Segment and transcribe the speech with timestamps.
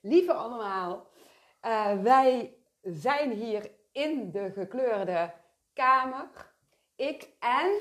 [0.00, 1.06] Lieve allemaal,
[1.62, 5.32] uh, wij zijn hier in de gekleurde
[5.74, 6.28] kamer.
[6.96, 7.80] Ik en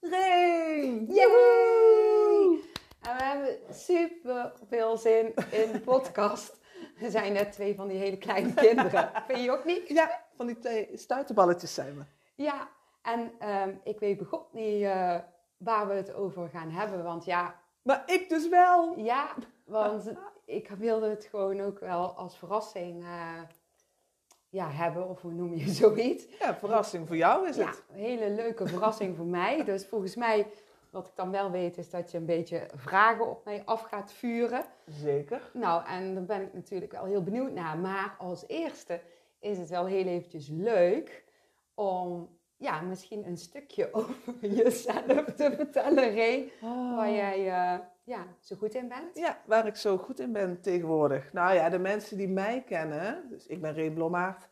[0.00, 1.04] Ray!
[1.08, 2.60] Yay!
[3.00, 6.58] En we hebben super veel zin in de podcast.
[6.98, 9.10] We zijn net twee van die hele kleine kinderen.
[9.26, 9.88] Vind je ook niet?
[9.88, 12.04] Ja, van die twee stuiterballetjes zijn we.
[12.42, 12.68] Ja,
[13.02, 15.16] en um, ik weet begot niet uh,
[15.56, 17.04] waar we het over gaan hebben.
[17.04, 17.58] Want ja...
[17.82, 18.98] Maar ik dus wel!
[18.98, 20.12] Ja, want
[20.50, 23.40] ik wilde het gewoon ook wel als verrassing uh,
[24.48, 25.08] ja, hebben.
[25.08, 26.26] Of hoe noem je zoiets?
[26.38, 27.82] Ja, verrassing voor jou is ja, het.
[27.92, 29.64] een hele leuke verrassing voor mij.
[29.64, 30.46] Dus volgens mij,
[30.90, 34.12] wat ik dan wel weet, is dat je een beetje vragen op mij af gaat
[34.12, 34.64] vuren.
[34.86, 35.50] Zeker.
[35.52, 37.78] Nou, en daar ben ik natuurlijk wel heel benieuwd naar.
[37.78, 39.00] Maar als eerste
[39.38, 41.24] is het wel heel eventjes leuk
[41.74, 46.52] om ja, misschien een stukje over jezelf te vertellen, Ray.
[46.62, 46.96] Oh.
[46.96, 47.78] Waar jij uh,
[48.10, 49.16] ja, zo goed in bent.
[49.16, 51.32] Ja, waar ik zo goed in ben tegenwoordig.
[51.32, 54.48] Nou ja, de mensen die mij kennen, dus ik ben Ray Blommaert,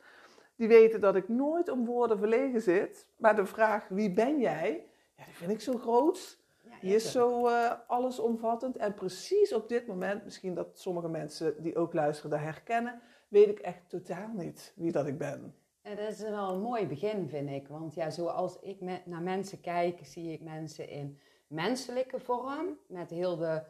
[0.57, 3.07] die weten dat ik nooit om woorden verlegen zit.
[3.17, 4.87] Maar de vraag, wie ben jij?
[5.17, 6.39] Ja, die vind ik zo groot.
[6.63, 8.77] Ja, Die is zo uh, allesomvattend.
[8.77, 13.49] En precies op dit moment, misschien dat sommige mensen die ook luisteren dat herkennen, weet
[13.49, 15.55] ik echt totaal niet wie dat ik ben.
[15.83, 17.69] Dat is wel een mooi begin, vind ik.
[17.69, 22.79] Want ja, zoals ik met, naar mensen kijk, zie ik mensen in menselijke vorm.
[22.87, 23.63] Met heel de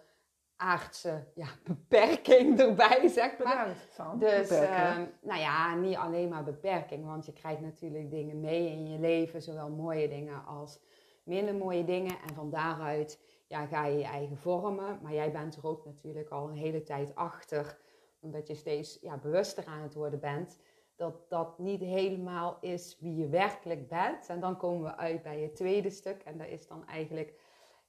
[0.56, 3.76] aardse ja, beperking erbij, zeg maar.
[4.18, 7.06] Dus, uh, nou ja, niet alleen maar beperking.
[7.06, 9.42] Want je krijgt natuurlijk dingen mee in je leven.
[9.42, 10.80] Zowel mooie dingen als
[11.22, 12.16] minder mooie dingen.
[12.28, 14.98] En van daaruit ja, ga je je eigen vormen.
[15.02, 17.78] Maar jij bent er ook natuurlijk al een hele tijd achter.
[18.20, 20.58] Omdat je steeds ja, bewuster aan het worden bent
[20.98, 24.28] dat dat niet helemaal is wie je werkelijk bent.
[24.28, 26.22] En dan komen we uit bij het tweede stuk.
[26.22, 27.34] En dat is dan eigenlijk,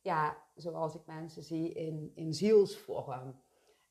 [0.02, 3.42] ja, zoals ik mensen zie, in, in zielsvorm.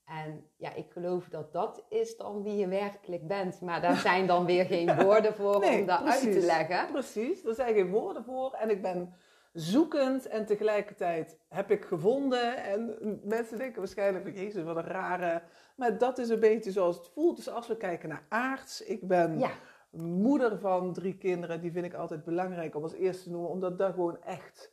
[0.05, 3.61] En ja, ik geloof dat dat is dan wie je werkelijk bent.
[3.61, 6.93] Maar daar zijn dan weer geen woorden voor Nee, om dat uit te leggen.
[6.93, 8.53] Precies, er zijn geen woorden voor.
[8.53, 9.15] En ik ben
[9.53, 12.57] zoekend en tegelijkertijd heb ik gevonden.
[12.57, 15.43] En mensen denken waarschijnlijk van, jezus, wat een rare...
[15.77, 17.37] Maar dat is een beetje zoals het voelt.
[17.37, 19.51] Dus als we kijken naar aards, ik ben Ja,
[19.91, 21.61] moeder van drie kinderen.
[21.61, 23.51] Die vind ik altijd belangrijk om als eerste te noemen.
[23.51, 24.73] Omdat dat gewoon echt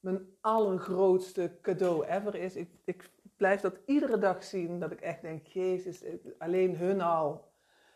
[0.00, 2.56] mijn allergrootste cadeau ever is.
[2.56, 4.80] Ik, ik blijf dat iedere dag zien.
[4.80, 6.04] Dat ik echt denk, jezus,
[6.38, 7.48] alleen hun al...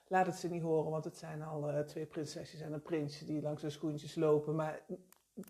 [0.09, 3.25] Laat het ze niet horen, want het zijn al eh, twee prinsesjes en een prinsje
[3.25, 4.54] die langs hun schoentjes lopen.
[4.54, 4.84] Maar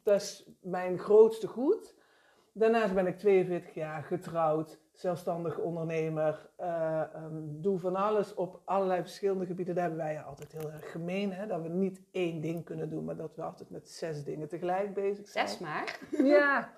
[0.03, 1.94] dat is mijn grootste goed.
[2.53, 6.50] Daarnaast ben ik 42 jaar getrouwd, zelfstandig ondernemer.
[6.56, 9.75] eh, ehm, doe van alles op allerlei verschillende gebieden.
[9.75, 11.32] Daar hebben wij altijd heel erg gemeen.
[11.32, 11.47] Hè?
[11.47, 14.94] Dat we niet één ding kunnen doen, maar dat we altijd met zes dingen tegelijk
[14.94, 15.49] bezig zijn.
[15.49, 15.99] zes maar.
[16.34, 16.71] Ja,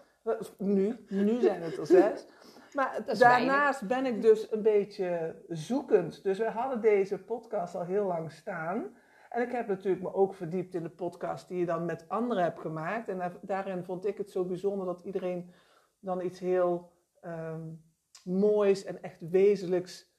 [0.58, 1.04] nu.
[1.08, 2.26] Nu zijn het er zes.
[2.74, 6.22] Maar daarnaast ben ik dus een beetje zoekend.
[6.22, 8.84] Dus we hadden deze podcast al heel lang staan.
[9.30, 12.42] En ik heb natuurlijk me ook verdiept in de podcast die je dan met anderen
[12.42, 13.08] hebt gemaakt.
[13.08, 15.50] En daar- daarin vond ik het zo bijzonder dat iedereen
[16.00, 17.60] dan iets heel ehm,
[18.26, 20.14] moois en echt wezenlijks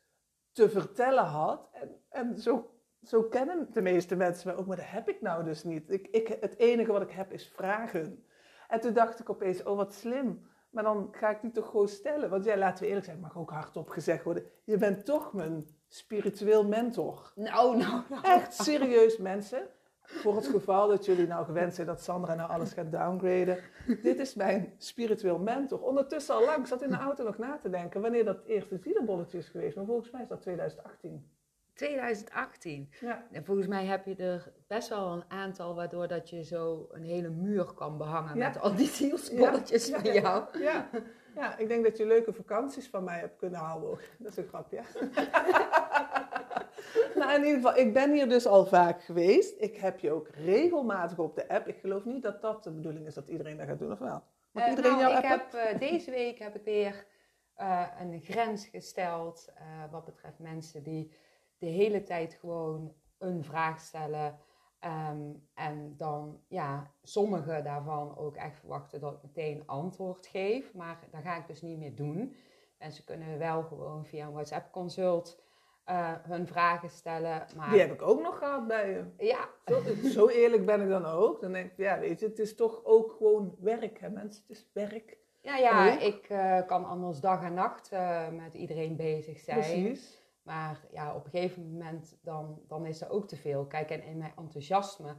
[0.51, 1.69] te vertellen had.
[1.71, 2.71] En, en zo,
[3.03, 5.91] zo kennen de meeste mensen mij ook, maar dat heb ik nou dus niet.
[5.91, 8.25] Ik, ik, het enige wat ik heb is vragen.
[8.67, 10.45] En toen dacht ik opeens, oh wat slim.
[10.69, 12.29] Maar dan ga ik die toch gewoon stellen.
[12.29, 14.43] Want ja, laten we eerlijk zijn, mag ook hardop gezegd worden.
[14.63, 17.31] Je bent toch mijn spiritueel mentor.
[17.35, 18.23] Nou, nou, nou.
[18.23, 19.67] Echt serieus mensen.
[20.09, 23.57] Voor het geval dat jullie nou gewend zijn dat Sandra nou alles gaat downgraden.
[24.01, 25.79] Dit is mijn spiritueel mentor.
[25.81, 28.77] Ondertussen al lang, ik zat in de auto nog na te denken wanneer dat eerste
[28.77, 29.75] zielenbolletje is geweest.
[29.75, 31.29] Maar volgens mij is dat 2018.
[31.73, 32.89] 2018.
[32.99, 33.23] Ja.
[33.31, 37.03] En volgens mij heb je er best wel een aantal waardoor dat je zo een
[37.03, 38.47] hele muur kan behangen Ja.
[38.47, 40.43] met al die zielsbolletjes Ja, van jou.
[40.59, 40.89] Ja.
[41.35, 43.89] ja, ik denk dat je leuke vakanties van mij hebt kunnen houden.
[43.89, 44.01] ook.
[44.19, 44.79] Dat is een grapje.
[47.19, 49.61] nou, in ieder geval, ik ben hier dus al vaak geweest.
[49.61, 51.67] Ik heb je ook regelmatig op de app.
[51.67, 54.23] Ik geloof niet dat dat de bedoeling is dat iedereen dat gaat doen, of wel?
[54.51, 57.05] Mag Eh, iedereen nou, ik heb, eh, deze week heb ik weer
[57.53, 59.53] eh, een grens gesteld
[59.91, 61.11] wat betreft mensen die
[61.57, 64.39] de hele tijd gewoon een vraag stellen.
[64.79, 70.73] ehm, en dan, ja, sommige daarvan ook echt verwachten dat ik meteen antwoord geef.
[70.73, 72.35] Maar dat ga ik dus niet meer doen.
[72.77, 75.41] Mensen kunnen wel gewoon via een WhatsApp-consult
[75.87, 77.45] eh, hun vragen stellen.
[77.55, 79.25] Maar Die heb ik ook nog gehad bij je.
[79.25, 81.41] ja, Zo, zo eerlijk ben ik dan ook.
[81.41, 84.43] Dan denk ik, ja, weet je, het is toch ook gewoon werk, hè mensen.
[84.47, 85.17] Het is werk.
[85.41, 85.99] ja, ja Ook.
[85.99, 89.57] ik eh, kan anders dag en nacht eh, met iedereen bezig zijn.
[89.59, 90.21] Precies.
[90.43, 93.65] Maar ja, op een gegeven moment dan, dan is er ook te veel.
[93.65, 95.15] Kijk, en in mijn enthousiasme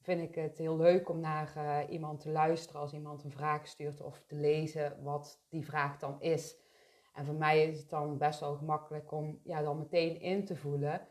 [0.00, 4.00] vind ik het heel leuk om naar iemand te luisteren als iemand een vraag stuurt
[4.00, 6.56] of te lezen wat die vraag dan is.
[7.12, 10.56] En voor mij is het dan best wel gemakkelijk om ja, dan meteen in te
[10.56, 11.08] voelen.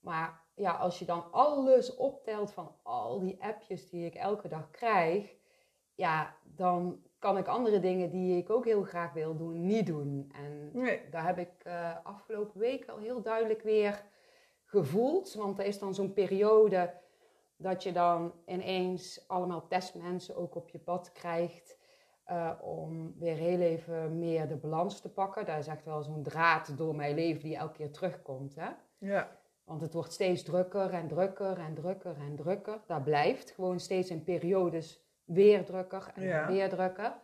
[0.00, 4.70] Maar ja, als je dan alles optelt van al die appjes die ik elke dag
[4.70, 5.34] krijg,
[5.94, 10.32] ja, dan kan ik andere dingen die ik ook heel graag wil doen, niet doen.
[10.34, 11.08] En Nee.
[11.10, 14.04] daar heb ik eh, afgelopen week al heel duidelijk weer
[14.64, 15.34] gevoeld.
[15.34, 16.94] Want er is dan zo'n periode
[17.56, 21.78] dat je dan ineens allemaal testmensen ook op je pad krijgt.
[22.24, 25.46] Eh, om weer heel even meer de balans te pakken.
[25.46, 28.54] Daar is echt wel zo'n draad door mijn leven die elke keer terugkomt.
[28.54, 28.68] Hè?
[28.98, 29.38] Ja.
[29.64, 32.80] Want het wordt steeds drukker en drukker en drukker en drukker.
[32.86, 36.46] Dat blijft gewoon steeds in periodes weer drukker en Ja.
[36.46, 37.14] weer drukker.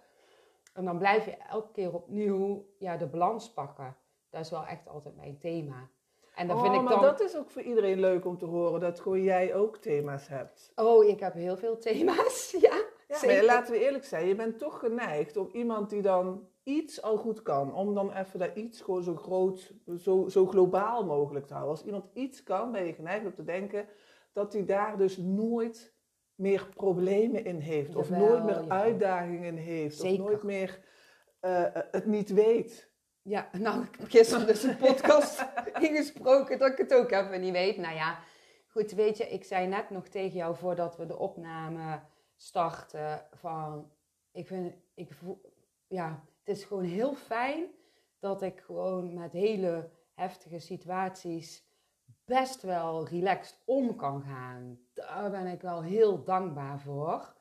[0.74, 3.96] En dan blijf je elke keer opnieuw ja, de balans pakken.
[4.30, 5.88] Dat is wel echt altijd mijn thema.
[6.34, 7.02] En dan oh, vind ik maar dan...
[7.02, 10.72] dat is ook voor iedereen leuk om te horen, dat gewoon jij ook thema's hebt.
[10.74, 12.50] Oh, ik heb heel veel thema's.
[12.60, 12.82] Ja.
[13.10, 17.16] Maar laten we eerlijk zijn, je bent toch geneigd om iemand die dan iets al
[17.16, 21.52] goed kan, om dan even dat iets gewoon zo groot, zo, zo globaal mogelijk te
[21.52, 21.76] houden.
[21.76, 23.86] Als iemand iets kan, ben je geneigd om te denken
[24.32, 25.94] dat hij daar dus nooit
[26.34, 30.22] meer problemen in heeft, of Jawel, nooit meer uitdagingen in heeft, Zeker.
[30.22, 30.80] of nooit meer
[31.40, 32.90] eh, eh, het niet weet.
[33.22, 35.46] Ja, nou, ik heb gisteren dus een podcast
[35.88, 37.76] ingesproken dat ik het ook even niet weet.
[37.76, 38.18] Nou ja,
[38.68, 42.00] goed, weet je, ik zei net nog tegen jou voordat we de opname
[42.40, 43.90] starten van,
[44.32, 45.10] ik vind, ik
[45.86, 47.66] ja, het is gewoon heel fijn
[48.18, 51.68] dat ik gewoon met hele heftige situaties
[52.24, 54.78] best wel relaxed om kan gaan.
[54.94, 57.34] Daar ben ik wel heel dankbaar voor.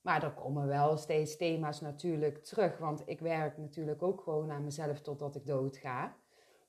[0.00, 2.78] Maar er komen wel steeds thema's natuurlijk terug.
[2.78, 6.16] Want ik werk natuurlijk ook gewoon aan mezelf totdat ik doodga.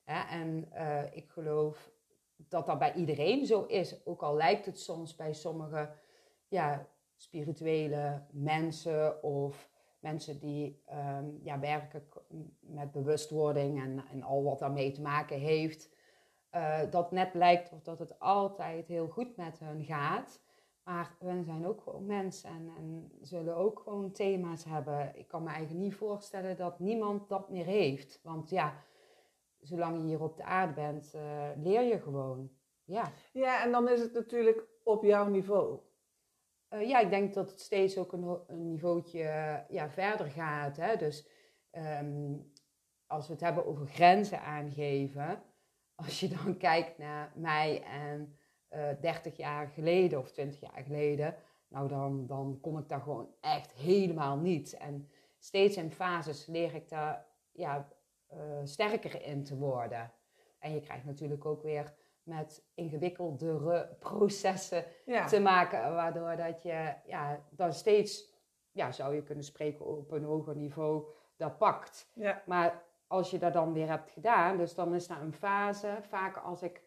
[0.04, 1.92] En eh, ik geloof
[2.36, 4.06] dat dat bij iedereen zo is.
[4.06, 5.94] Ook al lijkt het soms bij sommige
[6.48, 6.88] ja,
[7.22, 9.70] spirituele mensen of
[10.00, 12.08] mensen die ehm, ja, werken
[12.60, 15.90] met bewustwording en, en al wat daarmee te maken heeft.
[16.50, 20.42] eh, dat net lijkt of dat het altijd heel goed met hun gaat.
[20.84, 25.12] Maar we zijn ook gewoon mensen en, en zullen ook gewoon thema's hebben.
[25.16, 28.20] Ik kan me eigenlijk niet voorstellen dat niemand dat meer heeft.
[28.24, 28.84] Want ja,
[29.60, 32.52] zolang je hier op de aarde bent, eh, leer je gewoon.
[32.84, 33.12] Ja.
[33.34, 35.80] Ja, en dan is het natuurlijk op jouw niveau.
[36.72, 40.78] Eh, ja, ik denk dat het steeds ook een, een niveautje eh, ja, verder gaat.
[40.78, 40.96] Hè?
[40.96, 41.28] Dus
[41.72, 42.38] ehm,
[43.08, 45.44] als we het hebben over grenzen aangeven,
[46.06, 48.36] als je dan kijkt naar mij en
[48.68, 51.36] eh 30 jaar geleden of 20 jaar geleden,
[51.68, 54.74] nou dan, dan kon ik daar gewoon echt helemaal niet.
[54.74, 55.10] En
[55.40, 57.88] steeds in fases leer ik daar ja,
[58.64, 60.12] sterker in te worden.
[60.60, 65.26] En je krijgt natuurlijk ook weer met ingewikkeldere processen Ja.
[65.28, 68.34] te maken, waardoor dat je ja, dan steeds,
[68.72, 71.06] ja, zou je kunnen spreken op een hoger niveau,
[71.38, 72.12] dat pakt.
[72.14, 72.42] ja.
[72.46, 76.38] Maar als je dat dan weer hebt gedaan, dus dan is dat een fase, vaak
[76.38, 76.82] als ik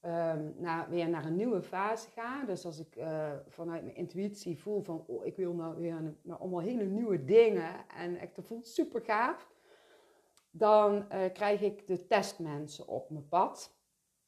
[0.00, 4.58] ehm, naar, weer naar een nieuwe fase ga, dus als ik eh, vanuit mijn intuïtie
[4.60, 8.36] voel van, oh, ik wil nou weer een- naar allemaal hele nieuwe dingen en echt,
[8.36, 9.48] dat voelt super gaaf,
[10.50, 13.76] dan eh, krijg ik de testmensen op mijn pad,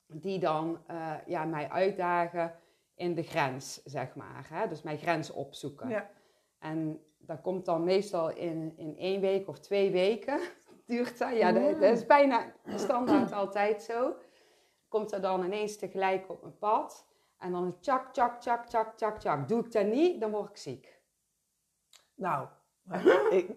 [0.06, 2.54] die dan eh, ja, mij uitdagen
[2.94, 4.46] in de grens, zeg maar.
[4.48, 4.68] Hè?
[4.68, 5.88] Dus mijn grens opzoeken.
[5.88, 6.10] Ja.
[6.58, 10.40] En dat komt dan meestal in, in één week of twee weken.
[10.86, 11.36] Duurt dat?
[11.36, 14.14] Ja, dat, dat is bijna standaard altijd zo.
[14.88, 17.06] Komt er dan ineens tegelijk op mijn pad.
[17.38, 19.48] En dan tjak, tjak, tjak, tjak, tjak, tjak.
[19.48, 21.00] Doe ik dat niet, dan word ik ziek.
[22.14, 22.48] Nou,
[23.30, 23.50] ik,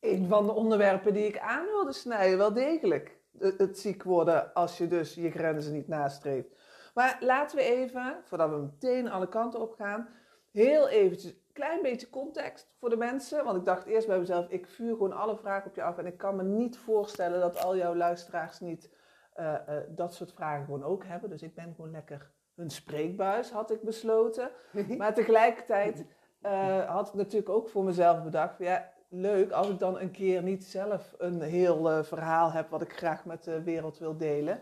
[0.00, 3.18] een van de onderwerpen die ik aan wilde snijden, wel degelijk.
[3.38, 6.48] Het, ziek worden als je dus je grenzen niet nastreeft.
[6.94, 10.08] Maar laten we even, voordat we meteen alle kanten op gaan,
[10.50, 13.44] heel eventjes een klein beetje context voor de mensen.
[13.44, 15.98] Want ik dacht eerst bij mezelf, ik vuur gewoon alle vragen op je af.
[15.98, 18.94] En ik kan me niet voorstellen dat al jouw luisteraars niet
[19.32, 21.30] eh, eh, dat soort vragen gewoon ook hebben.
[21.30, 24.50] Dus ik ben gewoon lekker hun spreekbuis, had ik besloten.
[24.98, 26.06] Maar tegelijkertijd
[26.40, 30.42] eh, had ik natuurlijk ook voor mezelf bedacht, ja, leuk als ik dan een keer
[30.42, 34.60] niet zelf een heel eh, verhaal heb wat ik graag met de wereld wil delen.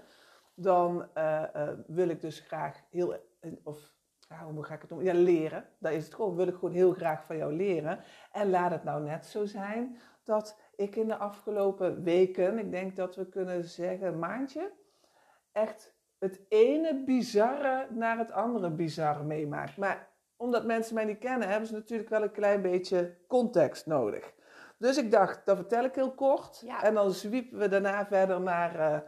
[0.54, 3.16] Dan eh, eh, wil ik dus graag heel,
[3.62, 3.92] of
[4.52, 5.04] hoe ga ik het doen?
[5.04, 5.64] Ja, leren.
[5.78, 6.36] Dat is het gewoon.
[6.36, 7.98] Wil ik gewoon heel graag van jou leren.
[8.32, 12.96] En laat het nou net zo zijn dat ik in de afgelopen weken, ik denk
[12.96, 14.72] dat we kunnen zeggen maandje,
[15.52, 19.76] echt het ene bizarre naar het andere bizarre meemaak.
[19.76, 24.32] Maar omdat mensen mij niet kennen, hebben ze natuurlijk wel een klein beetje context nodig.
[24.78, 26.62] Dus ik dacht, dat vertel ik heel kort.
[26.66, 26.82] Ja.
[26.82, 28.98] En dan zwiepen we daarna verder naar eh,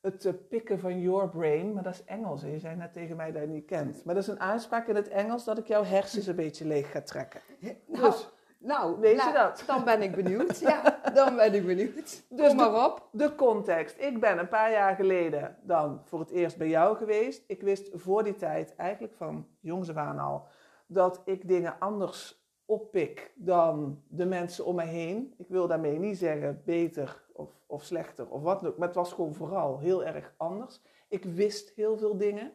[0.00, 1.72] het eh, pikken van your brain.
[1.72, 2.42] Maar dat is Engels.
[2.42, 2.48] hè.
[2.48, 4.04] Je zei net tegen mij dat je niet kent.
[4.04, 6.90] Maar dat is een uitspraak in het Engels dat ik jouw hersens een beetje leeg
[6.90, 7.40] ga trekken.
[7.86, 9.64] Nou, Dus Nou, Weet je nou, dat?
[9.66, 10.58] Dan ben ik benieuwd.
[10.70, 12.22] Ja, dan ben ik benieuwd.
[12.28, 13.08] Dus Kom maar op.
[13.12, 13.96] De context.
[13.98, 17.44] Ik ben een paar jaar geleden dan voor het eerst bij jou geweest.
[17.46, 20.46] Ik wist voor die tijd, eigenlijk van jongs af aan al,
[20.92, 25.34] dat ik dingen anders oppik dan de mensen om me heen.
[25.38, 29.12] Ik wil daarmee niet zeggen beter of, of slechter of wat ook, maar het was
[29.12, 30.80] gewoon vooral heel erg anders.
[31.08, 32.52] Ik wist heel veel dingen.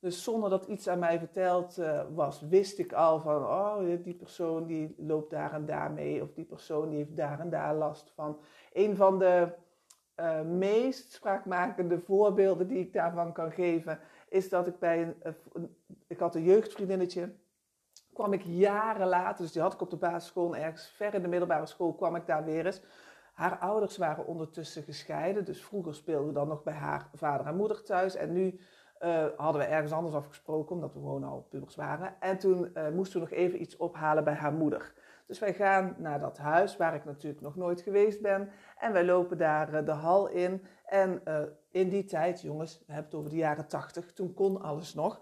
[0.00, 4.14] Dus zonder dat iets aan mij verteld eh, was, wist ik al van, oh, die
[4.14, 7.74] persoon die loopt daar en daar mee, of die persoon die heeft daar en daar
[7.74, 8.38] last van.
[8.72, 9.48] Een van de
[10.14, 15.14] eh, meest spraakmakende voorbeelden die ik daarvan kan geven, is dat ik bij een,
[15.52, 15.76] een-
[16.06, 17.32] ik had een jeugdvriendinnetje,
[18.18, 21.22] kwam ik jaren later, dus die had ik op de basisschool, en ergens ver in
[21.22, 22.82] de middelbare school, kwam ik daar weer eens.
[23.32, 27.56] Haar ouders waren ondertussen gescheiden, dus vroeger speelden we dan nog bij haar vader en
[27.56, 28.14] moeder thuis.
[28.14, 28.60] En nu
[28.98, 32.14] eh, hadden we ergens anders afgesproken, omdat we gewoon al pubers waren.
[32.20, 34.92] En toen eh, moesten we nog even iets ophalen bij haar moeder.
[35.26, 38.50] Dus wij gaan naar dat huis, waar ik natuurlijk nog nooit geweest ben.
[38.78, 40.64] En wij lopen daar eh, de hal in.
[40.84, 41.22] En
[41.70, 45.20] in die tijd, jongens, we hebben het over de jaren tachtig, toen kon alles nog.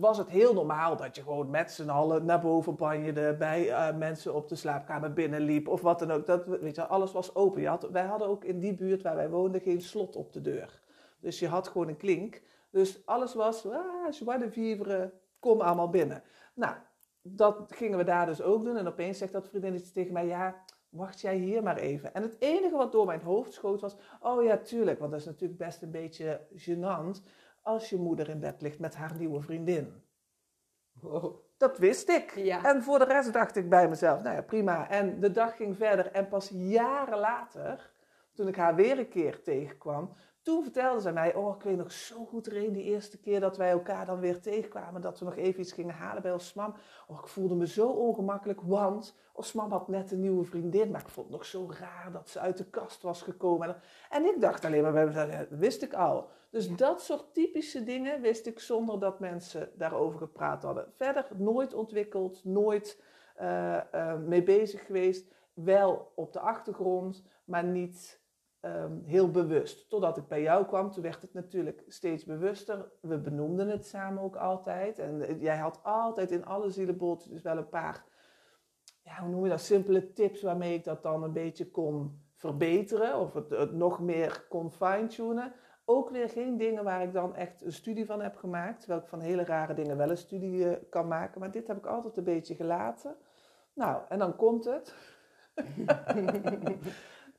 [0.00, 3.96] Was het heel normaal dat je gewoon met z'n allen naar boven banjerde, bij eh,
[3.96, 6.26] mensen op de slaapkamer binnenliep of wat dan ook.
[6.26, 7.60] Dat, weet je, alles was open.
[7.60, 10.40] Je had, wij hadden ook in die buurt waar wij woonden geen slot op de
[10.40, 10.82] deur.
[11.20, 12.42] Dus je had gewoon een klink.
[12.70, 16.22] Dus alles was, ah, joie de vivre, kom allemaal binnen.
[16.54, 16.76] Nou,
[17.22, 18.76] dat gingen we daar dus ook doen.
[18.76, 22.14] En opeens zegt dat vriendinnetje tegen mij, ja, wacht jij hier maar even.
[22.14, 25.26] En het enige wat door mijn hoofd schoot was, oh ja, tuurlijk, want dat is
[25.26, 27.22] natuurlijk best een beetje gênant
[27.64, 30.02] als je moeder in bed ligt met haar nieuwe vriendin.
[31.56, 32.34] Dat wist ik.
[32.36, 32.64] Ja.
[32.64, 34.88] En voor de rest dacht ik bij mezelf, nou ja, prima.
[34.88, 36.12] En de dag ging verder.
[36.12, 37.92] En pas jaren later,
[38.34, 41.92] toen ik haar weer een keer tegenkwam, toen vertelde zij mij, oh, ik weet nog
[41.92, 45.36] zo goed erin, die eerste keer dat wij elkaar dan weer tegenkwamen, dat we nog
[45.36, 46.74] even iets gingen halen bij Osmam.
[47.06, 51.08] Oh, ik voelde me zo ongemakkelijk, want Osmam had net een nieuwe vriendin, maar ik
[51.08, 53.76] vond het nog zo raar dat ze uit de kast was gekomen.
[54.10, 56.28] En ik dacht alleen maar bij mezelf, dat wist ik al.
[56.54, 60.92] Dus dat soort typische dingen wist ik zonder dat mensen daarover gepraat hadden.
[60.96, 63.02] Verder nooit ontwikkeld, nooit
[63.36, 65.32] eh, eh, mee bezig geweest.
[65.54, 68.22] Wel op de achtergrond, maar niet
[68.60, 69.88] ehm, heel bewust.
[69.90, 72.92] Totdat ik bij jou kwam, toen werd het natuurlijk steeds bewuster.
[73.00, 74.98] We benoemden het samen ook altijd.
[74.98, 78.04] En eh, jij had altijd in alle zielenbolletjes dus wel een paar,
[79.02, 83.18] ja, hoe noem je dat, simpele tips waarmee ik dat dan een beetje kon verbeteren.
[83.18, 85.52] Of het, het nog meer kon fine-tunen.
[85.84, 88.80] Ook weer geen dingen waar ik dan echt een studie van heb gemaakt.
[88.80, 91.40] Terwijl ik van hele rare dingen wel een studie eh, kan maken.
[91.40, 93.16] Maar dit heb ik altijd een beetje gelaten.
[93.74, 94.94] Nou, en dan komt het.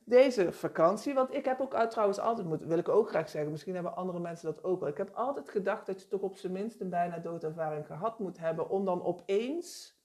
[0.04, 3.50] Deze vakantie, want ik heb ook uit- trouwens altijd, moet, wil ik ook graag zeggen,
[3.50, 4.88] misschien hebben andere mensen dat ook wel.
[4.88, 8.38] Ik heb altijd gedacht dat je toch op zijn minst een bijna doodervaring gehad moet
[8.38, 9.98] hebben om dan opeens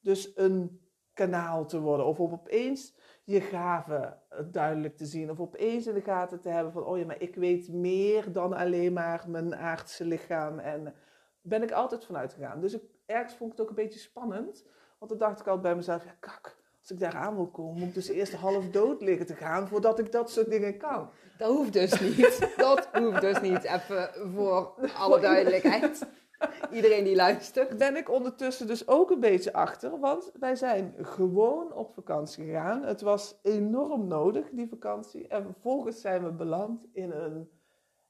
[0.00, 0.80] dus een
[1.12, 2.06] kanaal te worden.
[2.06, 4.18] Of om opeens je gaven
[4.50, 5.30] duidelijk te zien.
[5.30, 8.52] Of opeens in de gaten te hebben van, oh ja, maar ik weet meer dan
[8.52, 10.58] alleen maar mijn aardse lichaam.
[10.58, 10.94] En
[11.40, 12.60] ben ik altijd vanuit gegaan.
[12.60, 14.66] Dus ik, ergens vond ik het ook een beetje spannend.
[14.98, 17.78] Want dan dacht ik altijd bij mezelf, ja kak, als ik daar aan wil komen,
[17.78, 21.10] moet ik dus eerst half dood liggen te gaan voordat ik dat soort dingen kan.
[21.38, 22.52] Dat hoeft dus niet.
[22.56, 23.62] Dat hoeft dus niet.
[23.62, 26.06] Even voor alle duidelijkheid.
[26.72, 27.76] Iedereen die luistert.
[27.78, 32.82] Ben ik ondertussen dus ook een beetje achter, want wij zijn gewoon op vakantie gegaan.
[32.82, 35.28] Het was enorm nodig, die vakantie.
[35.28, 37.50] En vervolgens zijn we beland in een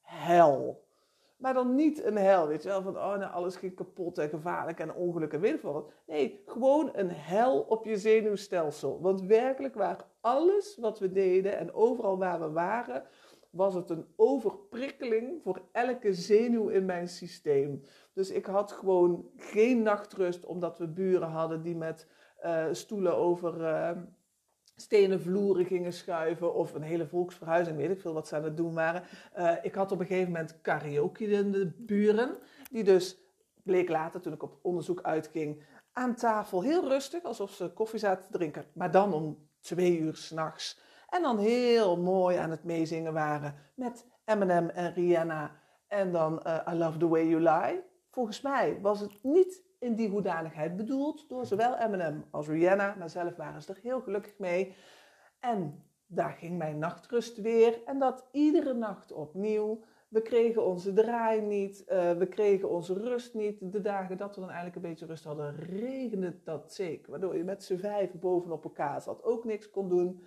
[0.01, 0.85] hel.
[1.37, 4.29] Maar dan niet een hel, weet je wel, van oh, nou, alles ging kapot en
[4.29, 5.63] gevaarlijk en ongeluk en weet.
[6.07, 9.01] Nee, gewoon een hel op je zenuwstelsel.
[9.01, 13.05] Want werkelijk waar alles wat we deden en overal waar we waren,
[13.53, 17.83] was het een overprikkeling voor elke zenuw in mijn systeem.
[18.13, 23.65] Dus ik had gewoon geen nachtrust, omdat we buren hadden die met eh, stoelen over
[23.65, 23.97] eh,
[24.77, 26.55] stenen vloeren gingen schuiven.
[26.55, 29.03] Of een hele volksverhuizing, weet ik veel wat ze aan het doen waren.
[29.33, 32.37] Eh, ik had op een gegeven moment karaoke in de buren.
[32.71, 33.19] Die dus,
[33.63, 38.25] bleek later toen ik op onderzoek uitging, aan tafel heel rustig, alsof ze koffie zaten
[38.25, 38.65] te drinken.
[38.75, 40.81] Maar dan om twee uur s'nachts.
[41.13, 45.51] En dan heel mooi aan het meezingen waren met Eminem en Rihanna.
[45.89, 47.83] En dan eh, I Love The Way You Lie.
[48.11, 52.95] Volgens mij was het niet in die hoedanigheid bedoeld door zowel Eminem als Rihanna.
[52.99, 54.75] Maar zelf waren ze er heel gelukkig mee.
[55.41, 57.81] En daar ging mijn nachtrust weer.
[57.85, 59.83] En dat iedere nacht opnieuw.
[60.09, 61.85] We kregen onze draai niet.
[61.85, 63.73] eh, we kregen onze rust niet.
[63.73, 67.11] De dagen dat we dan eigenlijk een beetje rust hadden, regende dat zeker.
[67.11, 69.25] Waardoor je met z'n vijf bovenop elkaar zat.
[69.25, 70.23] Ook niks kon doen.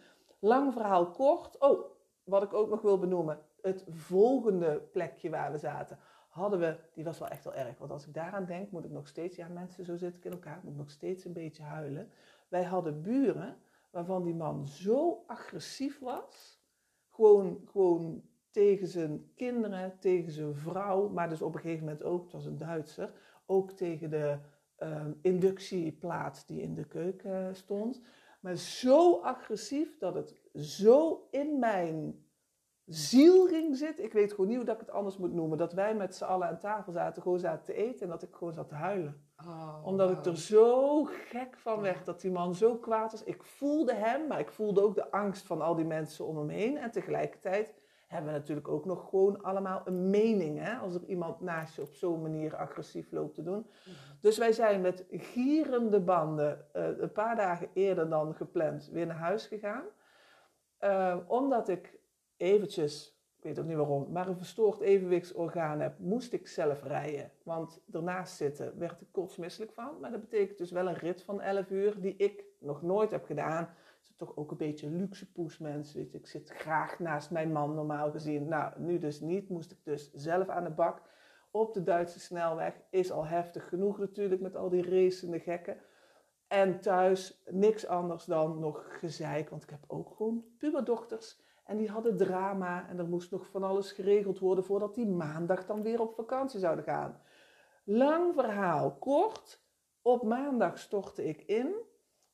[0.46, 1.60] Lang verhaal kort.
[1.60, 1.86] Oh,
[2.24, 3.40] wat ik ook nog wil benoemen.
[3.62, 6.00] Het volgende plekje waar we zaten,
[6.30, 7.78] hadden we, die was wel echt wel erg.
[7.78, 10.32] Want als ik daaraan denk, moet ik nog steeds, ja mensen, zo zit ik in
[10.32, 12.12] elkaar, moet ik nog steeds een beetje huilen.
[12.48, 13.58] Wij hadden buren
[13.92, 16.62] waarvan die man zo agressief was.
[17.10, 22.24] Gewoon, gewoon tegen zijn kinderen, tegen zijn vrouw, maar dus op een gegeven moment ook,
[22.24, 23.14] het was een Duitser,
[23.46, 24.38] ook tegen de
[24.80, 28.02] uh, inductieplaat die in de keuken stond.
[28.46, 32.26] Maar zo agressief dat het zo in mijn
[32.86, 34.04] ziel ging zitten.
[34.04, 35.58] Ik weet gewoon niet hoe dat ik het anders moet noemen.
[35.58, 38.36] Dat wij met z'n allen aan tafel zaten, gewoon zaten te eten en dat ik
[38.36, 39.28] gewoon zat te huilen.
[39.38, 43.24] Oh, Omdat ik er zo gek van werd dat die man zo kwaad was.
[43.24, 46.50] Ik voelde hem, maar ik voelde ook de angst van al die mensen om hem
[46.50, 46.78] heen.
[46.78, 47.74] En tegelijkertijd
[48.08, 50.60] hebben we natuurlijk ook nog gewoon allemaal een mening.
[50.60, 50.76] Hè?
[50.76, 53.68] Als er iemand naast je op zo'n manier agressief loopt te doen.
[54.22, 59.16] Dus wij zijn met gierende banden eh, een paar dagen eerder dan gepland weer naar
[59.16, 59.84] huis gegaan.
[60.78, 62.00] Eh, omdat ik
[62.38, 67.32] eventjes, ik weet ook niet waarom, maar een verstoord evenwichtsorgaan heb, moest ik zelf rijden.
[67.44, 70.00] Want ernaast zitten werd ik kotsmisselijk van.
[70.02, 73.26] Maar dat betekent dus wel een rit van 11 uur die ik nog nooit heb
[73.26, 73.70] gedaan.
[74.16, 75.94] Toch ook een beetje luxe poesmens.
[75.94, 76.18] Weet je.
[76.18, 78.48] Ik zit graag naast mijn man normaal gezien.
[78.48, 79.50] Nou, nu dus niet.
[79.50, 81.02] Moest ik dus zelf aan de bak.
[81.52, 85.78] Op de Duitse snelweg is al heftig genoeg natuurlijk met al die racende gekken.
[86.48, 89.50] En thuis niks anders dan nog gezeik.
[89.50, 91.44] Want ik heb ook gewoon puberdochters.
[91.66, 95.66] En die hadden drama en er moest nog van alles geregeld worden voordat die maandag
[95.66, 97.22] dan weer op vakantie zouden gaan.
[97.84, 99.64] Lang verhaal kort.
[100.02, 101.76] Op maandag stortte ik in.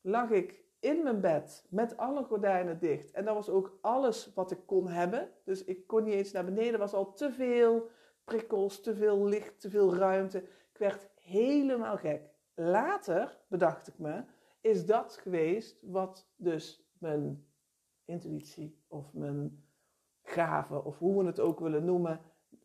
[0.02, 3.12] Lag ik in mijn bed met alle gordijnen dicht.
[3.12, 5.30] En dat was ook alles wat ik kon hebben.
[5.44, 6.74] Dus ik kon niet eens naar beneden.
[6.74, 7.90] Er was al te veel
[8.24, 10.38] prikkels, te veel licht, te veel ruimte.
[10.44, 12.30] Ik werd helemaal gek.
[12.56, 14.24] Later, bedacht ik me,
[14.62, 17.48] is dat geweest wat dus mijn
[18.06, 19.66] intuïtie of mijn
[20.22, 22.22] gave, of hoe we het ook willen noemen,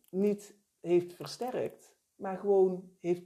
[0.09, 3.25] niet heeft versterkt, maar gewoon heeft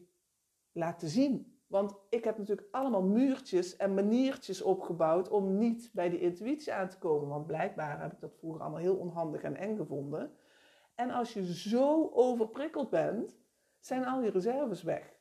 [0.72, 1.51] laten zien.
[1.72, 6.88] Want ik heb natuurlijk allemaal muurtjes en maniertjes opgebouwd om niet bij die intuïtie aan
[6.88, 7.30] te komen.
[7.30, 10.32] Want blijkbaar heb ik dat vroeger allemaal heel onhandig en eng gevonden.
[10.96, 13.38] En als je zo overprikkeld bent,
[13.80, 15.20] zijn al je reserves weg.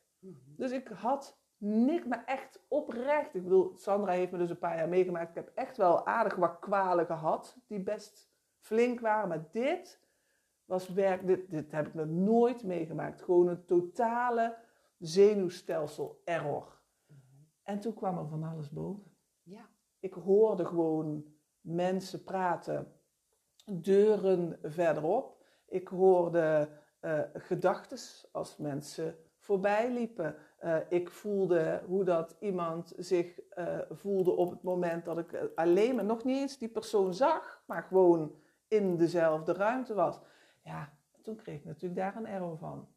[0.57, 3.35] Dus ik had niks, maar echt oprecht.
[3.35, 5.29] Ik bedoel, Sandra heeft me dus een paar jaar meegemaakt.
[5.29, 9.29] Ik heb echt wel aardig wat kwalen gehad, die best flink waren.
[9.29, 9.99] Maar dit
[10.65, 13.21] was werk, dit, dit heb ik nog nooit meegemaakt.
[13.21, 14.57] Gewoon een totale
[15.01, 16.79] zenuwstelsel error.
[17.63, 19.15] En toen kwam er van alles boven.
[19.43, 19.69] Ja.
[19.99, 21.25] Ik hoorde gewoon
[21.61, 22.93] mensen praten,
[23.65, 25.43] deuren verderop.
[25.65, 26.69] Ik hoorde
[27.01, 27.97] uh, gedachten
[28.31, 30.35] als mensen voorbij liepen.
[30.63, 35.95] Uh, ik voelde hoe dat iemand zich uh, voelde op het moment dat ik alleen
[35.95, 38.35] maar nog niet eens die persoon zag, maar gewoon
[38.67, 40.19] in dezelfde ruimte was.
[40.63, 42.87] Ja, toen kreeg ik natuurlijk daar een error van.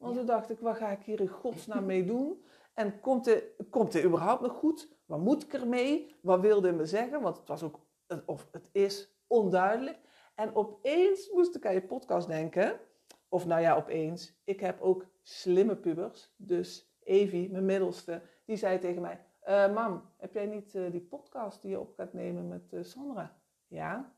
[0.00, 2.44] Want toen dacht ik, wat ga ik hier in godsnaam mee doen?
[2.74, 4.88] En komt het, komt überhaupt nog goed?
[5.06, 6.16] Wat moet ik ermee?
[6.22, 7.20] Wat wilde hij me zeggen?
[7.20, 7.80] Want het was ook,
[8.24, 9.98] of het is onduidelijk.
[10.34, 12.80] En opeens moest ik aan je podcast denken.
[13.28, 14.40] Of nou ja, opeens.
[14.44, 16.34] Ik heb ook slimme pubers.
[16.36, 19.24] Dus Evie, mijn middelste, die zei tegen mij...
[19.48, 22.82] Uh, mam, heb jij niet uh, die podcast die je op gaat nemen met uh,
[22.82, 23.36] Sandra?
[23.66, 24.14] Ja.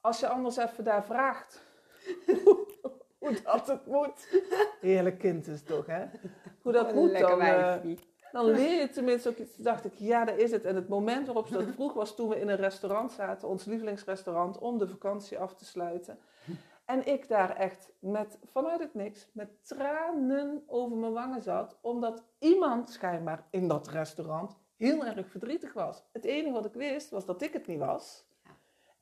[0.00, 1.62] Als je anders even daar vraagt
[2.44, 2.66] hoe
[3.44, 4.42] dat het moet.
[4.80, 6.04] Heerlijk kind is toch, hè?
[6.62, 7.74] Hoe dat moet dan, uh,
[8.32, 9.54] dan leer je tenminste ook iets.
[9.54, 10.64] Toen dacht ik, ja, dat is het.
[10.64, 13.64] En het moment waarop ze dat vroeg was toen we in een restaurant zaten, ons
[13.64, 16.18] lievelingsrestaurant, om de vakantie af te sluiten.
[16.84, 22.24] En ik daar echt met, vanuit het niks, met tranen over mijn wangen zat, omdat
[22.38, 26.02] iemand schijnbaar in dat restaurant heel erg verdrietig was.
[26.12, 28.24] Het enige wat ik wist, was dat ik het niet was.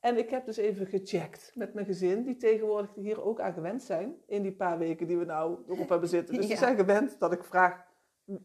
[0.01, 3.83] En ik heb dus even gecheckt met mijn gezin, die tegenwoordig hier ook aan gewend
[3.83, 4.15] zijn.
[4.25, 6.33] In die paar weken die we nou erop hebben zitten.
[6.35, 6.49] Dus ja.
[6.49, 7.85] die zijn gewend dat ik vraag,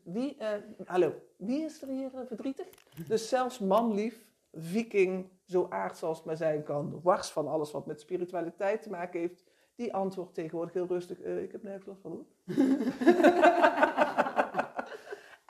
[0.02, 0.48] wie, uh,
[0.84, 2.66] hallo, wie is er hier uh, verdrietig?
[3.08, 7.86] Dus zelfs manlief, viking, zo aards als het maar zijn kan, wars van alles wat
[7.86, 12.00] met spiritualiteit te maken heeft, die antwoordt tegenwoordig heel rustig, uh, ik heb nergens last
[12.00, 12.24] van hoor.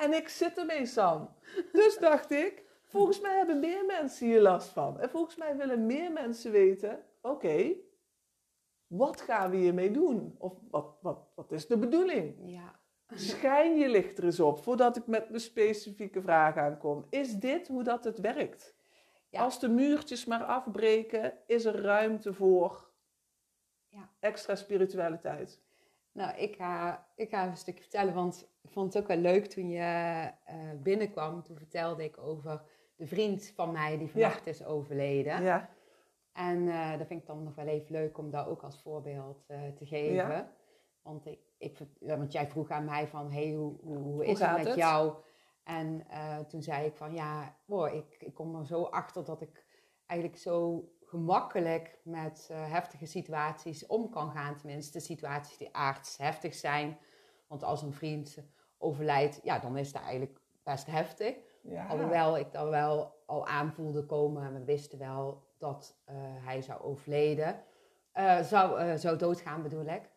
[0.05, 1.29] en ik zit ermee, Sam.
[1.73, 5.01] Dus dacht ik, Volgens mij hebben meer mensen hier last van.
[5.01, 7.81] En volgens mij willen meer mensen weten: oké, okay,
[8.87, 10.35] wat gaan we hiermee doen?
[10.39, 12.35] Of wat, wat, wat is de bedoeling?
[12.39, 12.81] Ja.
[13.15, 17.07] Schijn je licht er eens op voordat ik met mijn specifieke vraag aankom.
[17.11, 18.75] Is dit hoe dat het werkt?
[19.29, 19.41] Ja.
[19.43, 22.91] Als de muurtjes maar afbreken, is er ruimte voor
[23.89, 24.11] ja.
[24.21, 25.61] extra spiritualiteit.
[26.13, 29.17] Nou, ik ga, ik ga even een stukje vertellen, want ik vond het ook wel
[29.17, 31.43] leuk toen je uh, binnenkwam.
[31.43, 32.63] Toen vertelde ik over
[32.97, 34.51] de vriend van mij die vannacht ja.
[34.51, 35.43] is overleden.
[35.43, 35.69] Ja.
[36.33, 39.45] En uh, dat vind ik dan nog wel even leuk om dat ook als voorbeeld
[39.49, 40.15] uh, te geven.
[40.15, 40.53] Ja.
[41.03, 44.49] Want, ik, ik, want jij vroeg aan mij van, hey, hoe, hoe, hoe is hoe
[44.49, 44.77] het met het?
[44.77, 45.15] jou?
[45.67, 49.41] En eh, toen zei ik van ja, wow, ik, ik kom er zo achter dat
[49.41, 49.65] ik
[50.07, 54.57] eigenlijk zo gemakkelijk met eh, heftige situaties om kan gaan.
[54.57, 56.99] Tenminste, situaties die aards heftig zijn.
[57.47, 58.39] Want als een vriend
[58.79, 61.37] overlijdt, ja, dan is dat eigenlijk best heftig.
[61.69, 61.87] Ja.
[61.87, 66.83] Alhoewel ik dat wel al aanvoelde komen en we wisten wel dat eh, hij zou
[66.83, 67.63] overleden.
[68.13, 70.11] Eh, zou, eh, zou doodgaan bedoel ik.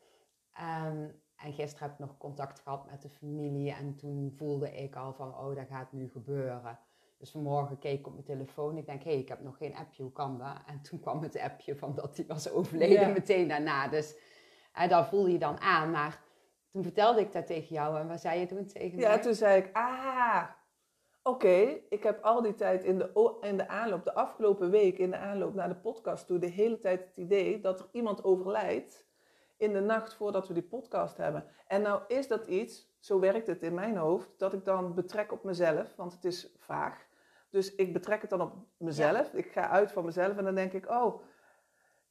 [0.53, 4.95] Ehm, en gisteren heb ik nog contact gehad met de familie en toen voelde ik
[4.95, 6.79] al van, oh, dat gaat nu gebeuren.
[7.17, 8.77] Dus vanmorgen keek ik op mijn telefoon.
[8.77, 10.57] Ik denk, hé, hey, ik heb nog geen appje, hoe kan dat?
[10.67, 13.13] En toen kwam het appje van dat hij was overleden Ja.
[13.13, 13.87] meteen daarna.
[13.87, 14.15] Dus
[14.77, 15.91] uh, dat voel je dan aan.
[15.91, 16.21] Maar
[16.71, 19.21] toen vertelde ik dat tegen jou en wat zei je toen tegen Ja, mij?
[19.21, 20.43] toen zei ik, ah,
[21.29, 25.11] oké, ik heb al die tijd in de, in de aanloop, de afgelopen week in
[25.11, 29.07] de aanloop naar de podcast toe, de hele tijd het idee dat er iemand overlijdt
[29.57, 31.45] in de nacht voordat we die podcast hebben.
[31.67, 35.31] En nou is dat iets, zo werkt het in mijn hoofd, dat ik dan betrek
[35.31, 37.07] op mezelf, want het is vaag.
[37.49, 40.73] Dus ik betrek het dan op mezelf, ik ga uit van mezelf en dan denk
[40.73, 41.21] ik, oh,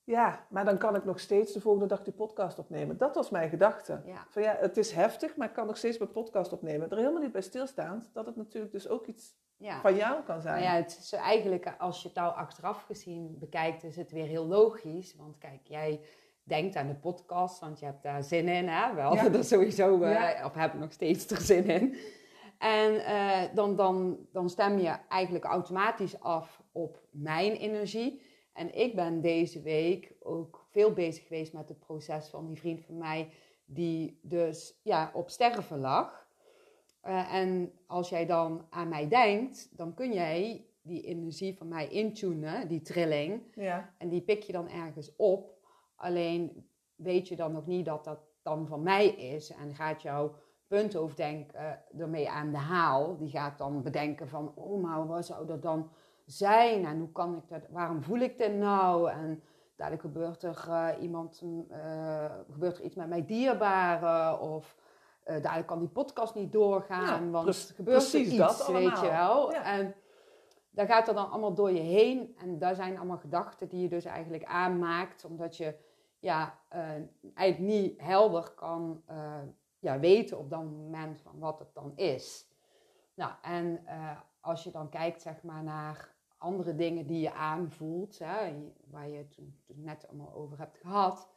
[0.08, 2.96] ja, maar dan kan ik nog steeds de volgende dag die podcast opnemen.
[2.96, 4.00] Dat was mijn gedachte.
[4.04, 4.26] Ja.
[4.28, 6.90] Van ja, het is heftig, maar ik kan nog steeds mijn podcast opnemen.
[6.90, 9.80] Er helemaal niet bij stilstaand dat het natuurlijk dus ook iets Ja.
[9.80, 10.62] van jou kan zijn.
[10.62, 14.46] Ja, het is eigenlijk, als je het nou achteraf gezien bekijkt, is het weer heel
[14.46, 15.14] logisch.
[15.16, 16.00] Want kijk, jij
[16.42, 18.94] denkt aan de podcast, want je hebt daar zin in, hè?
[18.94, 19.38] We hadden Ja.
[19.38, 21.96] er sowieso, eh, of hebben nog steeds er zin in.
[22.58, 28.22] En eh, dan, dan, dan stem je eigenlijk automatisch af op mijn energie.
[28.58, 32.84] En ik ben deze week ook veel bezig geweest met het proces van die vriend
[32.84, 33.30] van mij,
[33.64, 36.26] die dus ja, op sterven lag.
[37.00, 41.88] Eh, en als jij dan aan mij denkt, dan kun jij die energie van mij
[41.88, 43.42] intunen, die trilling.
[43.54, 45.56] Ja, En die pik je dan ergens op.
[45.96, 49.50] Alleen weet je dan nog niet dat dat dan van mij is.
[49.50, 50.34] En gaat jouw
[50.66, 53.16] punthoofddenken eh, ermee aan de haal.
[53.16, 55.90] Die gaat dan bedenken van, oh maar wat zou dat dan
[56.30, 56.84] zijn?
[56.84, 59.10] En hoe kan ik dat, waarom voel ik dit nou?
[59.10, 59.42] En
[59.76, 64.40] dadelijk gebeurt er, eh, iemand, eh, gebeurt er iets met mijn dierbaren.
[64.40, 64.76] Of
[65.22, 67.24] eh dadelijk kan die podcast niet doorgaan.
[67.24, 69.52] Ja, want gebeurt er precies iets, dat weet je wel.
[69.52, 69.62] Ja.
[69.62, 69.94] En
[70.70, 72.34] daar gaat er dan allemaal door je heen.
[72.38, 75.24] En daar zijn allemaal gedachten die je dus eigenlijk aanmaakt.
[75.24, 75.74] Omdat je
[76.18, 76.58] ja,
[77.34, 79.02] eigenlijk niet helder kan
[79.78, 82.48] ja, weten op dat moment van wat het dan is.
[83.14, 83.84] Nou, en
[84.40, 88.54] als je dan kijkt zeg maar naar andere dingen die je aanvoelt, hè,
[88.90, 91.28] waar je het net allemaal over hebt gehad.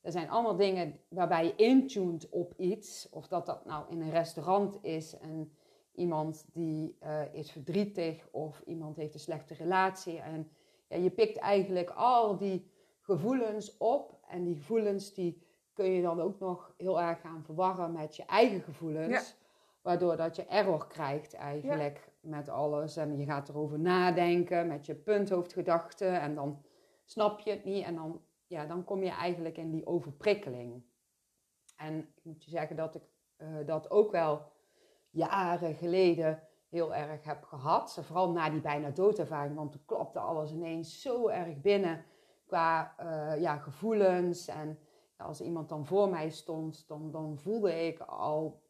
[0.00, 3.08] Er zijn allemaal dingen waarbij je intuned op iets.
[3.10, 5.52] Of dat dat nou in een restaurant is en
[5.94, 10.18] iemand die eh, is verdrietig of iemand heeft een slechte relatie.
[10.18, 10.50] En
[10.88, 12.70] ja, je pikt eigenlijk al die
[13.00, 14.18] gevoelens op.
[14.28, 18.24] En die gevoelens die kun je dan ook nog heel erg gaan verwarren met je
[18.24, 19.36] eigen gevoelens.
[19.88, 22.96] Waardoor dat je error krijgt eigenlijk met alles.
[22.96, 26.20] En je gaat erover nadenken met je punthoofdgedachten.
[26.20, 26.62] En dan
[27.04, 27.84] snap je het niet.
[27.84, 30.82] En dan, ja, dan kom je eigenlijk in die overprikkeling.
[31.76, 33.02] En ik moet je zeggen dat ik
[33.36, 34.52] eh, dat ook wel
[35.10, 37.98] jaren geleden heel erg heb gehad.
[38.02, 39.56] Vooral na die bijna doodervaring.
[39.56, 42.04] Want toen klopte alles ineens zo erg binnen
[42.46, 44.48] qua eh, ja, gevoelens.
[44.48, 44.78] En
[45.18, 48.66] ja, als iemand dan voor mij stond, dan, dan voelde ik al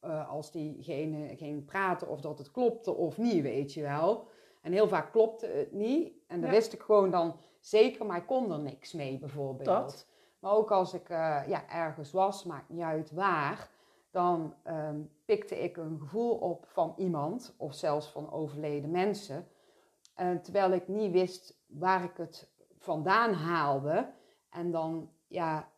[0.00, 4.28] eh, als diegene ging praten of dat het klopte of niet, weet je wel.
[4.62, 6.12] En heel vaak klopte het niet.
[6.26, 6.54] En dan Ja.
[6.54, 9.66] wist ik gewoon dan zeker, maar ik kon er niks mee bijvoorbeeld.
[9.66, 10.06] Dat.
[10.38, 13.70] Maar ook als ik eh, ja, ergens was, maakt niet uit waar,
[14.10, 19.48] dan ehm, pikte ik een gevoel op van iemand of zelfs van overleden mensen.
[20.42, 24.12] Terwijl ik niet wist waar ik het vandaan haalde.
[24.50, 25.68] En dan ja,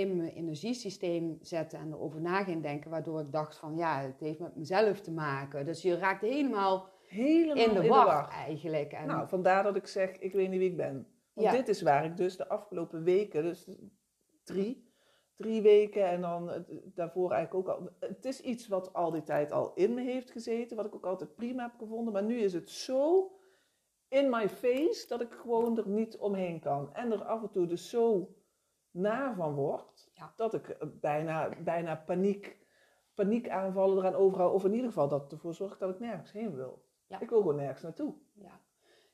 [0.00, 4.20] in mijn energiesysteem zetten en erover na ging denken, waardoor ik dacht van ja, het
[4.20, 5.64] heeft met mezelf te maken.
[5.64, 8.92] Dus je raakt helemaal helemaal in de war eigenlijk.
[8.92, 11.06] En, Nou, vandaar dat ik zeg, ik weet niet wie ik ben.
[11.32, 11.52] Want Ja.
[11.52, 13.68] dit is waar ik dus de afgelopen weken, dus
[14.44, 14.92] drie,
[15.36, 17.88] drie weken en dan daarvoor eigenlijk ook al.
[18.00, 21.06] Het is iets wat al die tijd al in me heeft gezeten, wat ik ook
[21.06, 22.12] altijd prima heb gevonden.
[22.12, 23.30] Maar nu is het zo
[24.08, 26.94] in my face dat ik gewoon er niet omheen kan.
[26.94, 28.34] En er af en toe dus zo
[28.90, 30.32] na van word, Ja.
[30.36, 32.58] dat ik eh, bijna, bijna paniek,
[33.14, 34.52] paniekaanvallen eraan overhoud.
[34.52, 36.84] Of in ieder geval dat ervoor zorgt dat ik nergens heen wil.
[37.06, 37.20] Ja.
[37.20, 38.14] Ik wil gewoon nergens naartoe.
[38.32, 38.60] Ja,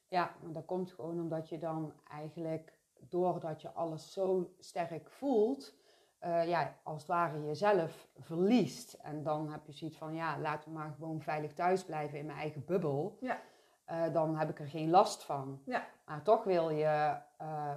[0.08, 5.74] ja maar dat komt gewoon omdat je dan eigenlijk, doordat je alles zo sterk voelt,
[6.18, 8.92] eh, ja, als het ware jezelf verliest.
[8.92, 12.26] En dan heb je zoiets van, ja, laten we maar gewoon veilig thuis blijven in
[12.26, 13.16] mijn eigen bubbel.
[13.20, 13.40] Ja.
[13.84, 15.62] Eh, dan heb ik er geen last van.
[15.64, 15.86] Ja.
[16.04, 17.16] Maar toch wil je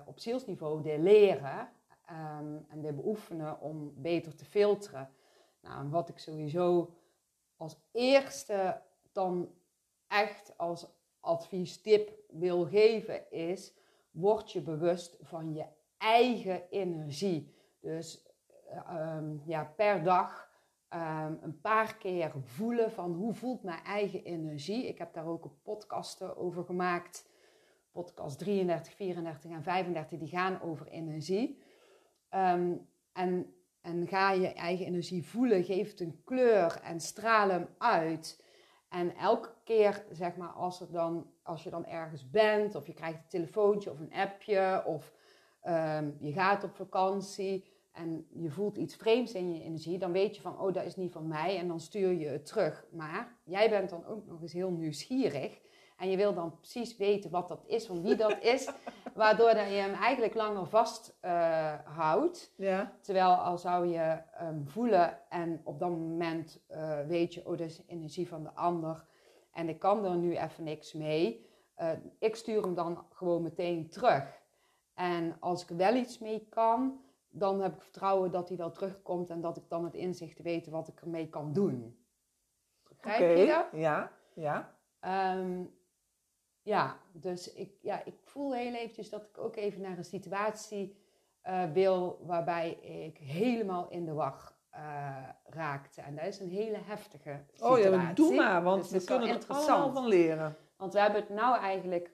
[0.06, 1.70] op zielsniveau leren
[2.10, 5.10] ehm, en dit beoefenen om beter te filteren.
[5.62, 6.94] Nou, en wat ik sowieso
[7.56, 9.54] als eerste dan
[10.08, 10.88] echt als
[11.20, 13.74] adviestip wil geven is,
[14.12, 15.66] word je bewust van je
[15.98, 17.56] eigen energie.
[17.80, 18.28] Dus
[18.68, 20.50] ehm, ja, per dag
[20.90, 24.88] Ehm, een paar keer voelen van hoe voelt mijn eigen energie.
[24.88, 27.30] Ik heb daar ook een podcasten over gemaakt.
[27.92, 31.62] Podcast 33, 34 en 35, die gaan over energie.
[32.30, 32.76] Ehm,
[33.14, 38.44] en, en ga je eigen energie voelen, geef het een kleur en straal hem uit.
[38.90, 43.18] En elke keer, zeg maar, als, dan, als je dan ergens bent, of je krijgt
[43.18, 45.14] een telefoontje of een appje, of
[45.64, 50.36] um, je gaat op vakantie, en je voelt iets vreemds in je energie, dan weet
[50.36, 52.86] je van, oh, dat is niet van mij en dan stuur je het terug.
[52.92, 55.60] Maar jij bent dan ook nog eens heel nieuwsgierig
[56.00, 58.70] en je wil dan precies weten wat dat is, van wie dat is,
[59.16, 62.54] waardoor dat je hem eigenlijk langer vasthoudt.
[62.58, 62.94] Uh, ja.
[63.02, 67.68] Terwijl al zou je um, voelen en op dat moment uh, weet je, oh, dat
[67.68, 69.06] is energie van de ander
[69.52, 71.48] en ik kan er nu even niks mee.
[71.78, 74.42] Uh, ik stuur hem dan gewoon meteen terug.
[74.94, 79.30] En als ik wel iets mee kan, dan heb ik vertrouwen dat hij wel terugkomt
[79.30, 82.04] en dat ik dan het inzicht weet wat ik ermee kan doen.
[82.88, 83.66] Begrijp je dat?
[83.72, 84.78] Ja, ja.
[85.36, 85.79] Um,
[86.70, 90.98] ja, dus ik, ja, ik voel heel eventjes dat ik ook even naar een situatie
[91.48, 92.72] uh, wil waarbij
[93.06, 96.02] ik helemaal in de wacht uh, raakte.
[96.02, 97.88] En dat is een hele heftige situatie.
[97.88, 100.56] Oh ja, doe maar, want dus we kunnen er allemaal van leren.
[100.78, 102.12] Want we hebben het nou eigenlijk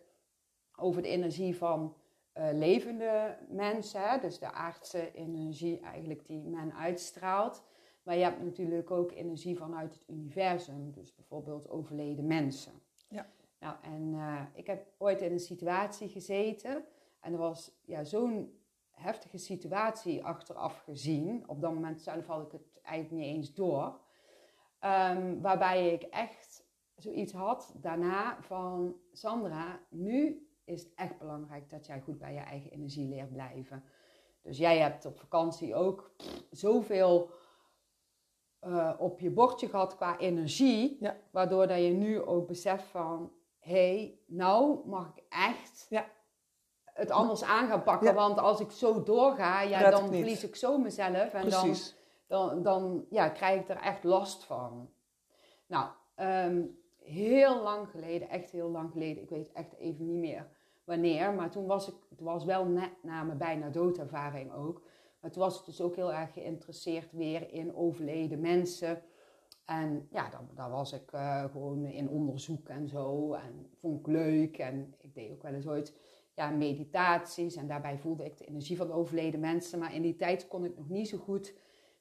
[0.75, 1.95] over de energie van
[2.37, 7.63] uh, levende mensen, dus de aardse energie eigenlijk die men uitstraalt.
[8.03, 12.73] Maar je hebt natuurlijk ook energie vanuit het universum, dus bijvoorbeeld overleden mensen.
[13.09, 13.25] Ja.
[13.65, 16.85] Nou, en uh, ik heb ooit in een situatie gezeten
[17.19, 18.59] en er was ja, zo'n
[18.91, 21.43] heftige situatie achteraf gezien.
[21.47, 23.99] Op dat moment zelf had ik het eigenlijk niet eens door.
[24.81, 31.85] Um, waarbij ik echt zoiets had daarna van Sandra, nu is het echt belangrijk dat
[31.85, 33.83] jij goed bij je eigen energie leert blijven.
[34.41, 36.11] Dus jij hebt op vakantie ook
[36.51, 37.29] zoveel
[38.61, 41.17] uh, op je bordje gehad qua energie, ja.
[41.31, 43.31] waardoor dat je nu ook beseft van,
[43.65, 46.05] hey, nou mag ik echt ja.
[46.83, 50.77] het anders aan gaan pakken, want als ik zo doorga, ja, dan verlies ik zo
[50.77, 51.75] mezelf en dan,
[52.27, 54.89] dan, dan ja, krijg ik er echt last van.
[55.67, 60.47] Nou, um, heel lang geleden, echt heel lang geleden, ik weet echt even niet meer
[60.83, 64.81] wanneer, maar toen was ik, het was wel net na mijn bijna doodervaring ook.
[65.19, 69.01] Maar toen was ik dus ook heel erg geïnteresseerd weer in overleden mensen.
[69.65, 73.33] En ja, daar, was ik uh, gewoon in onderzoek en zo.
[73.33, 74.57] En vond ik leuk.
[74.57, 75.93] En ik deed ook wel eens ooit
[76.35, 77.55] ja, meditaties.
[77.55, 79.79] En daarbij voelde ik de energie van de overleden mensen.
[79.79, 81.53] Maar in die tijd kon ik nog niet zo goed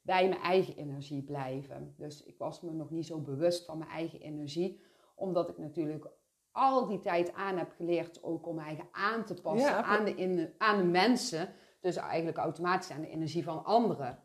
[0.03, 1.95] bij mijn eigen energie blijven.
[1.97, 4.81] Dus ik was me nog niet zo bewust van mijn eigen energie.
[5.15, 6.07] Omdat ik natuurlijk
[6.51, 10.55] al die tijd aan heb geleerd ook om eigen aan te passen aan, de in,
[10.59, 11.49] aan de mensen.
[11.81, 14.19] Dus eigenlijk automatisch aan de energie van anderen.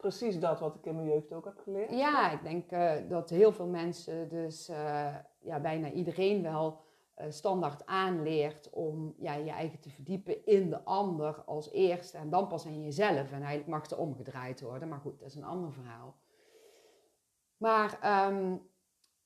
[0.00, 1.90] Precies dat wat ik in mijn jeugd ook heb geleerd.
[1.90, 6.80] Ja, ik denk uh, dat heel veel mensen, dus uh, ja, bijna iedereen wel
[7.18, 12.30] uh, standaard aanleert om ja, je eigen te verdiepen in de ander als eerste en
[12.30, 13.32] dan pas in jezelf.
[13.32, 16.16] En eigenlijk mag het omgedraaid worden, maar goed, dat is een ander verhaal.
[17.56, 18.68] Maar um,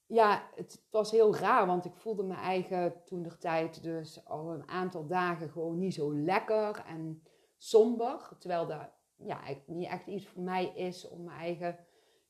[0.07, 4.53] ja, het, was heel raar, want ik voelde mijn eigen toen de tijd dus al
[4.53, 7.23] een aantal dagen gewoon niet zo lekker en
[7.57, 8.29] somber.
[8.39, 11.79] Terwijl dat ja, niet echt iets voor mij is om mijn eigen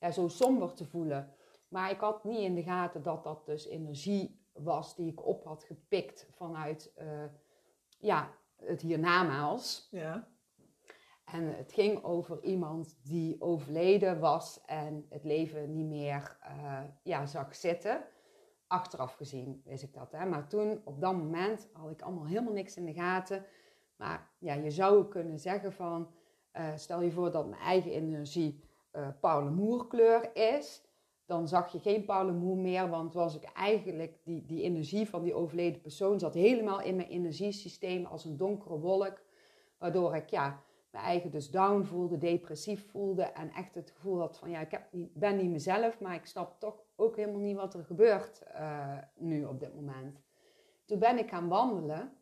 [0.01, 1.35] ja, zo somber te voelen.
[1.68, 5.44] Maar ik had niet in de gaten dat dat dus energie was die ik op
[5.44, 7.25] had gepikt vanuit uh,
[7.99, 9.88] ja, het hiernamaals.
[9.90, 10.29] Ja.
[11.25, 17.27] En het ging over iemand die overleden was en het leven niet meer uh, ja,
[17.27, 18.05] zag zitten.
[18.66, 20.12] Achteraf gezien wist ik dat.
[20.12, 20.27] Hè?
[20.27, 23.44] Maar toen, op dat moment, had ik allemaal helemaal niks in de gaten.
[23.97, 26.14] Maar ja, je zou kunnen zeggen van,
[26.57, 28.61] uh, stel je voor dat mijn eigen energie
[28.93, 30.83] uh, parlemoerkleur is.
[31.27, 35.35] Dan zag je geen parlemoer meer, want was ik eigenlijk, die, die energie van die
[35.35, 39.23] overleden persoon zat helemaal in mijn energiesysteem als een donkere wolk.
[39.79, 44.38] Waardoor ik ja, mijn eigen dus down voelde, depressief voelde en echt het gevoel had
[44.38, 47.75] van ja, ik heb ben niet mezelf, maar ik snap toch ook helemaal niet wat
[47.75, 50.21] er gebeurt uh, nu op dit moment.
[50.85, 52.12] Toen ben ik gaan wandelen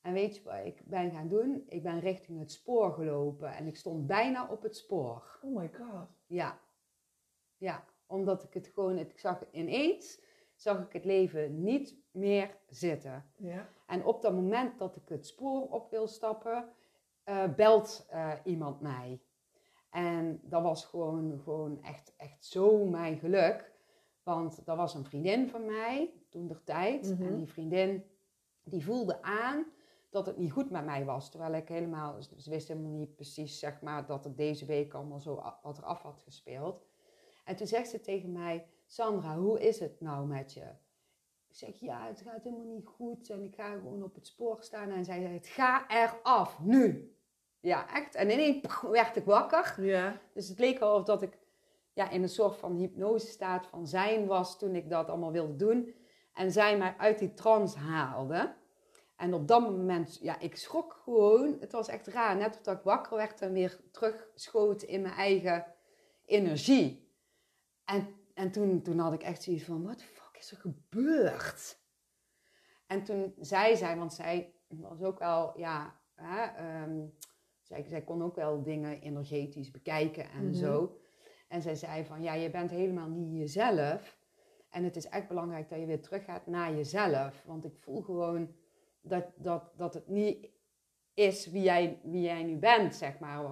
[0.00, 1.64] en weet je wat ik ben gaan doen?
[1.68, 5.38] Ik ben richting het spoor gelopen en ik stond bijna op het spoor.
[5.42, 6.08] Oh my god.
[6.26, 6.58] Ja,
[7.56, 10.20] ja, omdat ik het gewoon, ik zag ineens,
[10.54, 13.24] zag ik het leven niet meer zitten.
[13.36, 13.68] Ja.
[13.86, 16.68] En op dat moment dat ik het spoor op wil stappen,
[17.24, 19.20] uh, belt uh, iemand mij.
[19.90, 23.72] En dat was gewoon, gewoon echt, echt zo mijn geluk.
[24.22, 27.10] Want dat was een vriendin van mij toen der tijd.
[27.10, 27.22] Mhm.
[27.22, 28.04] En die vriendin
[28.62, 29.66] die voelde aan
[30.10, 31.30] dat het niet goed met mij was.
[31.30, 35.20] Terwijl ik helemaal, ze wist helemaal niet precies zeg maar, dat het deze week allemaal
[35.20, 36.86] zo wat er af had gespeeld.
[37.44, 40.66] En toen zegt ze tegen mij, Sandra, hoe is het nou met je?
[41.48, 44.56] Ik zeg, ja, het gaat helemaal niet goed en ik ga gewoon op het spoor
[44.60, 44.90] staan.
[44.90, 47.12] En zij zei, het ga eraf, nu.
[47.60, 48.14] Ja, echt.
[48.14, 49.84] En ineens werd ik wakker.
[49.84, 50.20] Ja.
[50.32, 51.38] Dus het leek wel of dat ik
[51.92, 55.94] ja, in een soort van hypnosestaat van zijn was toen ik dat allemaal wilde doen.
[56.32, 58.54] En zij mij uit die trance haalde.
[59.18, 61.56] En op dat moment, ja, ik schrok gewoon.
[61.60, 62.36] Het was echt raar.
[62.36, 65.66] Net of dat ik wakker werd en weer terugschoot in mijn eigen
[66.24, 67.12] energie.
[67.84, 71.78] En, en toen, toen had ik echt zoiets van, wat fuck is er gebeurd?
[72.86, 77.06] En toen zei zij, want zij was ook wel, ja, hè, ehm,
[77.62, 80.54] zij, zij kon ook wel dingen energetisch bekijken en Mhm.
[80.54, 80.98] zo.
[81.48, 84.18] En zij zei van, ja, je bent helemaal niet jezelf.
[84.70, 87.42] En het is echt belangrijk dat je weer teruggaat naar jezelf.
[87.46, 88.54] Want ik voel gewoon
[89.00, 90.48] dat, dat, dat het niet
[91.14, 93.44] is wie jij, wie jij nu bent, zeg maar.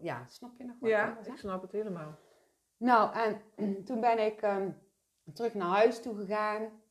[0.00, 2.18] Ja, snap je nog wat Ja, ik snap het helemaal.
[2.76, 3.40] Nou, en
[3.86, 4.70] toen ben ik ehm,
[5.32, 6.82] terug naar huis toe gegaan.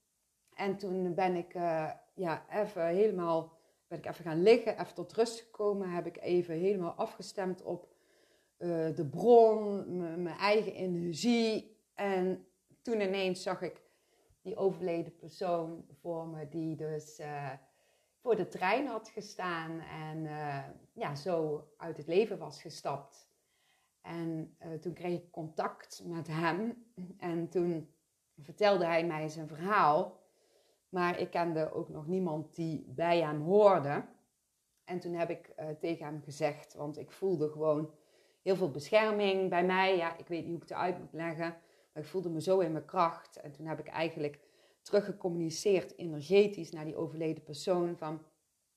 [0.54, 3.54] En toen ben ik eh, ja, even helemaal
[3.88, 5.90] ben ik even gaan liggen, even tot rust gekomen.
[5.90, 7.94] Heb ik even helemaal afgestemd op
[8.58, 11.78] eh, de bron, mijn eigen energie.
[11.94, 12.48] En
[12.82, 13.82] toen ineens zag ik
[14.42, 17.52] die overleden persoon voor me, die dus eh,
[18.26, 23.30] voor de trein had gestaan en eh, ja, zo uit het leven was gestapt.
[24.02, 26.86] En eh, toen kreeg ik contact met hem
[27.18, 27.94] en toen
[28.42, 30.24] vertelde hij mij zijn verhaal.
[30.90, 34.06] Maar ik kende ook nog niemand die bij hem hoorde.
[34.84, 37.92] En toen heb ik eh, tegen hem gezegd, want ik voelde gewoon
[38.42, 39.98] heel veel bescherming bij mij.
[39.98, 41.58] Ja, ik weet niet hoe ik het uit moet leggen,
[41.94, 43.36] maar ik voelde me zo in mijn kracht.
[43.36, 44.40] En toen heb ik eigenlijk
[44.86, 48.22] teruggecommuniceerd energetisch naar die overleden persoon van...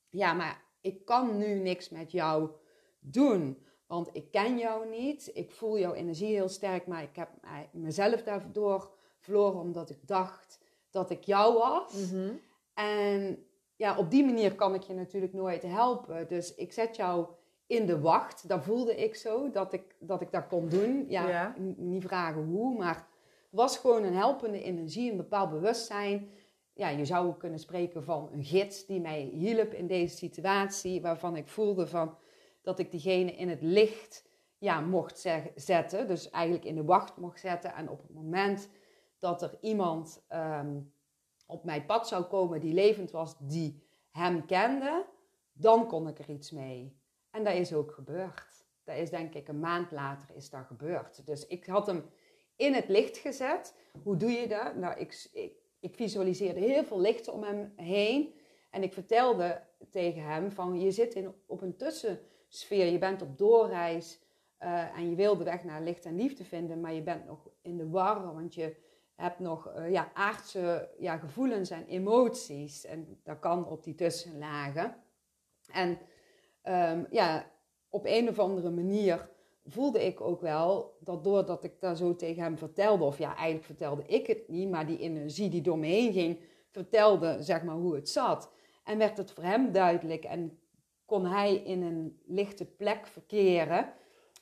[0.09, 2.51] Ja, maar ik kan nu niks met jou
[3.01, 5.31] doen, want ik ken jou niet.
[5.35, 7.29] Ik voel jouw energie heel sterk, maar ik heb
[7.73, 12.11] mezelf daardoor verloren omdat ik dacht dat ik jou was.
[12.11, 12.31] Mhm.
[12.75, 16.29] En ja, op die manier kan ik je natuurlijk nooit helpen.
[16.29, 17.27] Dus ik zet jou
[17.67, 18.49] in de wacht.
[18.49, 21.05] Dat voelde ik zo, dat ik dat, ik dat kon doen.
[21.09, 21.55] Ja, Ja.
[21.77, 23.08] niet vragen hoe, maar
[23.49, 26.31] was gewoon een helpende energie, een bepaald bewustzijn.
[26.73, 31.37] Ja, je zou kunnen spreken van een gids die mij hielp in deze situatie, waarvan
[31.37, 32.17] ik voelde van,
[32.63, 36.07] dat ik diegene in het licht ja, mocht zetten.
[36.07, 37.75] Dus eigenlijk in de wacht mocht zetten.
[37.75, 38.69] En op het moment
[39.19, 40.81] dat er iemand ehm,
[41.47, 45.07] op mijn pad zou komen die levend was, die hem kende,
[45.53, 46.97] dan kon ik er iets mee.
[47.31, 48.67] En dat is ook gebeurd.
[48.85, 51.27] Dat is denk ik een maand later is dat gebeurd.
[51.27, 52.05] Dus ik had hem
[52.59, 53.75] in het licht gezet.
[54.03, 54.75] Hoe doe je dat?
[54.75, 58.35] Nou, ik, ik, ik visualiseerde heel veel licht om hem heen.
[58.71, 62.87] En ik vertelde tegen hem van, je zit in, op een tussensfeer.
[62.87, 64.21] Je bent op doorreis
[64.57, 66.81] eh, en je wil de weg naar licht en liefde vinden.
[66.81, 68.77] Maar je bent nog in de war, want je
[69.15, 72.85] hebt nog eh, ja, aardse ja, gevoelens en emoties.
[72.85, 74.97] En dat kan op die tussenlagen.
[75.73, 75.99] En
[76.63, 77.51] ehm, ja,
[77.89, 79.29] op een of andere manier
[79.69, 83.65] voelde ik ook wel dat doordat ik daar zo tegen hem vertelde, of ja, eigenlijk
[83.65, 86.39] vertelde ik het niet, maar die energie die door me heen ging,
[86.71, 88.51] vertelde zeg maar hoe het zat.
[88.85, 90.59] En werd het voor hem duidelijk en
[91.05, 93.93] kon hij in een lichte plek verkeren.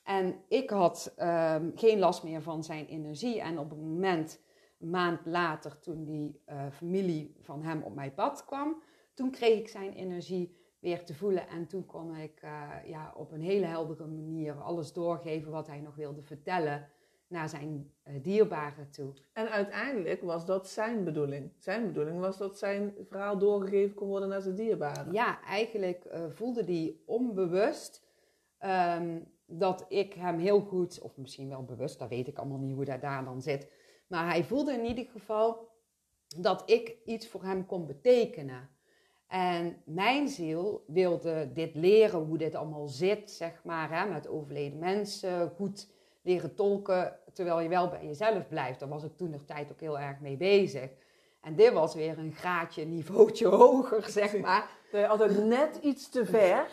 [0.02, 3.40] En ik had ehm, geen last meer van zijn energie.
[3.40, 4.40] En op een moment,
[4.78, 8.82] een maand later, toen die eh, familie van hem op mijn pad kwam,
[9.14, 11.48] toen kreeg ik zijn energie weer te voelen.
[11.48, 15.80] En toen kon ik eh, ja, op een hele heldere manier alles doorgeven wat hij
[15.80, 16.88] nog wilde vertellen
[17.28, 19.12] naar zijn eh, dierbaren toe.
[19.32, 21.52] En uiteindelijk was dat zijn bedoeling.
[21.58, 25.12] Zijn bedoeling was dat zijn verhaal doorgegeven kon worden naar zijn dierbaren.
[25.12, 28.04] Ja, eigenlijk eh, voelde die onbewust
[28.58, 32.74] ehm, dat ik hem heel goed, of misschien wel bewust, dat weet ik allemaal niet
[32.74, 33.70] hoe dat daar dan zit.
[34.06, 35.68] Maar hij voelde in ieder geval
[36.40, 38.75] dat ik iets voor hem kon betekenen.
[39.28, 44.78] En mijn ziel wilde dit leren, hoe dit allemaal zit, zeg maar, hè, met overleden
[44.78, 45.88] mensen, goed
[46.22, 48.80] leren tolken, terwijl je wel bij jezelf blijft.
[48.80, 50.90] Daar was ik toen nog tijd ook heel erg mee bezig.
[51.40, 54.70] En dit was weer een graadje, een niveautje hoger, zeg maar.
[54.90, 56.66] Dat je altijd net iets te ver.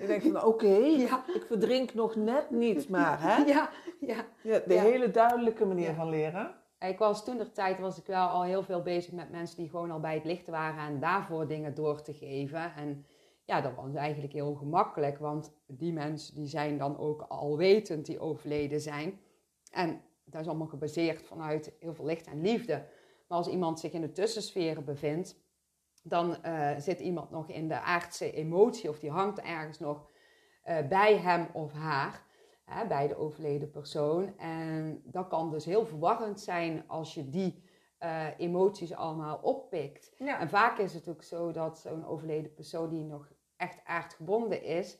[0.00, 0.66] je denkt van oké,
[1.08, 1.24] Ja.
[1.34, 3.44] ik verdrink nog net niet, maar hè?
[3.52, 3.70] Ja,
[4.00, 4.26] ja.
[4.42, 4.82] Ja, de Ja.
[4.82, 6.54] hele duidelijke manier van leren.
[6.80, 9.68] Ik was toen de tijd was ik wel al heel veel bezig met mensen die
[9.68, 12.74] gewoon al bij het licht waren en daarvoor dingen door te geven.
[12.74, 13.06] En
[13.44, 18.20] ja, dat was eigenlijk heel gemakkelijk, want die mensen die zijn dan ook alwetend die
[18.20, 19.20] overleden zijn.
[19.70, 22.86] En dat is allemaal gebaseerd vanuit heel veel licht en liefde.
[23.28, 25.36] Maar als iemand zich in de tussensferen bevindt,
[26.02, 30.10] dan uh, zit iemand nog in de aardse emotie of die hangt ergens nog
[30.64, 32.26] uh, bij hem of haar,
[32.68, 34.38] hè, bij de overleden persoon.
[34.38, 37.62] En dat kan dus heel verwarrend zijn als je die
[38.00, 40.14] uh, emoties allemaal oppikt.
[40.18, 40.40] Ja.
[40.40, 44.98] En vaak is het ook zo dat zo'n overleden persoon die nog echt aardgebonden is,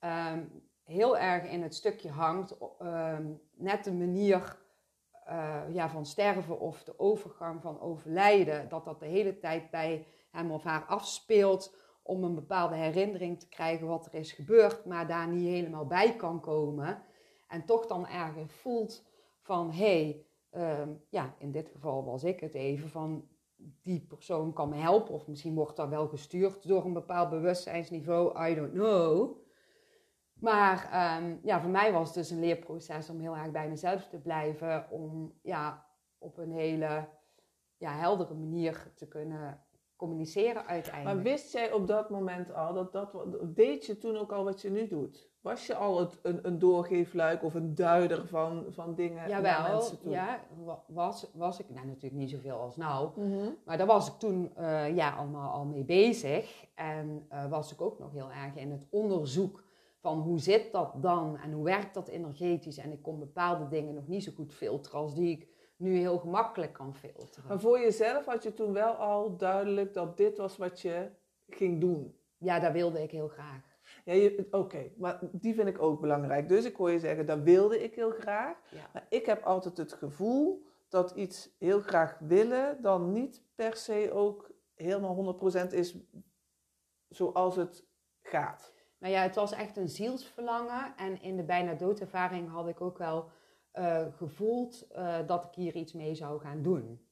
[0.00, 4.60] um, heel erg in het stukje hangt, um, net de manier
[5.28, 10.06] uh, ja, van sterven of de overgang van overlijden, dat dat de hele tijd bij
[10.30, 15.06] hem of haar afspeelt om een bepaalde herinnering te krijgen wat er is gebeurd, maar
[15.06, 17.02] daar niet helemaal bij kan komen.
[17.48, 19.04] En toch dan ergens voelt
[19.40, 23.28] van hé, hey, um, ja, in dit geval was ik het even van
[23.82, 28.50] die persoon kan me helpen, of misschien wordt dat wel gestuurd door een bepaald bewustzijnsniveau,
[28.50, 29.36] I don't know.
[30.32, 30.84] Maar
[31.22, 34.18] um, ja, voor mij was het dus een leerproces om heel erg bij mezelf te
[34.18, 35.86] blijven, om ja,
[36.18, 37.08] op een hele
[37.76, 39.64] ja, heldere manier te kunnen
[40.02, 41.14] communiceren uiteindelijk.
[41.14, 44.62] Maar wist jij op dat moment al dat dat, deed je toen ook al wat
[44.62, 45.30] je nu doet?
[45.40, 49.72] Was je al het, een, een doorgeefluik of een duider van, van dingen Jawel, naar
[49.72, 50.12] mensen toe?
[50.12, 50.40] ja,
[50.86, 53.56] was, was ik, nou natuurlijk niet zoveel als nou, Mm -hmm.
[53.64, 56.66] maar daar was ik toen uh, ja, allemaal al mee bezig.
[56.74, 59.64] En uh, was ik ook nog heel erg in het onderzoek
[60.00, 62.78] van hoe zit dat dan en hoe werkt dat energetisch.
[62.78, 65.48] En ik kon bepaalde dingen nog niet zo goed filteren als die ik
[65.82, 67.48] nu heel gemakkelijk kan filteren.
[67.48, 71.10] Maar voor jezelf had je toen wel al duidelijk dat dit was wat je
[71.48, 72.16] ging doen?
[72.38, 73.60] Ja, dat wilde ik heel graag.
[74.04, 76.48] Ja, Oké, okay, maar die vind ik ook belangrijk.
[76.48, 78.56] Dus ik hoor je zeggen, dat wilde ik heel graag.
[78.70, 78.90] Ja.
[78.92, 84.10] Maar ik heb altijd het gevoel dat iets heel graag willen dan niet per se
[84.12, 85.96] ook helemaal 100% is
[87.08, 87.84] zoals het
[88.22, 88.72] gaat.
[88.98, 90.96] Nou ja, het was echt een zielsverlangen.
[90.96, 93.30] En in de bijna doodervaring had ik ook wel
[93.78, 97.06] uh, gevoeld uh, dat ik hier iets mee zou gaan doen.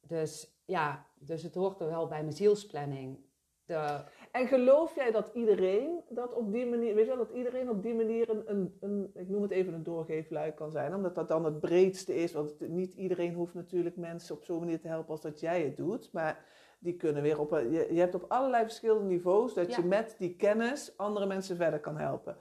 [0.00, 3.18] Dus ja, dus het hoort er wel bij mijn zielsplanning.
[3.64, 4.00] De...
[4.32, 7.82] En geloof jij dat iedereen dat op die manier, weet je wel, dat iedereen op
[7.82, 11.28] die manier een, een, een ik noem het even een doorgeefluik kan zijn, omdat dat
[11.28, 14.88] dan het breedste is, want het, niet iedereen hoeft natuurlijk mensen op zo'n manier te
[14.88, 16.44] helpen als dat jij het doet, maar
[16.78, 19.76] die kunnen weer op, je, je hebt op allerlei verschillende niveaus dat Ja.
[19.76, 22.36] je met die kennis andere mensen verder kan helpen.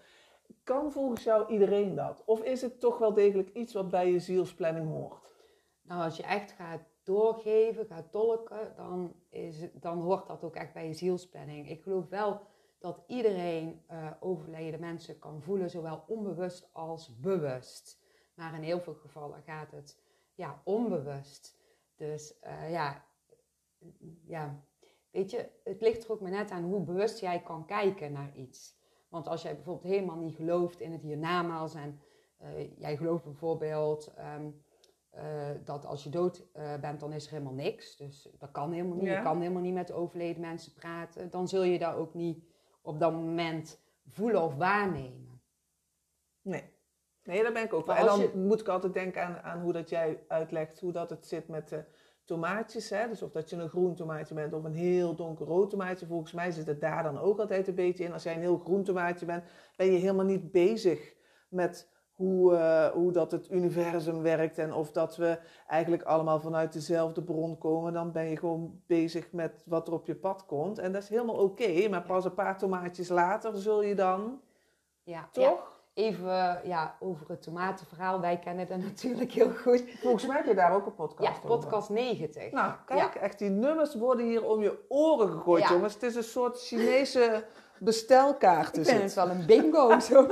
[0.63, 2.23] Kan volgens jou iedereen dat?
[2.25, 5.35] Of is het toch wel degelijk iets wat bij je zielsplanning hoort?
[5.81, 10.73] Nou, als je echt gaat doorgeven, gaat tolken, dan, is dan hoort dat ook echt
[10.73, 11.69] bij je zielsplanning.
[11.69, 12.41] Ik geloof wel
[12.79, 18.01] dat iedereen uh, overleden mensen kan voelen, zowel onbewust als bewust.
[18.33, 20.01] Maar in heel veel gevallen gaat het
[20.33, 21.57] ja, onbewust.
[21.95, 23.05] Dus uh, ja,
[24.25, 24.63] ja,
[25.11, 28.35] weet je, het ligt er ook maar net aan hoe bewust jij kan kijken naar
[28.35, 28.81] iets.
[29.13, 31.99] Want als jij bijvoorbeeld helemaal niet gelooft in het hiernamaals en
[32.41, 34.63] uh, jij gelooft bijvoorbeeld um,
[35.15, 37.95] uh, dat als je dood uh, bent, dan is er helemaal niks.
[37.97, 39.05] Dus dat kan helemaal niet.
[39.05, 39.17] Ja.
[39.17, 41.29] Je kan helemaal niet met overleden mensen praten.
[41.29, 42.45] Dan zul je dat ook niet
[42.81, 45.41] op dat moment voelen of waarnemen.
[46.41, 46.63] Nee.
[47.23, 49.61] Nee, daar ben ik ook Maar En dan je- moet ik altijd denken aan, aan
[49.61, 51.85] hoe dat jij uitlegt hoe dat het zit met de
[52.25, 52.89] tomaatjes.
[52.89, 53.07] Hè?
[53.07, 56.05] Dus of dat je een groen tomaatje bent of een heel donkerrood tomaatje.
[56.05, 58.13] Volgens mij zit het daar dan ook altijd een beetje in.
[58.13, 59.43] Als jij een heel groen tomaatje bent,
[59.75, 61.13] ben je helemaal niet bezig
[61.49, 64.57] met hoe, eh, hoe dat het universum werkt.
[64.57, 67.93] En of dat we eigenlijk allemaal vanuit dezelfde bron komen.
[67.93, 70.79] Dan ben je gewoon bezig met wat er op je pad komt.
[70.79, 71.89] En dat is helemaal oké.
[71.89, 74.41] maar pas een paar tomaatjes later zul je dan,
[75.03, 75.43] Ja, toch?
[75.43, 75.72] ja.
[75.93, 78.19] Even ja, over het tomatenverhaal.
[78.21, 79.83] Wij kennen dat natuurlijk heel goed.
[80.01, 81.49] Volgens mij heb je daar ook een podcast Ja, over.
[81.59, 82.51] podcast 90.
[82.51, 85.69] Nou, kijk, echt die nummers worden hier om je oren gegooid, Ja.
[85.69, 85.93] jongens.
[85.93, 87.43] Het is een soort Chinese
[87.79, 88.77] bestelkaart.
[88.77, 89.01] ik Is het.
[89.01, 90.27] het wel een bingo zo.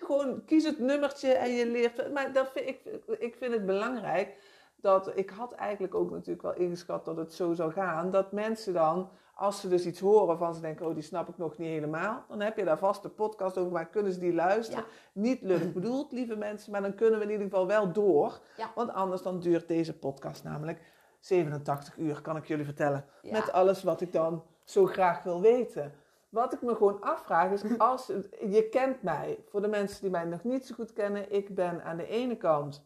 [0.00, 2.12] Gewoon kies het nummertje en je leert.
[2.12, 2.80] Maar dat vind ik,
[3.18, 4.36] ik vind het belangrijk
[4.76, 8.10] dat ik had eigenlijk ook natuurlijk wel ingeschat dat het zo zou gaan.
[8.10, 9.10] Dat mensen dan,
[9.40, 12.24] als ze dus iets horen van ze denken, oh die snap ik nog niet helemaal.
[12.28, 14.84] Dan heb je daar vast een podcast over, maar kunnen ze die luisteren?
[15.12, 18.40] Niet lullig bedoeld, lieve mensen, maar dan kunnen we in ieder geval wel door.
[18.56, 18.70] Ja.
[18.74, 20.80] Want anders dan duurt deze podcast namelijk
[21.18, 23.04] 87 uur, kan ik jullie vertellen.
[23.22, 23.32] Ja.
[23.32, 25.92] Met alles wat ik dan zo graag wil weten.
[26.28, 28.06] Wat ik me gewoon afvraag is, als,
[28.50, 31.84] je kent mij, voor de mensen die mij nog niet zo goed kennen, ik ben
[31.84, 32.84] aan de ene kant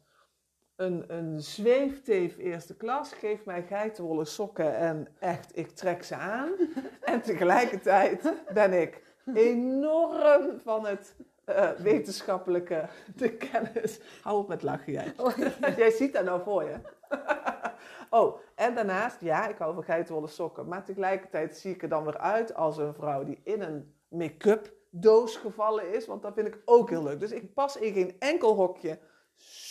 [0.76, 6.50] een, een zweefteef eerste klas, geef mij geitenwolle sokken en echt, ik trek ze aan.
[7.00, 9.02] en tegelijkertijd ben ik
[9.34, 14.00] enorm van het eh, wetenschappelijke, de kennis.
[14.22, 15.14] Hou op met lachen jij.
[15.76, 16.76] jij ziet dat nou voor je.
[18.10, 20.68] Oh, en daarnaast, ja, ik hou van geitenwolle sokken.
[20.68, 24.72] Maar tegelijkertijd zie ik er dan weer uit als een vrouw die in een make-up
[24.90, 26.06] doos gevallen is.
[26.06, 27.20] Want dat vind ik ook heel leuk.
[27.20, 28.98] Dus ik pas in geen enkel hokje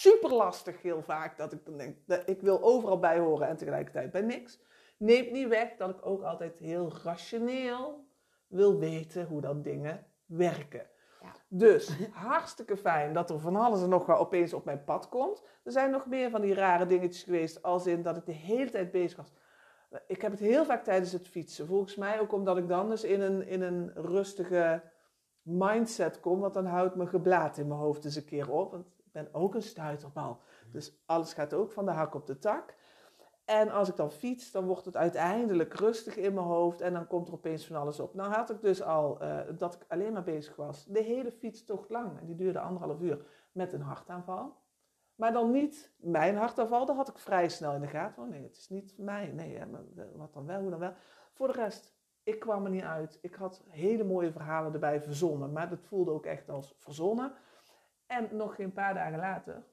[0.04, 1.38] super lastig heel vaak.
[1.38, 4.60] Dat ik dan denk, dat ik wil overal bij horen en tegelijkertijd bij niks.
[4.98, 8.08] Neemt niet weg dat ik ook altijd heel rationeel
[8.48, 10.88] wil weten hoe dat dingen werken.
[11.22, 11.36] Ja.
[11.48, 11.92] Dus
[12.30, 15.44] hartstikke fijn dat er van alles en nog wat opeens op mijn pad komt.
[15.64, 18.70] Er zijn nog meer van die rare dingetjes geweest, als in dat ik de hele
[18.70, 19.34] tijd bezig was.
[20.08, 21.68] Ik heb het heel vaak tijdens het fietsen.
[21.68, 24.82] Volgens mij ook omdat ik dan dus in een, in een rustige
[25.42, 28.72] mindset kom, want dan houdt mijn geblaad in mijn hoofd eens een keer op.
[28.72, 30.40] Want ben ook een stuiterbal.
[30.72, 32.76] Dus alles gaat ook van de hak op de tak.
[33.46, 37.08] En als ik dan fiets, dan wordt het uiteindelijk rustig in mijn hoofd en dan
[37.08, 38.14] komt er opeens van alles op.
[38.14, 41.90] Nou had ik dus al eh, dat ik alleen maar bezig was, de hele fietstocht
[41.90, 44.62] lang, en die duurde anderhalf uur, met een hartaanval.
[45.16, 48.24] Maar dan niet mijn hartaanval, dat had ik vrij snel in de gaten.
[48.24, 49.32] Oh nee, het is niet mij.
[49.32, 49.82] Nee, maar
[50.16, 50.94] wat dan wel, hoe dan wel.
[51.32, 53.20] Voor de rest, ik kwam er niet uit.
[53.22, 57.34] Ik had hele mooie verhalen erbij verzonnen, maar dat voelde ook echt als verzonnen.
[58.14, 59.64] En nog geen paar dagen later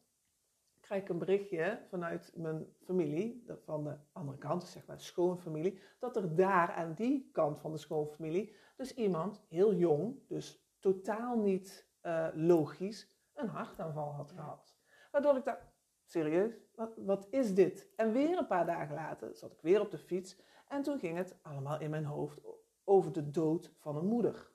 [0.80, 5.78] krijg ik een berichtje vanuit mijn familie, van de andere kant, zeg maar de schoonfamilie,
[5.99, 11.38] dat er daar aan die kant van de schoonfamilie dus iemand heel jong, dus totaal
[11.38, 14.76] niet uh, logisch, een hartaanval had gehad.
[15.11, 15.62] Waardoor ik dacht,
[16.05, 17.88] serieus, wat, wat is dit?
[17.97, 21.16] En weer een paar dagen later zat ik weer op de fiets en toen ging
[21.16, 22.41] het allemaal in mijn hoofd
[22.84, 24.51] over de dood van een moeder.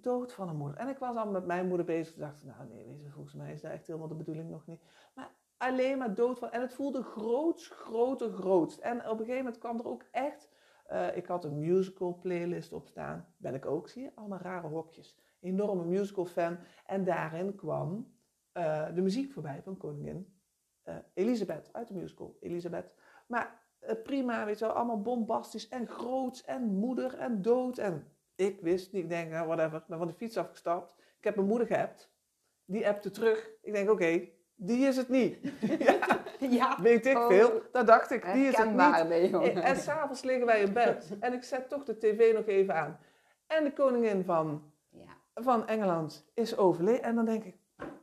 [0.00, 0.76] Dood van een moeder.
[0.76, 3.34] En ik was al met mijn moeder bezig en dacht, nou nee, weet je, volgens
[3.34, 4.82] mij is dat echt helemaal de bedoeling nog niet.
[5.14, 6.50] Maar alleen maar dood van.
[6.50, 8.78] En het voelde groots, groter, grootst.
[8.78, 10.48] En op een gegeven moment kwam er ook echt.
[10.92, 13.34] Uh, ik had een musical playlist op staan.
[13.36, 14.10] Ben ik ook, zie je?
[14.14, 15.18] Allemaal rare hokjes.
[15.40, 16.58] Enorme musical fan.
[16.86, 18.14] En daarin kwam
[18.52, 20.40] uh, de muziek voorbij van koningin
[20.84, 22.36] uh, Elisabeth uit de musical.
[22.40, 22.92] Elisabeth.
[23.26, 23.64] Maar
[24.02, 24.74] prima, weet je wel.
[24.74, 27.78] Allemaal bombastisch en groots en moeder en dood.
[27.78, 28.06] En
[28.36, 29.02] ik wist niet.
[29.02, 29.78] Ik denk, nou, whatever.
[29.78, 30.92] Ik ben van de fiets afgestapt.
[31.18, 32.10] Ik heb mijn moeder geappt.
[32.64, 33.50] Die appte terug.
[33.62, 35.38] Ik denk, oké, okay, die is het niet.
[35.78, 36.82] ja, ja.
[36.82, 37.26] Weet ik Oh.
[37.26, 37.62] veel.
[37.72, 39.08] Dat dacht ik, die is het niet.
[39.08, 41.16] Nee, en s'avonds liggen wij in bed.
[41.20, 42.98] En ik zet toch de tv nog even aan.
[43.46, 45.16] En de koningin van, Ja.
[45.34, 47.02] van Engeland is overleden.
[47.02, 47.56] En dan denk ik,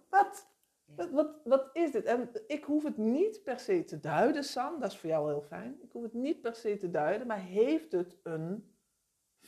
[0.10, 0.52] wat?
[0.86, 1.30] Wat, wat?
[1.44, 2.06] wat is dit?
[2.06, 4.80] En ik hoef het niet per se te duiden, Sam.
[4.80, 5.78] Dat is voor jou heel fijn.
[5.82, 7.28] Ik hoef het niet per se te duiden.
[7.28, 8.73] Maar heeft het een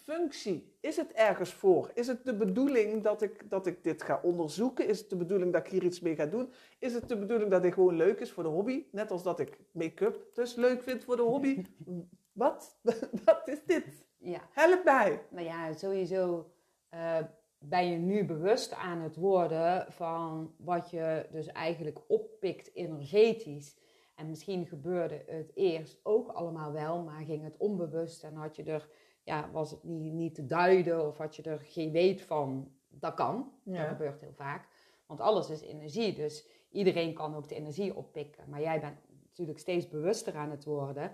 [0.05, 0.77] functie?
[0.79, 1.91] Is het ergens voor?
[1.93, 4.87] Is het de bedoeling dat ik, dat ik dit ga onderzoeken?
[4.87, 6.51] Is het de bedoeling dat ik hier iets mee ga doen?
[6.79, 8.85] Is het de bedoeling dat dit gewoon leuk is voor de hobby?
[8.91, 11.65] Net als dat ik make-up dus leuk vind voor de hobby.
[12.31, 12.79] Wat?
[13.25, 14.05] Wat is dit?
[14.17, 14.49] ja.
[14.51, 15.25] Help mij!
[15.29, 16.51] Nou ja, sowieso
[16.89, 17.17] eh,
[17.59, 23.77] ben je nu bewust aan het worden van wat je dus eigenlijk oppikt energetisch.
[24.15, 28.63] En misschien gebeurde het eerst ook allemaal wel, maar ging het onbewust en had je
[28.63, 28.89] er,
[29.25, 32.73] ja, was het niet, niet te duiden of had je er geen weet van.
[32.87, 34.67] Dat kan, dat gebeurt heel vaak.
[35.05, 38.49] Want alles is energie, dus iedereen kan ook de energie oppikken.
[38.49, 38.97] Maar jij bent
[39.27, 41.11] natuurlijk steeds bewuster aan het worden.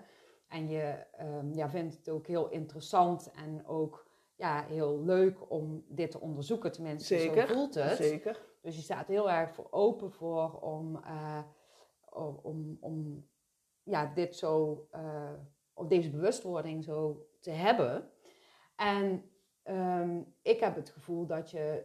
[0.48, 4.06] En je ehm, ja, vindt het ook heel interessant en ook
[4.36, 6.72] ja, heel leuk om dit te onderzoeken.
[6.72, 7.96] Tenminste, Zeker, zo voelt het.
[7.96, 8.40] Zeker.
[8.60, 11.42] Dus je staat heel erg voor open voor om, eh,
[12.10, 13.26] om, om, om
[13.82, 15.32] ja, dit zo, eh,
[15.72, 18.10] of deze bewustwording zo te hebben.
[18.76, 19.30] En
[19.62, 21.84] ehm, ik heb het gevoel dat, je,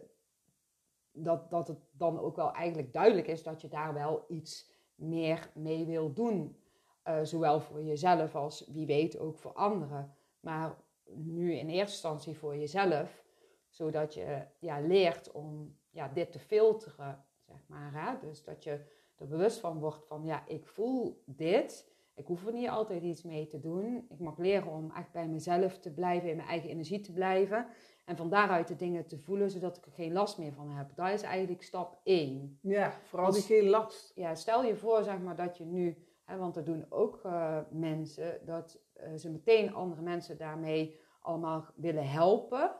[1.12, 5.50] dat, dat het dan ook wel eigenlijk duidelijk is dat je daar wel iets meer
[5.54, 6.62] mee wil doen.
[7.02, 10.14] Eh, zowel voor jezelf als wie weet ook voor anderen.
[10.40, 10.76] Maar
[11.14, 13.24] nu in eerste instantie voor jezelf,
[13.68, 18.18] zodat je ja, leert om ja, dit te filteren, zeg maar.
[18.20, 18.84] Dus dat je
[19.16, 21.90] er bewust van wordt van, ja, ik voel dit.
[22.18, 24.06] Ik hoef er niet altijd iets mee te doen.
[24.08, 27.66] Ik mag leren om echt bij mezelf te blijven, in mijn eigen energie te blijven.
[28.04, 30.94] En van daaruit de dingen te voelen, zodat ik er geen last meer van heb.
[30.94, 34.12] Dat is eigenlijk stap 1 Ja, vooral die geen last.
[34.14, 37.58] ja, stel je voor, zeg maar, dat je nu, hè, want dat doen ook eh,
[37.70, 42.74] mensen, dat eh, ze meteen andere mensen daarmee allemaal willen helpen.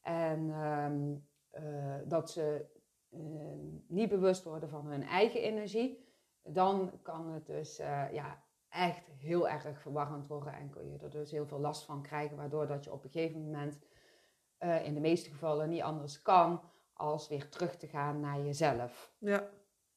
[0.00, 1.14] En ehm,
[1.50, 2.66] eh, dat ze
[3.10, 6.04] ehm, niet bewust worden van hun eigen energie.
[6.42, 7.76] Dan kan het dus
[8.12, 8.44] ja,
[8.76, 12.36] echt heel erg verwarrend worden en kun je er dus heel veel last van krijgen,
[12.36, 13.78] waardoor dat je op een gegeven moment
[14.58, 16.60] eh, in de meeste gevallen niet anders kan
[16.92, 19.12] als weer terug te gaan naar jezelf.
[19.18, 19.48] Ja.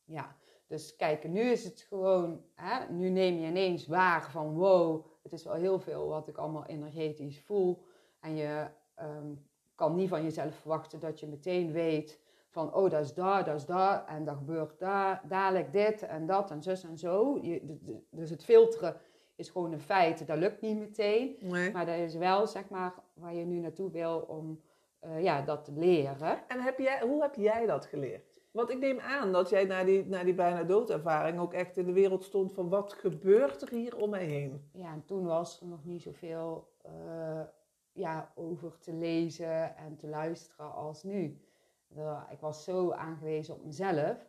[0.03, 0.35] Ja,
[0.67, 5.31] dus kijk, nu is het gewoon, hè, nu neem je ineens waar van wow, het
[5.31, 7.85] is wel heel veel wat ik allemaal energetisch voel.
[8.19, 9.33] En je ehm,
[9.75, 12.19] kan niet van jezelf verwachten dat je meteen weet
[12.49, 16.25] van oh, dat is daar, dat is daar en dat gebeurt daar, dadelijk dit en
[16.25, 17.39] dat en zus en zo.
[17.41, 17.77] Je,
[18.11, 18.97] dus het filteren
[19.35, 21.35] is gewoon een feit, dat lukt niet meteen.
[21.39, 21.71] Nee.
[21.71, 24.61] Maar dat is wel, zeg maar, waar je nu naartoe wil om
[24.99, 26.47] eh, ja, dat te leren.
[26.47, 28.39] En heb jij, hoe heb jij dat geleerd?
[28.51, 31.85] Want ik neem aan dat jij na die, na die bijna doodervaring ook echt in
[31.85, 34.69] de wereld stond van wat gebeurt er hier om mij heen?
[34.73, 37.41] Ja, en toen was er nog niet zoveel uh,
[37.91, 41.41] ja, over te lezen en te luisteren als nu.
[42.29, 44.27] Ik was zo aangewezen op mezelf.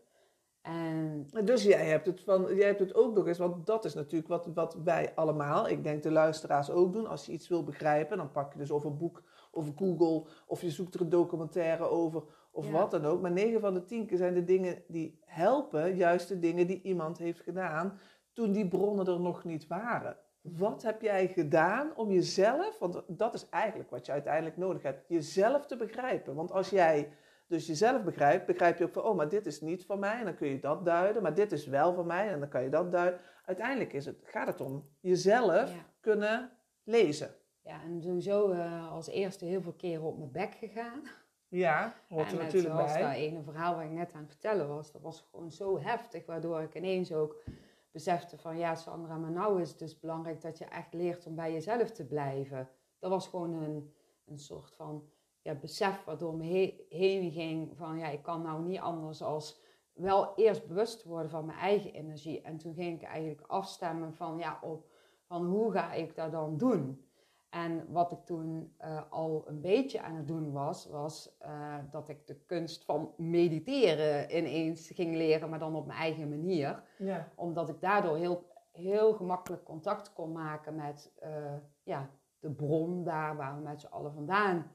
[0.62, 1.26] En...
[1.44, 4.28] Dus jij hebt, het van, jij hebt het ook nog eens, want dat is natuurlijk
[4.28, 7.06] wat, wat wij allemaal, ik denk de luisteraars ook doen.
[7.06, 10.61] Als je iets wil begrijpen, dan pak je dus of een boek of Google of
[10.61, 13.20] je zoekt er een documentaire over of wat dan ook.
[13.20, 16.82] Maar 9 van de 10 keer zijn de dingen die helpen, juist de dingen die
[16.82, 17.98] iemand heeft gedaan
[18.32, 20.16] toen die bronnen er nog niet waren.
[20.40, 25.04] Wat heb jij gedaan om jezelf, want dat is eigenlijk wat je uiteindelijk nodig hebt,
[25.08, 26.34] jezelf te begrijpen.
[26.34, 27.12] Want als jij
[27.51, 30.24] dus jezelf begrijpt, begrijp je ook van, oh, maar dit is niet van mij en
[30.24, 32.68] dan kun je dat duiden, maar dit is wel van mij en dan kan je
[32.68, 33.20] dat duiden.
[33.44, 36.51] Uiteindelijk is het, gaat het om jezelf kunnen
[36.84, 37.34] lezen.
[37.62, 41.03] Ja, en sowieso uh, als eerste heel veel keren op mijn bek gegaan.
[41.48, 43.03] Ja, hoort er natuurlijk bij.
[43.03, 46.26] dat ene verhaal waar ik net aan het vertellen was, dat was gewoon zo heftig,
[46.26, 47.42] waardoor ik ineens ook
[47.90, 51.34] besefte van, ja Sandra, maar nou is het dus belangrijk dat je echt leert om
[51.34, 52.68] bij jezelf te blijven.
[52.98, 53.94] Dat was gewoon een,
[54.26, 55.11] een soort van
[55.43, 59.61] ja, besef waardoor me heen ging van, ja, ik kan nou niet anders als
[59.93, 62.41] wel eerst bewust worden van mijn eigen energie.
[62.41, 64.86] En toen ging ik eigenlijk afstemmen van, ja, op,
[65.26, 67.05] van hoe ga ik dat dan doen?
[67.51, 72.09] En wat ik toen uh, al een beetje aan het doen was, was uh, dat
[72.09, 76.82] ik de kunst van mediteren ineens ging leren, maar dan op mijn eigen manier.
[76.99, 77.28] Ja.
[77.36, 83.36] Omdat ik daardoor heel, heel gemakkelijk contact kon maken met uh, ja, de bron daar
[83.36, 84.70] waar we met z'n allen vandaan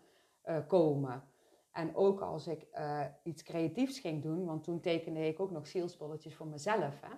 [0.67, 1.23] komen.
[1.71, 2.67] En ook als ik
[3.23, 7.01] iets creatiefs ging doen, want toen tekende ik ook nog zielspulletjes voor mezelf.
[7.01, 7.15] Hè?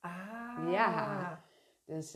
[0.00, 0.72] Ah.
[0.72, 1.44] Ja.
[1.84, 2.12] Dus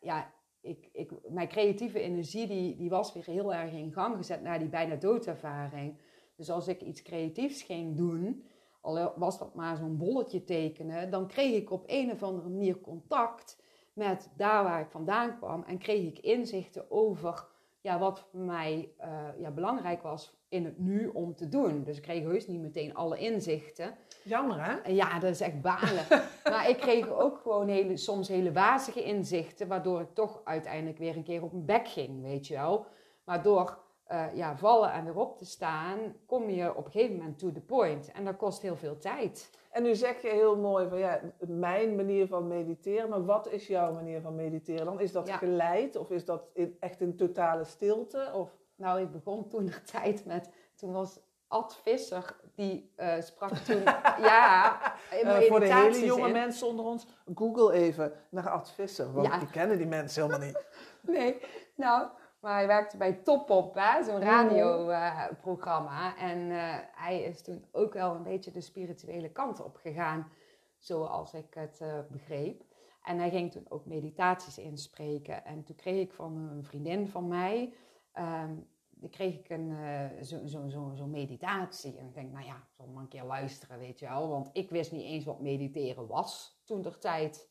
[0.00, 4.42] ja, ik, ik, mijn creatieve energie die, die was weer heel erg in gang gezet
[4.42, 5.98] na die bijna doodervaring.
[6.36, 8.44] Dus als ik iets creatiefs ging doen,
[8.80, 12.80] al was dat maar zo'n bolletje tekenen, dan kreeg ik op een of andere manier
[12.80, 17.46] contact met daar waar ik vandaan kwam en kreeg ik inzichten over
[17.80, 21.84] ja, wat voor mij uh, ja, belangrijk was in het nu om te doen.
[21.84, 23.94] Dus ik kreeg heus niet meteen alle inzichten.
[24.22, 24.90] Jammer hè?
[24.90, 26.04] Ja, dat is echt balen.
[26.52, 31.16] maar ik kreeg ook gewoon hele, soms hele wazige inzichten, waardoor ik toch uiteindelijk weer
[31.16, 32.86] een keer op mijn bek ging, weet je wel.
[33.24, 33.78] Maar door
[34.12, 37.52] uh, ja, vallen en weer op te staan, kom je op een gegeven moment to
[37.52, 38.12] the point.
[38.12, 39.50] En dat kost heel veel tijd.
[39.78, 43.08] En nu zeg je heel mooi van ja, mijn manier van mediteren.
[43.08, 45.00] Maar wat is jouw manier van mediteren dan?
[45.00, 48.30] Is dat geleid of is dat in, echt in totale stilte?
[48.34, 48.50] Of?
[48.76, 53.82] Nou, ik begon toen de tijd met, toen was Ad Visser, die uh, sprak toen,
[54.20, 54.80] ja,
[55.24, 59.50] uh, Voor de hele jonge mensen onder ons, google even naar Ad Visser, want die
[59.50, 60.64] kennen die mensen helemaal niet.
[61.16, 61.40] nee,
[61.74, 62.08] nou,
[62.40, 66.16] maar hij werkte bij Topop, zo'n radioprogramma.
[66.16, 66.50] Uh, en
[66.92, 70.30] hij is toen ook wel een beetje de spirituele kant op gegaan,
[70.78, 72.62] zoals ik het begreep.
[73.02, 75.44] En hij ging toen ook meditaties inspreken.
[75.44, 77.72] En toen kreeg ik van een vriendin van mij
[78.18, 78.66] um,
[79.00, 79.76] dan kreeg ik een,
[80.20, 81.98] zo'n zo, zo, zo meditatie.
[81.98, 84.28] En ik denk, nou ja, ik zal maar een keer luisteren, weet je wel.
[84.28, 87.48] Want ik wist niet eens wat mediteren was toen der tijd.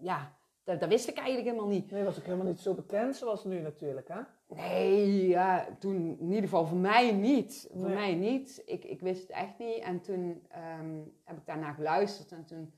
[0.00, 0.38] Ja,
[0.70, 1.90] dat, dat, wist ik eigenlijk helemaal niet.
[1.90, 4.20] Nee, was ook helemaal niet zo bekend zoals nu natuurlijk, hè?
[4.46, 7.68] Nee, ja, toen in ieder geval voor mij niet.
[7.72, 8.62] Voor mij niet.
[8.66, 9.78] Ik, ik wist het echt niet.
[9.78, 10.46] En toen
[10.80, 12.72] um, heb ik daarna geluisterd en toen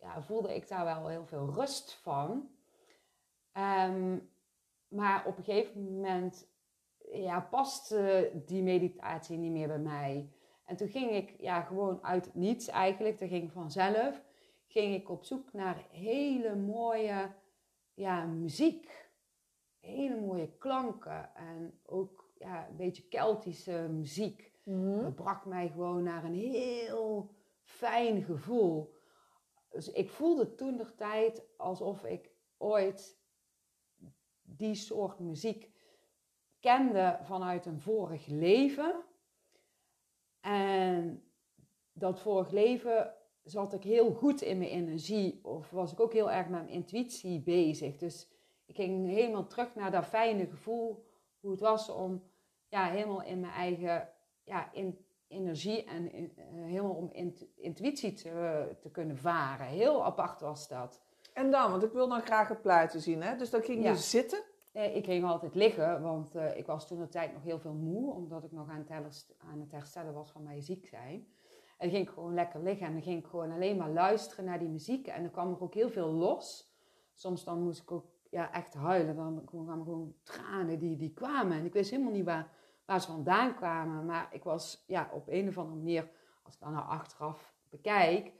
[0.00, 2.48] ja, voelde ik daar wel heel veel rust van.
[3.88, 4.30] Um,
[4.88, 6.46] maar op een gegeven moment
[7.12, 10.28] ja, paste die meditatie niet meer bij mij.
[10.64, 14.23] En toen ging ik ja, gewoon uit het niets eigenlijk, dat ging vanzelf,
[14.74, 17.34] ging ik op zoek naar hele mooie
[17.94, 19.12] ja, muziek.
[19.80, 24.52] Hele mooie klanken en ook ja, een beetje Keltische muziek.
[24.62, 27.30] Mm Dat bracht mij gewoon naar een heel
[27.62, 28.94] fijn gevoel.
[29.68, 33.18] Dus ik voelde toen de tijd alsof ik ooit
[34.42, 35.70] die soort muziek
[36.60, 39.04] kende vanuit een vorig leven.
[40.40, 41.24] En
[41.92, 43.14] dat vorig leven
[43.44, 46.74] zat ik heel goed in mijn energie of was ik ook heel erg met mijn
[46.74, 47.96] intuïtie bezig.
[47.96, 48.28] Dus
[48.66, 51.06] ik ging helemaal terug naar dat fijne gevoel,
[51.40, 52.22] hoe het was om
[52.68, 54.08] ja, helemaal in mijn eigen
[54.44, 57.10] ja, in, energie en in, uh, helemaal om
[57.56, 59.66] intuïtie te, te kunnen varen.
[59.66, 61.00] Heel apart was dat.
[61.32, 63.22] En dan, want ik wil dan graag het plaatje zien.
[63.22, 63.36] Hè?
[63.36, 66.98] Dus dan ging je zitten eh, ik ging altijd liggen, want uh, ik was toen
[66.98, 70.30] de tijd nog heel veel moe, omdat ik nog aan het, aan het herstellen was
[70.30, 71.26] van mijn ziek zijn.
[71.84, 74.58] En ging ik gewoon lekker liggen en dan ging ik gewoon alleen maar luisteren naar
[74.58, 75.06] die muziek.
[75.06, 76.74] En dan kwam er ook heel veel los.
[77.14, 81.58] Soms dan moest ik ook ja, echt huilen, dan kwamen gewoon tranen die, die kwamen.
[81.58, 82.50] En ik wist helemaal niet waar,
[82.84, 86.10] waar ze vandaan kwamen, maar ik was ja, op een of andere manier
[86.42, 88.32] als ik dan naar achteraf bekijk,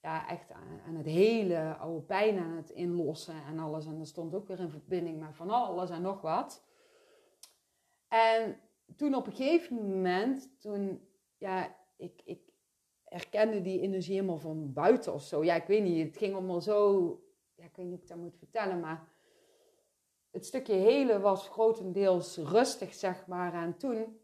[0.00, 0.52] ja, echt
[0.86, 3.86] aan, het hele oude pijn aan het inlossen en alles.
[3.86, 6.64] En dat stond ook weer in verbinding met van alles en nog wat.
[8.08, 8.60] En
[8.96, 12.51] toen op een gegeven moment, toen, ja, ik, ik
[13.12, 15.44] herkende die energie helemaal van buiten of zo.
[15.44, 17.06] Ja, ik weet niet, het ging allemaal zo,
[17.54, 19.08] ja, ik weet niet of ik dat moet vertellen, maar
[20.30, 23.54] het stukje hele was grotendeels rustig, zeg maar.
[23.54, 24.20] En toen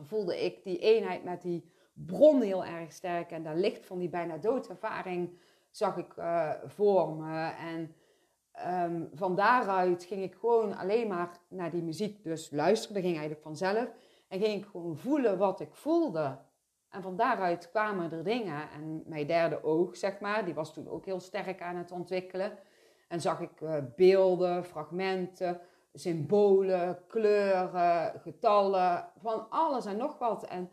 [0.00, 3.30] voelde ik die eenheid met die bron heel erg sterk.
[3.30, 5.38] En dat licht van die bijna doodervaring
[5.70, 7.52] zag ik uh, voor me.
[7.58, 7.94] En
[8.92, 12.94] um, van daaruit ging ik gewoon alleen maar naar die muziek dus luisteren.
[12.94, 13.88] Dat ging eigenlijk vanzelf.
[14.28, 16.38] En ging ik gewoon voelen wat ik voelde.
[16.94, 18.70] En van daaruit kwamen er dingen.
[18.70, 22.58] En mijn derde oog, zeg maar, die was toen ook heel sterk aan het ontwikkelen.
[23.08, 25.60] En zag ik uh, beelden, fragmenten,
[25.92, 30.44] symbolen, kleuren, getallen, van alles en nog wat.
[30.44, 30.70] En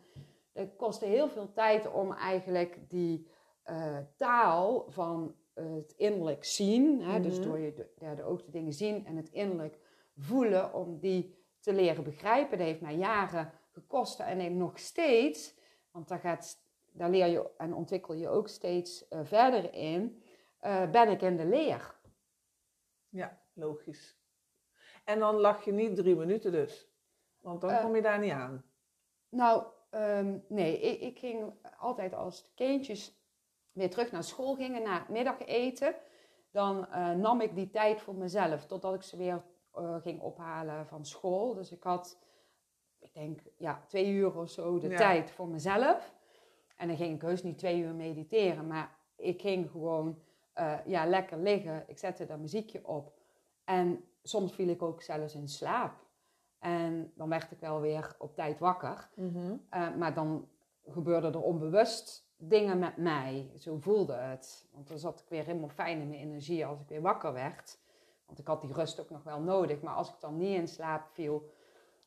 [0.54, 3.28] het kostte heel veel tijd om eigenlijk die
[3.70, 7.48] uh, taal van het innerlijk zien, hè, dus mhm.
[7.48, 9.80] door je derde oog de dingen zien en het innerlijk
[10.18, 12.58] voelen, om die te leren begrijpen.
[12.58, 15.60] Dat heeft mij jaren gekost en nog steeds,
[15.92, 20.24] want daar, gaat, daar leer je en ontwikkel je ook steeds uh, verder in,
[20.62, 22.00] uh, ben ik in de leer.
[23.10, 24.20] Ja, logisch.
[25.06, 26.90] En dan lag je niet drie minuten dus,
[27.40, 28.66] want dan kom je daar niet aan.
[29.30, 33.20] Nou, Ehm, nee, ik, ik, ging altijd als de kindjes
[33.72, 35.96] weer terug naar school gingen, na het middageten.
[36.52, 36.88] Dan
[37.22, 39.44] nam ik die tijd voor mezelf, totdat ik ze weer
[40.02, 41.54] ging ophalen van school.
[41.54, 42.20] Dus ik had,
[43.02, 46.14] ik denk, ja, twee uur of zo de tijd voor mezelf.
[46.76, 50.20] En dan ging ik heus niet twee uur mediteren, maar ik ging gewoon
[50.60, 51.84] uh, ja, lekker liggen.
[51.88, 53.14] Ik zette daar muziekje op.
[53.64, 55.94] En soms viel ik ook zelfs in slaap.
[56.60, 59.10] En dan werd ik wel weer op tijd wakker.
[59.16, 59.56] Mhm.
[59.70, 60.48] Eh, maar dan
[60.86, 63.52] gebeurden er onbewust dingen met mij.
[63.58, 64.68] Zo voelde het.
[64.72, 67.80] Want dan zat ik weer helemaal fijn in mijn energie als ik weer wakker werd.
[68.26, 69.82] Want ik had die rust ook nog wel nodig.
[69.82, 71.52] Maar als ik dan niet in slaap viel,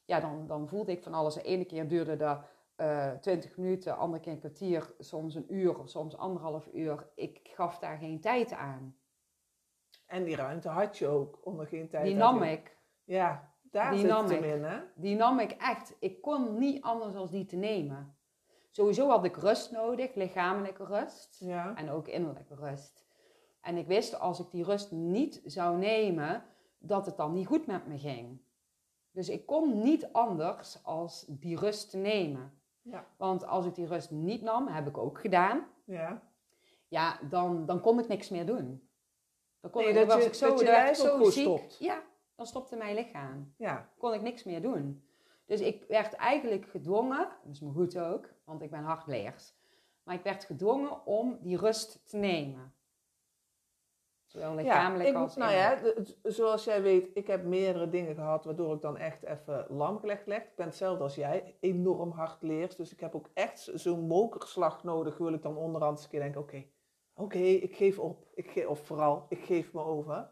[0.04, 1.34] ja, dan, dan voelde ik van alles.
[1.34, 2.38] De ene keer duurde dat
[2.76, 7.10] uh, eh, 20 minuten, de andere keer een kwartier, soms een uur soms anderhalf uur.
[7.14, 8.96] Ik gaf daar geen tijd aan.
[10.06, 12.04] En die ruimte had je ook onder geen tijd.
[12.04, 12.76] Die nam ik.
[13.04, 14.80] Ja, daar die nam ik, in, hè?
[14.94, 15.96] Die nam ik echt.
[16.00, 18.16] Ik kon niet anders dan die te nemen.
[18.70, 21.76] Sowieso had ik rust nodig, lichamelijke rust ja.
[21.76, 23.06] en ook innerlijke rust.
[23.60, 26.44] En ik wist als ik die rust niet zou nemen,
[26.78, 28.40] dat het dan niet goed met me ging.
[29.14, 32.52] Dus ik kon niet anders als die rust te nemen.
[32.82, 33.06] Ja.
[33.16, 35.66] Want als ik die rust niet nam, heb ik ook gedaan.
[35.84, 36.22] Ja.
[36.88, 38.88] Ja, dan, dan kon ik niks meer doen.
[39.60, 41.44] Dan kon nee, ik, dat was je, ik zo, dat je zo ziek.
[41.44, 41.76] Stopt.
[41.78, 42.02] Ja,
[42.34, 43.54] dan stopte mijn lichaam.
[43.56, 43.88] Ja.
[43.98, 45.04] Kon ik niks meer doen.
[45.46, 49.54] Dus ik werd eigenlijk gedwongen, dat is me goed ook, want ik ben hardleers.
[50.02, 52.74] Maar ik werd gedwongen om die rust te nemen.
[54.34, 55.78] Zowel lichamelijk ja, ik, als Nou ja,
[56.22, 60.26] zoals jij weet, ik heb meerdere dingen gehad waardoor ik dan echt even lam gelegd
[60.26, 60.42] leg.
[60.42, 62.76] Ik ben hetzelfde als jij, enorm hard leers.
[62.76, 66.20] Dus ik heb ook echt zo'n mokerslag nodig, wil ik dan onderhand eens een keer
[66.20, 66.64] denken, oké,
[67.14, 68.26] oké, ik geef op.
[68.34, 70.28] Ik ge of vooral, ik geef me over.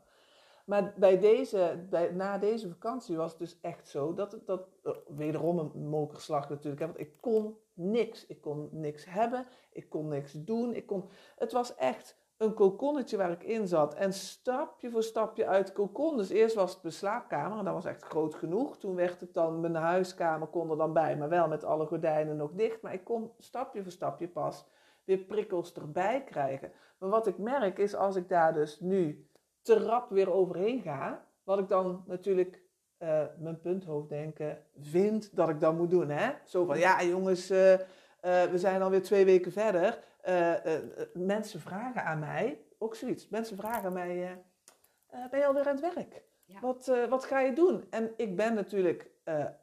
[0.65, 4.69] Maar bij deze, bij, na deze vakantie was het dus echt zo dat het, dat,
[4.85, 8.27] uh, wederom een mokerslag natuurlijk, want ik kon niks.
[8.27, 10.75] Ik kon niks hebben, ik kon niks doen.
[10.75, 13.95] Ik kon, het was echt een kokonnetje waar ik in zat.
[13.95, 16.17] En stapje voor stapje uit de kokon.
[16.17, 18.79] Dus eerst was het mijn slaapkamer en dat was echt groot genoeg.
[18.79, 22.37] Toen werd het dan, mijn huiskamer kon er dan bij, maar wel met alle gordijnen
[22.37, 22.83] nog dicht.
[22.83, 24.67] Maar ik kon stapje voor stapje pas
[25.05, 26.73] weer prikkels erbij krijgen.
[26.99, 29.27] Maar wat ik merk is als ik daar dus nu
[29.63, 31.27] te rap weer overheen ga.
[31.45, 32.63] Wat ik dan natuurlijk
[32.99, 36.09] uh, mijn punthoofddenken vind dat ik dan moet doen.
[36.09, 36.33] Hè?
[36.45, 37.79] Zo van, ja jongens, uh, uh,
[38.43, 39.99] we zijn alweer twee weken verder.
[41.13, 43.29] Mensen vragen aan mij, ook zoiets.
[43.29, 44.45] Mensen vragen aan mij,
[45.31, 46.23] ben je alweer aan het werk?
[46.61, 47.85] Wat, wat ga je doen?
[47.91, 49.11] En ik ben natuurlijk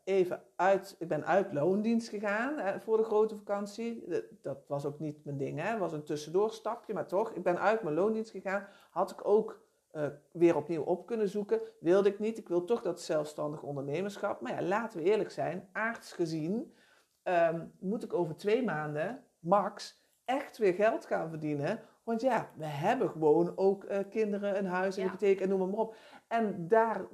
[0.03, 4.07] even uit, ik ben uit loondienst gegaan voor de grote vakantie.
[4.41, 5.69] Dat was ook niet mijn ding, hè.
[5.69, 7.31] Het was een tussendoorstapje, maar toch.
[7.31, 8.67] Ik ben uit mijn loondienst gegaan.
[8.89, 11.61] Had ik ook uh, weer opnieuw op kunnen zoeken.
[11.79, 12.37] Wilde ik niet.
[12.37, 14.41] Ik wil toch dat zelfstandig ondernemerschap.
[14.41, 15.69] Maar ja, laten we eerlijk zijn.
[15.71, 16.75] Aards gezien
[17.23, 21.79] um, moet ik over twee maanden, max, echt weer geld gaan verdienen.
[22.03, 25.79] Want ja, we hebben gewoon ook uh, kinderen, een huis, een hypotheek en noem maar
[25.79, 25.95] op.
[26.27, 27.05] En daar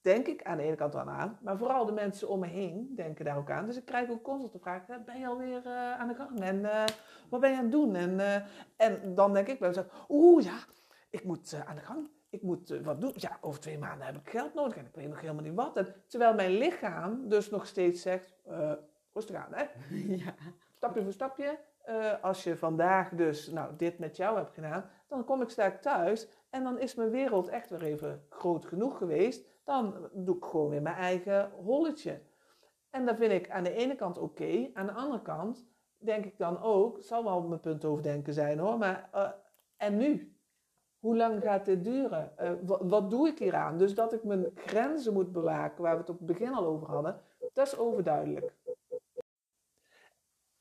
[0.00, 1.38] denk ik aan de ene kant aan.
[1.42, 3.66] Maar vooral de mensen om me heen denken daar ook aan.
[3.66, 6.40] Dus ik krijg ook constant de vraag, ben je alweer uh, aan de gang?
[6.40, 6.62] En
[7.30, 7.94] wat ben je aan het doen?
[7.94, 8.44] En,
[8.76, 10.58] en dan denk ik bij mezelf, oeh ja,
[11.10, 13.12] ik moet aan de gang ik moet eh, wat doen.
[13.14, 15.76] Ja, over twee maanden heb ik geld nodig en ik weet nog helemaal niet wat.
[15.76, 18.34] En, terwijl mijn lichaam dus nog steeds zegt,
[19.12, 19.64] rustig aan hè.
[20.24, 20.34] Ja.
[20.72, 21.58] Stapje voor stapje.
[21.82, 25.80] Eh, als je vandaag dus nou, dit met jou hebt gedaan, dan kom ik sterk
[25.80, 29.46] thuis en dan is mijn wereld echt weer even groot genoeg geweest.
[29.64, 32.20] Dan doe ik gewoon weer mijn eigen holletje.
[32.90, 34.70] En dat vind ik aan de ene kant oké.
[34.74, 35.66] Aan de andere kant
[35.98, 39.30] denk ik dan ook, zal wel mijn punt overdenken zijn hoor, maar uh,
[39.76, 40.36] en nu?
[40.98, 42.32] Hoe lang gaat dit duren?
[42.40, 43.78] Uh, wat, doe ik hieraan?
[43.78, 46.88] Dus dat ik mijn grenzen moet bewaken, waar we het op het begin al over
[46.88, 47.20] hadden,
[47.52, 48.54] dat is overduidelijk.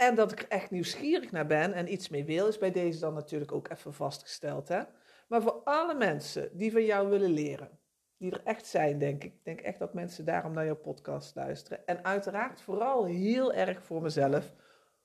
[0.01, 3.13] En dat ik echt nieuwsgierig naar ben en iets mee wil, is bij deze dan
[3.13, 4.67] natuurlijk ook even vastgesteld.
[4.67, 4.81] Hè?
[5.27, 7.79] Maar voor alle mensen die van jou willen leren,
[8.17, 9.33] die er echt zijn, denk ik.
[9.33, 11.87] Ik denk echt dat mensen daarom naar jouw podcast luisteren.
[11.87, 14.53] En uiteraard vooral heel erg voor mezelf.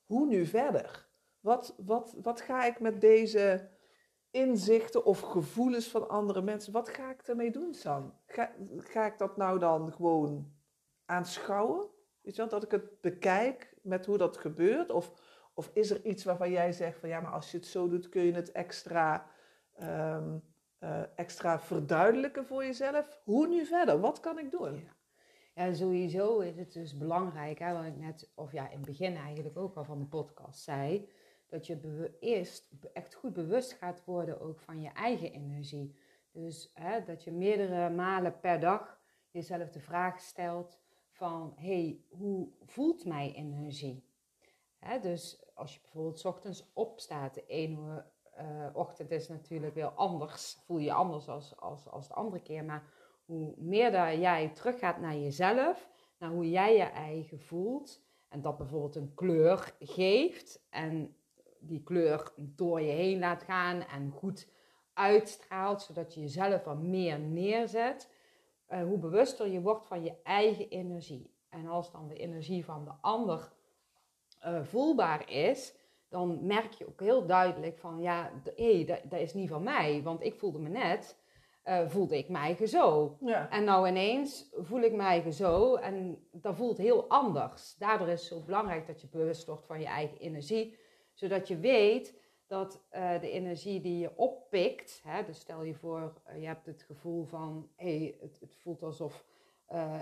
[0.05, 1.07] Hoe nu verder?
[1.39, 3.69] Wat, wat, wat ga ik met deze
[4.31, 8.19] inzichten of gevoelens van andere mensen, wat ga ik ermee doen, Sam?
[8.25, 10.53] Ga, ga ik dat nou dan gewoon
[11.05, 11.95] aanschouwen?
[12.27, 14.89] Weet je dat ik het bekijk met hoe dat gebeurt?
[14.89, 15.13] Of,
[15.53, 18.09] of is er iets waarvan jij zegt van ja, maar als je het zo doet,
[18.09, 19.29] kun je het extra,
[19.81, 20.43] um,
[20.79, 23.21] uh, extra verduidelijken voor jezelf?
[23.23, 23.99] Hoe nu verder?
[23.99, 24.75] Wat kan ik doen?
[24.75, 24.95] Ja.
[25.55, 29.15] Ja, sowieso is het dus belangrijk, hè, wat ik net, of ja, in het begin
[29.15, 31.09] eigenlijk ook al van de podcast zei,
[31.47, 35.95] dat je eerst echt goed bewust gaat worden ook van je eigen energie.
[36.31, 38.99] Dus hè, dat je meerdere malen per dag
[39.31, 40.85] jezelf de vraag stelt
[41.17, 44.03] van, hey, hoe voelt mijn energie?
[45.01, 48.05] Dus als je bijvoorbeeld ochtends opstaat, de ene
[48.39, 52.63] uh, ochtend is natuurlijk wel anders, voel je anders als, als, als de andere keer,
[52.63, 52.83] maar
[53.25, 58.57] hoe meer dat jij teruggaat naar jezelf, naar hoe jij je eigen voelt, en dat
[58.57, 61.15] bijvoorbeeld een kleur geeft en
[61.59, 64.47] die kleur door je heen laat gaan en goed
[64.93, 68.11] uitstraalt, zodat je jezelf wat meer neerzet,
[68.69, 71.35] uh, hoe bewuster je wordt van je eigen energie.
[71.49, 73.51] En als dan de energie van de ander
[74.45, 75.75] uh, voelbaar is,
[76.09, 79.63] dan merk je ook heel duidelijk van ja, hé, hey, dat, dat, is niet van
[79.63, 81.17] mij, want ik voelde me net,
[81.65, 83.17] uh, voelde ik mij zo.
[83.19, 83.49] Ja.
[83.49, 87.75] En nou ineens voel ik mij zo en dat voelt heel anders.
[87.77, 90.77] Daardoor is het zo belangrijk dat je bewust wordt van je eigen energie,
[91.13, 92.15] zodat je weet
[92.47, 96.65] dat uh, de energie die je oppikt, hè, dus stel je voor, uh, je hebt
[96.65, 99.25] het gevoel van, hé, hey, het, het, voelt alsof
[99.71, 100.01] uh,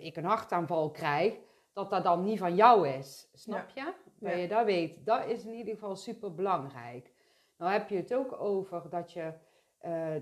[0.00, 1.38] ik een hartaanval krijg,
[1.72, 3.28] dat dat dan niet van jou is.
[3.32, 3.94] Snap je?
[4.18, 4.36] Dat ja.
[4.36, 5.06] je dat weet.
[5.06, 7.12] Dat is in ieder geval super belangrijk.
[7.56, 9.32] Nou heb je het ook over dat je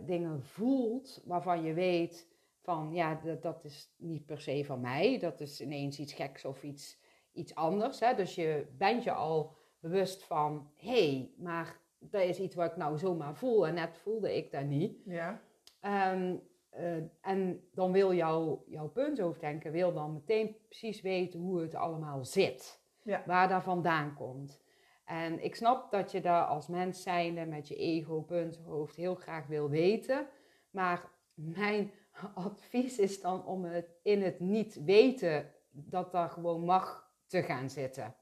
[0.01, 2.29] dingen voelt waarvan je weet
[2.63, 5.19] van, ja, dat, dat is niet per se van mij.
[5.19, 6.99] Dat is ineens iets geks of iets,
[7.33, 8.01] iets anders.
[8.01, 8.15] Hè?
[8.15, 12.77] Dus je bent je al bewust van, hé, hey, maar dat is iets wat ik
[12.77, 14.99] nou zomaar voel en net voelde ik dat niet.
[15.05, 15.41] Ja.
[16.13, 16.43] Um,
[16.79, 22.25] uh, en dan wil jouw, jouw punthoofddenken wil dan meteen precies weten hoe het allemaal
[22.25, 22.81] zit.
[23.03, 23.23] Ja.
[23.27, 24.65] Waar dat vandaan komt.
[25.05, 29.47] En ik snap dat je daar als mens zijnde met je ego, punthoofd heel graag
[29.47, 30.27] wil weten.
[30.71, 31.91] Maar mijn
[32.35, 37.71] advies is dan om het in het niet weten dat daar gewoon mag te gaan
[37.71, 38.15] zitten.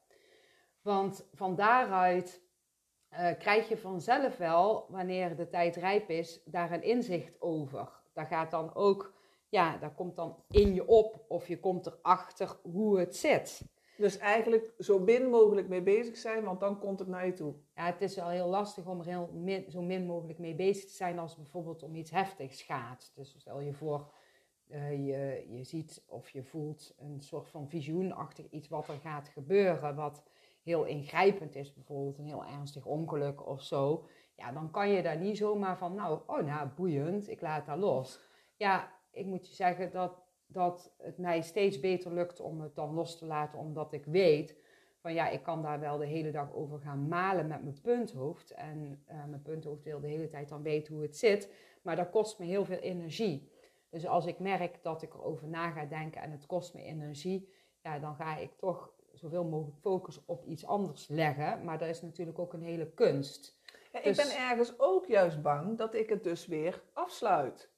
[0.85, 2.43] Want van daaruit
[3.13, 7.89] uh, krijg je vanzelf wel, wanneer de tijd rijp is, daar een inzicht over.
[8.13, 9.15] Daar gaat dan ook,
[9.49, 13.63] ja, daar komt dan in je op of je komt erachter hoe het zit.
[13.97, 17.55] Dus eigenlijk zo min mogelijk mee bezig zijn, want dan komt het naar je toe.
[17.75, 20.85] Ja, het is wel heel lastig om er heel min, zo min mogelijk mee bezig
[20.85, 23.13] te zijn als het bijvoorbeeld om iets heftigs gaat.
[23.15, 24.13] Dus stel je voor,
[24.69, 29.29] uh, je, je ziet of je voelt een soort van visioenachtig iets wat er gaat
[29.29, 30.23] gebeuren, wat
[30.65, 34.07] heel ingrijpend is, bijvoorbeeld een heel ernstig ongeluk of zo,
[34.37, 37.79] ja, dan kan je daar niet zomaar van, nou, oh nou, boeiend, ik laat dat
[37.79, 38.21] los.
[38.57, 42.95] Ja, ik moet je zeggen dat, dat het mij steeds beter lukt om het dan
[42.95, 44.63] los te laten, omdat ik weet
[45.05, 48.51] van ja, ik kan daar wel de hele dag over gaan malen met mijn punthoofd.
[48.51, 51.53] En uh, mijn punthoofd wil de hele tijd dan weten hoe het zit,
[51.83, 53.51] maar dat kost me heel veel energie.
[53.91, 57.49] Dus als ik merk dat ik erover na ga denken en het kost me energie,
[57.83, 58.94] ja, dan ga ik toch
[59.25, 61.65] zoveel mogelijk focus op iets anders leggen.
[61.65, 63.59] Maar dat is natuurlijk ook een hele kunst.
[63.93, 67.71] Ja, ik ben dus- ergens ook juist bang dat ik het dus weer afsluit.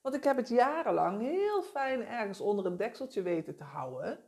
[0.00, 4.18] Want ik heb het jarenlang heel fijn ergens onder een dekseltje weten te houden.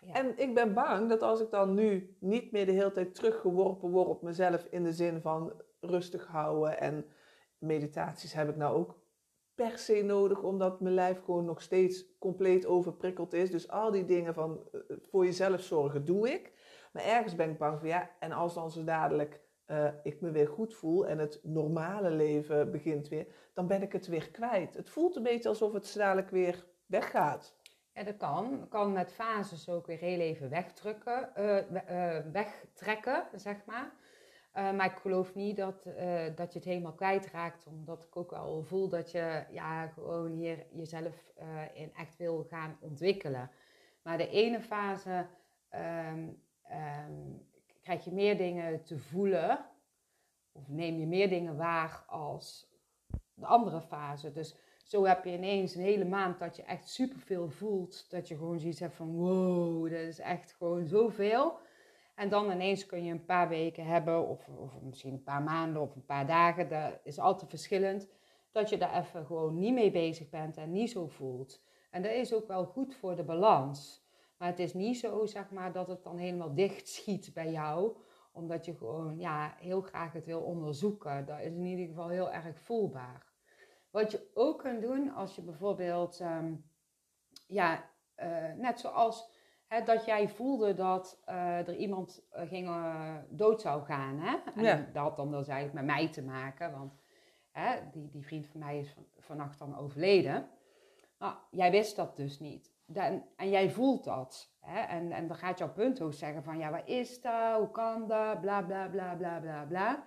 [0.00, 0.12] Ja.
[0.12, 3.90] En ik ben bang dat als ik dan nu niet meer de hele tijd teruggeworpen
[3.90, 7.06] word op mezelf in de zin van rustig houden en
[7.58, 9.01] meditaties heb ik nou ook
[9.54, 13.50] per se nodig, omdat mijn lijf gewoon nog steeds compleet overprikkeld is.
[13.50, 14.80] Dus al die dingen van uh,
[15.10, 16.52] voor jezelf zorgen doe ik.
[16.92, 20.30] Maar ergens ben ik bang van ja, en als dan zo dadelijk uh, ik me
[20.30, 24.74] weer goed voel en het normale leven begint weer, dan ben ik het weer kwijt.
[24.74, 27.56] Het voelt een beetje alsof het zo dadelijk weer weggaat.
[27.94, 28.68] Ja, dat kan.
[28.68, 31.32] Kan met fases ook weer heel even wegdrukken,
[32.32, 33.92] wegtrekken, zeg maar.
[34.56, 35.82] Uh, maar ik geloof niet dat,
[36.36, 40.66] dat je het helemaal kwijtraakt, omdat ik ook wel voel dat je ja, gewoon hier
[40.72, 41.32] jezelf
[41.74, 43.50] in echt wil gaan ontwikkelen.
[44.02, 45.26] Maar de ene fase
[46.14, 46.42] um,
[47.06, 47.46] um,
[47.82, 49.64] krijg je meer dingen te voelen,
[50.52, 52.70] of neem je meer dingen waar als
[53.34, 54.32] de andere fase.
[54.32, 58.10] Dus zo heb je ineens een hele maand dat je echt superveel voelt.
[58.10, 61.58] Dat je gewoon zoiets hebt van wow, dat is echt gewoon zoveel.
[62.22, 65.82] En dan ineens kun je een paar weken hebben, of, of misschien een paar maanden
[65.82, 66.68] of een paar dagen.
[66.68, 68.08] Dat is altijd verschillend.
[68.52, 71.62] Dat je daar even gewoon niet mee bezig bent en niet zo voelt.
[71.90, 74.06] En dat is ook wel goed voor de balans.
[74.38, 77.96] Maar het is niet zo, zeg maar, dat het dan helemaal dicht schiet bij jou.
[78.32, 81.26] Omdat je gewoon ja, heel graag het wil onderzoeken.
[81.26, 83.26] Dat is in ieder geval heel erg voelbaar.
[83.90, 86.54] Wat je ook kunt doen als je bijvoorbeeld, ehm,
[87.46, 89.31] ja, uh, net zoals
[89.72, 92.70] hè, dat jij voelde dat uh, er iemand uh, ging,
[93.28, 94.18] dood zou gaan.
[94.18, 94.36] Hè?
[94.54, 94.86] En Ja.
[94.92, 97.02] dat had dan dus eigenlijk met mij te maken, want
[97.50, 100.48] hè, die, die vriend van mij is van, vannacht dan overleden.
[101.18, 102.72] Nou, jij wist dat dus niet.
[102.86, 104.54] Dan, en jij voelt dat.
[104.60, 104.80] Hè?
[104.80, 107.58] En, en dan gaat jouw punthoofd zeggen van, ja, waar is dat?
[107.58, 108.40] Hoe kan dat?
[108.40, 110.04] Bla, bla, bla, bla, bla, bla.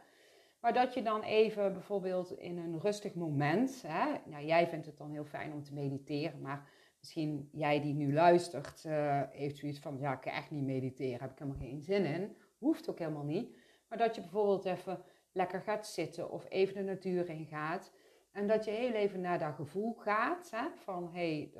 [0.59, 4.97] Maar dat je dan even bijvoorbeeld in een rustig moment, hè, nou, jij vindt het
[4.97, 6.69] dan heel fijn om te mediteren, maar
[7.05, 11.21] misschien jij die nu luistert, uh, heeft zoiets van, ja, ik kan echt niet mediteren,
[11.21, 12.35] heb ik helemaal geen zin in.
[12.57, 13.55] Hoeft ook helemaal niet.
[13.89, 17.93] Maar dat je bijvoorbeeld even lekker gaat zitten of even de natuur in gaat.
[18.31, 21.53] En dat je heel even naar dat gevoel gaat, hè, van, hé, hey,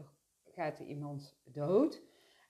[0.43, 2.02] gaat er iemand dood.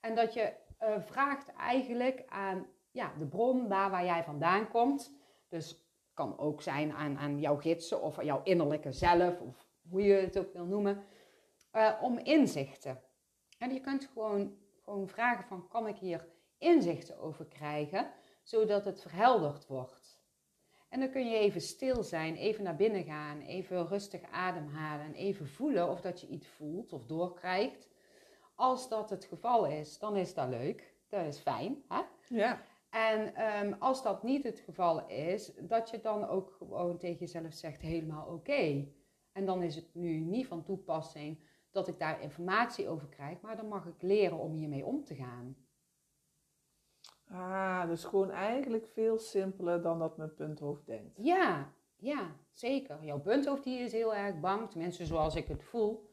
[0.02, 5.14] En dat je uh, vraagt eigenlijk aan ja, de bron, daar waar jij vandaan komt.
[5.50, 10.14] Dus kan ook zijn aan, aan jouw gidsen of jouw innerlijke zelf, of hoe je
[10.14, 11.04] het ook wil noemen,
[11.76, 13.01] uh, om inzichten.
[13.57, 18.11] En je kunt gewoon, gewoon vragen van, kan ik hier inzichten over krijgen,
[18.43, 20.23] zodat het verhelderd wordt.
[20.89, 25.13] En dan kun je even stil zijn, even naar binnen gaan, even rustig ademhalen en
[25.13, 27.89] even voelen of dat je iets voelt of doorkrijgt.
[28.55, 30.93] Als dat het geval is, dan is dat leuk.
[31.09, 31.84] Dat is fijn.
[31.88, 32.01] Hè?
[32.28, 32.61] Ja.
[32.89, 37.53] En um, als dat niet het geval is, dat je dan ook gewoon tegen jezelf
[37.53, 38.34] zegt helemaal oké.
[38.34, 38.93] Okay.
[39.32, 41.39] En dan is het nu niet van toepassing
[41.76, 45.15] dat ik daar informatie over krijg, maar dan mag ik leren om hiermee om te
[45.15, 45.55] gaan.
[47.30, 51.17] Ah, dus gewoon eigenlijk veel simpeler dan dat mijn punthoofd denkt.
[51.17, 52.97] Ja, ja, zeker.
[53.01, 56.09] Jouw punthoofd die is heel erg bang, tenminste zoals ik het voel.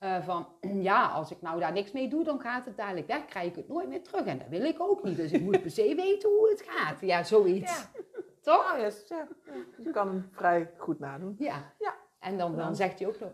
[0.00, 0.46] Uh, van
[0.88, 3.56] ja, als ik nou daar niks mee doe, dan gaat het dadelijk weg, krijg ik
[3.56, 4.26] het nooit meer terug.
[4.26, 5.16] En dat wil ik ook niet.
[5.16, 7.00] Dus ik moet per se weten hoe het gaat.
[7.00, 7.88] Ja, zoiets.
[7.94, 8.02] Ja.
[8.40, 8.72] Toch?
[8.72, 9.28] Oh, yes, ja.
[9.78, 11.34] Je kan hem vrij goed nadoen.
[11.38, 11.72] Ja.
[11.78, 11.94] Ja.
[12.18, 13.32] En dan, dan zegt hij ook nog,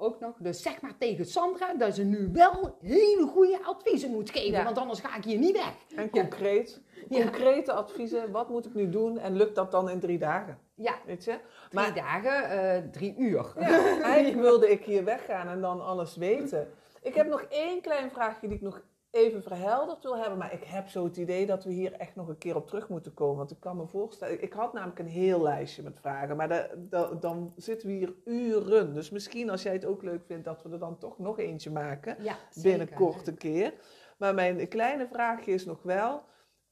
[0.00, 4.30] ook nog, dus zeg maar tegen Sandra dat ze nu wel hele goede adviezen moet
[4.30, 4.64] geven, Ja.
[4.64, 5.72] want anders ga ik hier niet weg.
[5.96, 7.22] En concreet, Ja.
[7.22, 8.30] concrete adviezen.
[8.30, 9.18] Wat moet ik nu doen?
[9.18, 10.58] En lukt dat dan in drie dagen?
[10.74, 11.30] Ja, Weet je?
[11.30, 11.40] drie
[11.72, 13.52] Maar dagen, eh, drie uur.
[13.58, 16.68] ja, eigenlijk wilde ik hier weggaan en dan alles weten.
[17.02, 18.80] Ik heb nog één klein vraagje die ik nog
[19.10, 20.38] even verhelderd wil hebben.
[20.38, 22.88] Maar ik heb zo het idee dat we hier echt nog een keer op terug
[22.88, 23.36] moeten komen.
[23.36, 24.42] Want ik kan me voorstellen...
[24.42, 26.36] Ik had namelijk een heel lijstje met vragen.
[26.36, 28.94] Maar da- da- dan zitten we hier uren.
[28.94, 30.44] Dus misschien als jij het ook leuk vindt...
[30.44, 32.22] dat we er dan toch nog eentje maken.
[32.22, 32.70] Ja, zeker.
[32.70, 33.74] binnenkort een keer.
[34.18, 36.22] Maar mijn kleine vraagje is nog wel...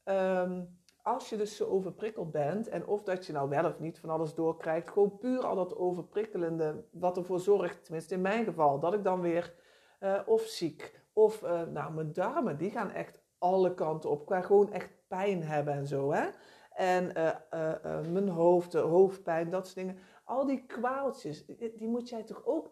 [0.04, 0.64] ehm,
[1.02, 2.68] als je dus zo overprikkeld bent...
[2.68, 4.90] en of dat je nou wel of niet van alles doorkrijgt...
[4.90, 6.84] gewoon puur al dat overprikkelende...
[6.92, 8.78] wat ervoor zorgt, tenminste in mijn geval...
[8.80, 9.54] dat ik dan weer
[9.98, 10.96] eh, of ziek...
[11.18, 14.26] of eh, nou, mijn darmen, die gaan echt alle kanten op...
[14.26, 16.28] qua gewoon echt pijn hebben en zo, hè.
[16.70, 19.98] En eh, eh, mijn hoofd, hoofdpijn, dat soort dingen.
[20.24, 22.70] Al die kwaaltjes, die, die moet jij toch ook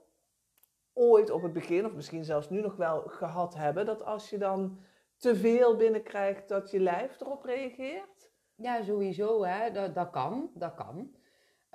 [0.92, 4.38] ooit op het begin, of misschien zelfs nu nog wel gehad hebben, dat als je
[4.38, 4.78] dan
[5.16, 8.32] te veel binnenkrijgt, dat je lijf erop reageert?
[8.54, 9.70] Ja, sowieso, hè.
[9.70, 11.15] Dat, dat kan, dat kan.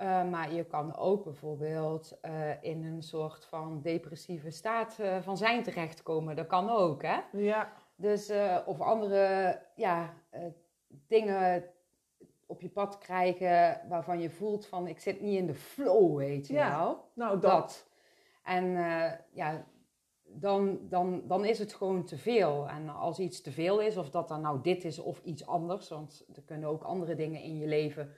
[0.02, 5.36] Eh, maar je kan ook bijvoorbeeld eh, in een soort van depressieve staat eh, van
[5.36, 6.36] zijn terechtkomen.
[6.36, 7.20] Dat kan ook, hè.
[7.32, 8.32] Ja, Dus,
[8.66, 10.14] of andere ja,
[10.88, 11.64] dingen
[12.46, 16.46] op je pad krijgen waarvan je voelt van ik zit niet in de flow, weet
[16.46, 17.04] je Ja, wel.
[17.14, 17.86] nou dat.
[18.42, 19.64] En eh, ja,
[20.22, 22.68] dan, dan, dan is het gewoon te veel.
[22.68, 25.88] En als iets te veel is, of dat dan nou dit is of iets anders,
[25.88, 28.12] want er kunnen ook andere dingen in je leven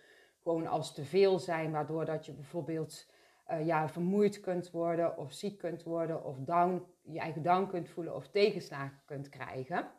[0.45, 3.07] gewoon als te veel zijn, waardoor dat je bijvoorbeeld
[3.45, 7.89] eh, ja, vermoeid kunt worden, of ziek kunt worden, of down, je eigen down kunt
[7.89, 9.91] voelen, of tegenslagen kunt krijgen.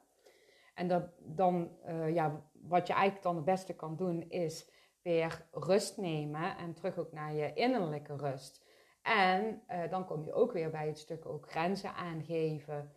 [0.73, 4.71] En dat, dan, eh, ja, wat je eigenlijk dan het beste kan doen, is
[5.01, 8.65] weer rust nemen en terug ook naar je innerlijke rust.
[9.01, 12.91] En eh, dan kom je ook weer bij het stuk ook grenzen aangeven.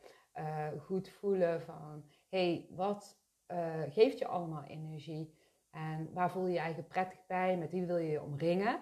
[0.80, 3.18] goed voelen van, hey, wat
[3.88, 5.38] geeft je allemaal energie?
[5.79, 7.57] En waar voel je je eigen prettig bij?
[7.57, 8.81] Met wie wil je je omringen?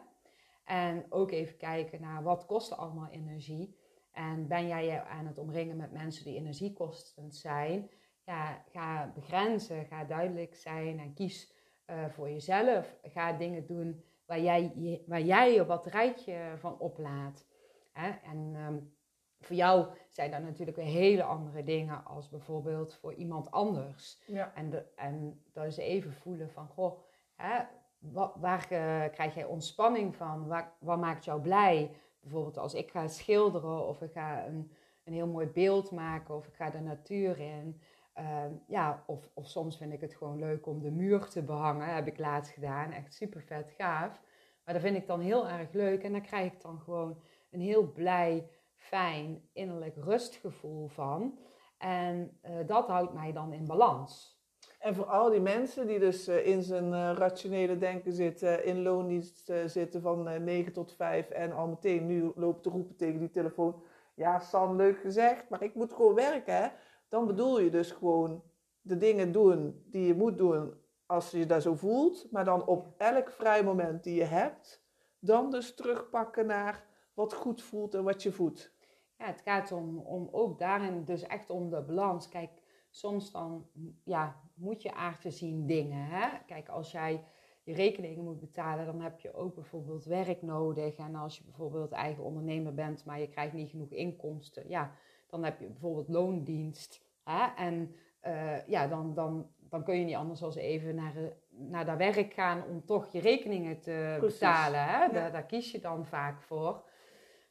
[0.64, 3.76] En ook even kijken naar wat kost allemaal energie?
[4.12, 7.90] En ben jij je aan het omringen met mensen die energiekostend zijn?
[8.24, 11.52] Ja, ga begrenzen, ga duidelijk zijn en kies
[11.86, 12.96] uh, voor jezelf.
[13.02, 14.72] Ga dingen doen waar jij,
[15.06, 17.46] waar jij je batterijtje van oplaadt.
[17.92, 18.08] Hè?
[18.08, 18.95] En um,
[19.40, 24.20] voor jou zijn dat natuurlijk weer hele andere dingen als bijvoorbeeld voor iemand anders.
[24.26, 24.52] Ja.
[24.54, 26.98] En, de, en dat is even voelen van, goh,
[27.34, 27.62] hè,
[27.98, 30.46] wat, waar uh, krijg jij ontspanning van?
[30.46, 31.90] Waar, wat maakt jou blij?
[32.20, 34.72] Bijvoorbeeld als ik ga schilderen of ik ga een,
[35.04, 37.80] een heel mooi beeld maken of ik ga de natuur in.
[38.18, 41.94] Uh, ja, of, of soms vind ik het gewoon leuk om de muur te behangen.
[41.94, 42.92] Heb ik laatst gedaan.
[42.92, 44.20] Echt super vet gaaf.
[44.64, 46.02] Maar dat vind ik dan heel erg leuk.
[46.02, 47.20] En daar krijg ik dan gewoon
[47.50, 48.50] een heel blij,
[48.88, 51.38] fijn, innerlijk rustgevoel van.
[51.78, 54.40] En uh, dat houdt mij dan in balans.
[54.78, 58.82] En voor al die mensen die dus uh, in zijn uh, rationele denken zitten, in
[58.82, 63.30] loondienst zitten van 9 tot 5 en al meteen nu lopen te roepen tegen die
[63.30, 63.82] telefoon.
[64.14, 66.56] Ja, San, leuk gezegd, maar ik moet gewoon werken.
[66.56, 66.68] Hè?
[67.08, 68.42] Dan bedoel je dus gewoon
[68.80, 70.74] de dingen doen die je moet doen
[71.06, 72.26] als je dat zo voelt.
[72.30, 74.84] Maar dan op elk vrij moment die je hebt,
[75.18, 76.84] dan dus terugpakken naar
[77.14, 78.70] wat goed voelt en wat je voelt.
[79.18, 82.28] Ja, het gaat om, om ook daarin dus echt om de balans.
[82.28, 82.50] Kijk,
[82.90, 83.66] soms dan
[84.04, 86.06] ja, moet je aard zien dingen.
[86.06, 86.26] Hè?
[86.46, 87.24] Kijk, als jij
[87.62, 90.96] je rekeningen moet betalen, dan heb je ook bijvoorbeeld werk nodig.
[90.96, 94.90] En als je bijvoorbeeld eigen ondernemer bent, maar je krijgt niet genoeg inkomsten, ja,
[95.26, 97.00] dan heb je bijvoorbeeld loondienst.
[97.24, 97.46] Hè?
[97.56, 97.94] En
[98.26, 101.12] uh, ja, dan, dan, dan kun je niet anders dan even naar,
[101.48, 104.84] naar dat werk gaan om toch je rekeningen te betalen.
[104.84, 105.04] Hè?
[105.04, 105.08] Ja.
[105.08, 106.84] Daar, daar, kies je dan vaak voor.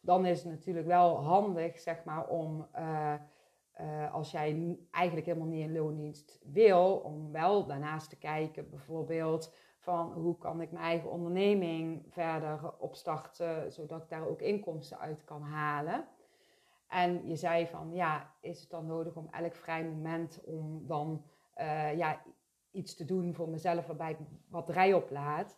[0.05, 3.13] Dan is het natuurlijk wel handig, zeg maar, om uh,
[3.81, 9.53] uh, als jij eigenlijk helemaal niet in loondienst wil, om wel daarnaast te kijken, bijvoorbeeld
[9.77, 15.23] van hoe kan ik mijn eigen onderneming verder opstarten, zodat ik daar ook inkomsten uit
[15.23, 16.07] kan halen.
[16.87, 21.23] En je zei van, ja, is het dan nodig om elk vrij moment om dan
[21.57, 22.21] uh, ja,
[22.71, 25.57] iets te doen voor mezelf waarbij ik batterij oplaad?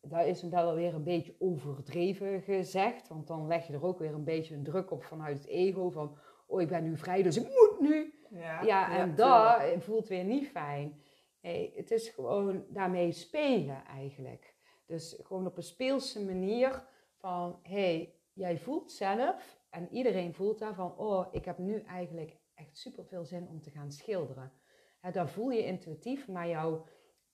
[0.00, 4.14] Dat is wel weer een beetje overdreven gezegd, want dan leg je er ook weer
[4.14, 7.36] een beetje een druk op vanuit het ego van, oh, ik ben nu vrij, dus
[7.36, 8.14] ik moet nu.
[8.30, 11.02] Ja, ja en dat voelt weer niet fijn.
[11.40, 14.54] Nee, het is gewoon daarmee spelen eigenlijk.
[14.86, 16.84] Dus gewoon op een speelse manier
[17.16, 22.36] van, hé, hey, jij voelt zelf en iedereen voelt daarvan, oh, ik heb nu eigenlijk
[22.54, 24.52] echt super veel zin om te gaan schilderen.
[25.00, 26.84] He, dat voel je intuïtief, maar jouw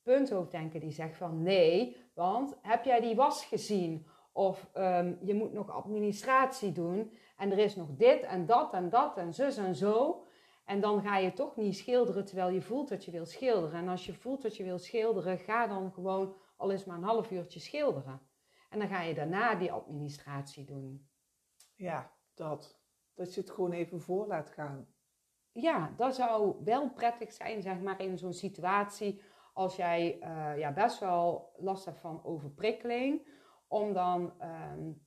[0.06, 4.06] punthoofddenken die zegt van nee, want heb jij die was gezien?
[4.32, 8.88] Of um, je moet nog administratie doen en er is nog dit en dat en
[8.88, 10.24] dat en zus en zo.
[10.64, 13.80] En dan ga je toch niet schilderen terwijl je voelt dat je wil schilderen.
[13.80, 17.02] En als je voelt dat je wil schilderen, ga dan gewoon al eens maar een
[17.02, 18.20] half uurtje schilderen.
[18.70, 21.08] En dan ga je daarna die administratie doen.
[21.74, 22.78] Ja, dat.
[23.14, 24.86] Dat je het gewoon even voor laat gaan.
[25.52, 29.20] Ja, dat zou wel prettig zijn, zeg maar, in zo'n situatie.
[29.56, 33.26] Als jij uh, ja, best wel last hebt van overprikkeling.
[33.68, 34.32] Om dan
[34.72, 35.06] um,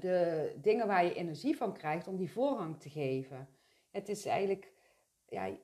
[0.00, 3.48] de dingen waar je energie van krijgt, om die voorrang te geven.
[3.90, 4.72] Het is eigenlijk,
[5.26, 5.60] ja, je,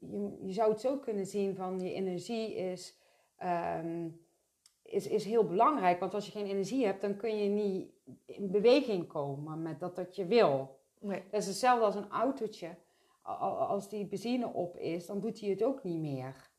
[0.00, 2.98] je, je zou het zo kunnen zien van je energie is,
[3.42, 4.26] um,
[4.82, 6.00] is, is heel belangrijk.
[6.00, 7.90] Want als je geen energie hebt, dan kun je niet
[8.24, 10.80] in beweging komen met dat dat je wil.
[11.00, 11.22] Nee.
[11.30, 12.76] Dat is hetzelfde als een autootje.
[13.22, 16.54] Als die benzine op is, dan doet hij het ook niet meer.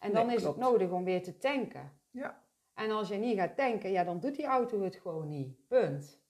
[0.00, 1.92] En dan is het nodig om weer te tanken.
[2.10, 2.46] Ja.
[2.74, 5.66] En als je niet gaat tanken, ja, dan doet die auto het gewoon niet.
[5.68, 6.20] Punt.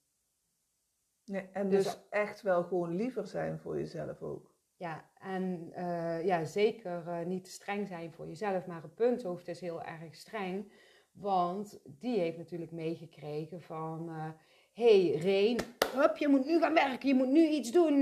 [1.24, 4.56] Nee, en dus, dus echt wel gewoon liever zijn voor jezelf ook.
[4.76, 9.48] Ja, en uh, ja, zeker uh, niet te streng zijn voor jezelf, maar het punthoofd
[9.48, 10.72] is heel erg streng.
[11.12, 14.08] Want die heeft natuurlijk meegekregen van...
[14.08, 14.28] Uh,
[14.72, 15.58] hey, Reen,
[15.94, 17.96] hup, je moet nu gaan werken, je moet nu iets doen.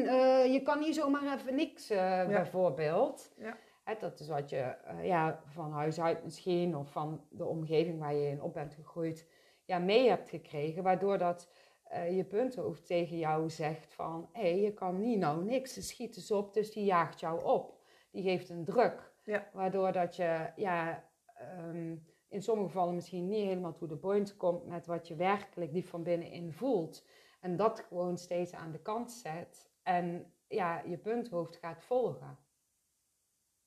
[0.52, 2.26] je kan niet zomaar even niks, ja.
[2.26, 3.32] bijvoorbeeld.
[3.36, 3.56] Ja.
[3.94, 6.76] Dat is wat je ja, van huis uit misschien...
[6.76, 9.28] of van de omgeving waar je in op bent gegroeid...
[9.64, 11.50] Ja, mee hebt gekregen, waardoor dat
[11.92, 14.28] uh, je punthoofd tegen jou zegt van...
[14.32, 17.44] hé, hey, je kan niet nou niks, ze schiet dus op, dus die jaagt jou
[17.44, 17.80] op.
[18.10, 19.12] Die geeft een druk.
[19.24, 19.48] Ja.
[19.52, 21.04] Waardoor dat je ja,
[21.58, 24.66] um, in sommige gevallen misschien niet helemaal to the point komt...
[24.66, 27.06] met wat je werkelijk diep van binnenin voelt.
[27.40, 29.70] En dat gewoon steeds aan de kant zet.
[29.82, 32.38] En ja, je punthoofd gaat volgen.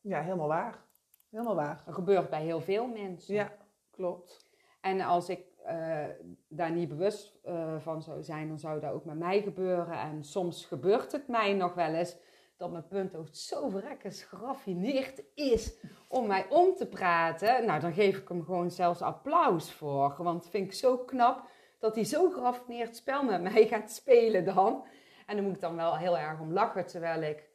[0.09, 0.85] Ja, helemaal waar.
[1.29, 1.81] Helemaal waar.
[1.85, 3.33] Dat gebeurt bij heel veel mensen.
[3.33, 3.51] Ja,
[3.91, 4.47] klopt.
[4.81, 6.05] En als ik uh,
[6.47, 9.99] daar niet bewust uh, van zou zijn, dan zou dat ook met mij gebeuren.
[9.99, 12.17] En soms gebeurt het mij nog wel eens
[12.57, 15.73] dat mijn punthoofd zo verrekkers geraffineerd is
[16.07, 17.65] om mij om te praten.
[17.65, 20.15] Nou, dan geef ik hem gewoon zelfs applaus voor.
[20.17, 21.49] Want vind ik zo knap
[21.79, 24.85] dat hij zo geraffineerd spel met mij gaat spelen dan.
[25.25, 27.48] En dan moet ik dan wel heel erg om lachen, terwijl ik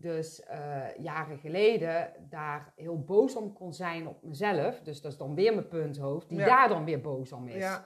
[0.00, 4.80] dus uh, jaren geleden daar heel boos om kon zijn op mezelf.
[4.80, 7.62] Dus dat is dan weer mijn punthoofd, die daar dan weer boos om is.
[7.62, 7.84] Ja,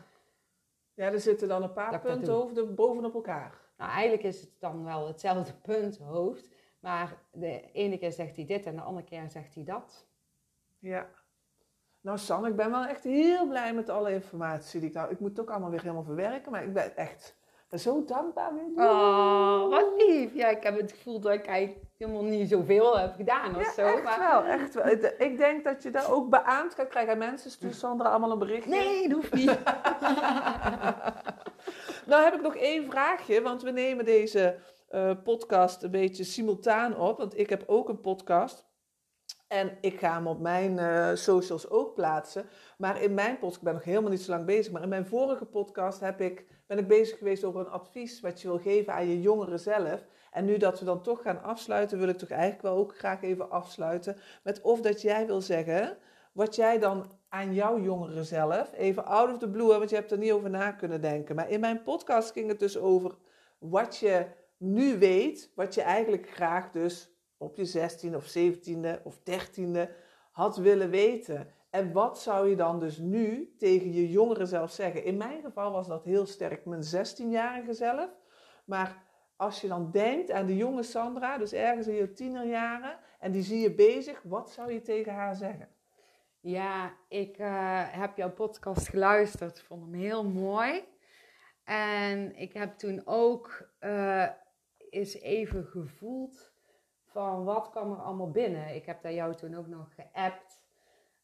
[0.94, 3.60] ja er zitten dan een paar punthoofden bovenop elkaar.
[3.76, 6.48] Nou, eigenlijk is het dan wel hetzelfde punthoofd.
[6.80, 10.06] Maar de ene keer zegt hij dit en de andere keer zegt hij dat.
[10.78, 11.08] Ja.
[12.00, 15.10] Nou Sam, ik ben wel echt heel blij met alle informatie die ik nou...
[15.10, 17.36] Ik moet het ook allemaal weer helemaal verwerken, maar ik ben echt
[17.70, 18.88] zo dankbaar weer.
[18.88, 20.34] Oh, wat lief.
[20.34, 23.72] Ja, ik heb het gevoel dat ik eigenlijk helemaal niet zoveel heb gedaan of ja,
[23.72, 23.82] zo.
[23.82, 24.18] echt maar...
[24.18, 24.86] wel, echt wel.
[25.18, 27.18] Ik denk dat je daar ook beaamd gaat krijgen.
[27.18, 28.70] Mensen stuur Sandra allemaal een berichtje.
[28.70, 29.46] Nee, dat hoeft niet.
[32.10, 34.56] nou heb ik nog één vraagje, want we nemen deze
[34.90, 37.18] uh, podcast een beetje simultaan op.
[37.18, 38.72] Want ik heb ook een podcast.
[39.48, 42.48] En ik ga hem op mijn uh, socials ook plaatsen.
[42.78, 45.06] Maar in mijn podcast, ik ben nog helemaal niet zo lang bezig, maar in mijn
[45.06, 48.92] vorige podcast heb ik, ben ik bezig geweest over een advies wat je wil geven
[48.92, 50.04] aan je jongeren zelf.
[50.30, 53.22] En nu dat we dan toch gaan afsluiten, wil ik toch eigenlijk wel ook graag
[53.22, 55.98] even afsluiten met of dat jij wil zeggen
[56.32, 60.10] wat jij dan aan jouw jongeren zelf, even out of the blue, want je hebt
[60.10, 61.34] er niet over na kunnen denken.
[61.34, 63.14] Maar in mijn podcast ging het dus over
[63.58, 64.26] wat je
[64.56, 69.90] nu weet, wat je eigenlijk graag dus op je 16e of 17e of 13e
[70.30, 71.53] had willen weten.
[71.74, 75.04] En wat zou je dan dus nu tegen je jongeren zelf zeggen?
[75.04, 78.10] In mijn geval was dat heel sterk mijn 16-jarige zelf.
[78.64, 79.02] Maar
[79.36, 83.42] als je dan denkt aan de jonge Sandra, dus ergens in je tienerjaren, en die
[83.42, 85.68] zie je bezig, wat zou je tegen haar zeggen?
[86.40, 90.84] Ja, ik uh, heb jouw podcast geluisterd, vond hem heel mooi.
[91.64, 94.28] En ik heb toen ook uh,
[94.90, 96.52] eens even gevoeld
[97.04, 98.74] van wat kwam er allemaal binnen.
[98.74, 100.63] Ik heb daar jou toen ook nog geappt.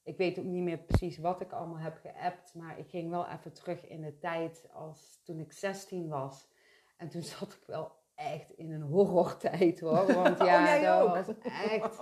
[0.03, 3.27] Ik weet ook niet meer precies wat ik allemaal heb geappt, maar ik ging wel
[3.27, 6.49] even terug in de tijd als toen ik 16 was.
[6.97, 10.07] En toen zat ik wel echt in een horrortijd hoor.
[10.23, 12.01] Want oh, ja, dat was echt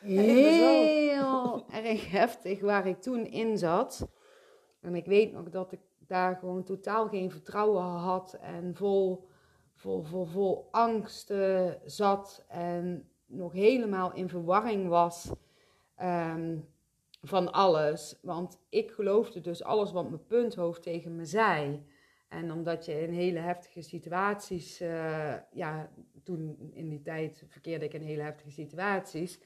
[0.00, 4.08] heel erg heftig waar ik toen in zat.
[4.80, 9.28] En ik weet nog dat ik daar gewoon totaal geen vertrouwen had en vol
[9.78, 15.32] vol, vol, vol angsten zat en nog helemaal in verwarring was
[16.02, 16.68] um,
[17.28, 18.18] van alles.
[18.22, 21.86] Want ik geloofde dus alles wat mijn punthoofd tegen me zei.
[22.28, 25.90] En omdat je in hele heftige situaties, uh, ja,
[26.24, 29.40] toen in die tijd verkeerde ik in hele heftige situaties,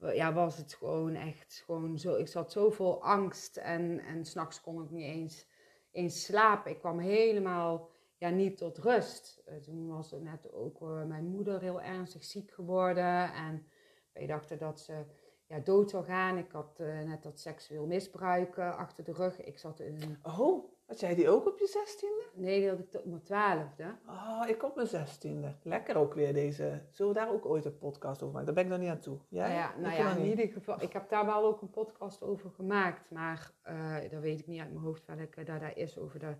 [0.00, 2.14] ja, was het gewoon echt gewoon zo.
[2.14, 5.46] Ik zat zo vol angst en, en s'nachts kon ik niet eens,
[5.90, 6.70] eens slapen.
[6.70, 9.42] Ik kwam helemaal ja, niet tot rust.
[9.48, 13.32] Uh, toen was net ook uh, mijn moeder heel ernstig ziek geworden.
[13.32, 13.66] En
[14.12, 15.04] wij dachten dat ze
[15.50, 16.38] ja, dood zou gaan.
[16.38, 19.40] Ik had uh, net dat seksueel misbruik achter de rug.
[19.40, 20.18] Ik zat in een...
[20.22, 22.24] Oh, had jij die ook op je zestiende?
[22.34, 23.96] Nee, die had ik tot mijn twaalfde.
[24.06, 25.54] Oh, ik op mijn zestiende.
[25.62, 26.82] Lekker ook weer deze.
[26.90, 28.54] Zullen we daar ook ooit een podcast over maken?
[28.54, 29.18] Daar ben ik nog niet aan toe.
[29.28, 29.48] Jij?
[29.48, 30.82] Nou ja, nou ja in ieder geval.
[30.82, 33.10] Ik heb daar wel ook een podcast over gemaakt.
[33.10, 33.52] Maar
[34.10, 36.34] dat weet ik niet uit mijn hoofd welke daar, daar is over de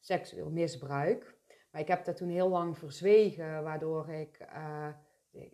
[0.00, 1.36] seksueel misbruik.
[1.70, 4.88] Maar ik heb dat toen heel lang verzwegen, waardoor ik, uh,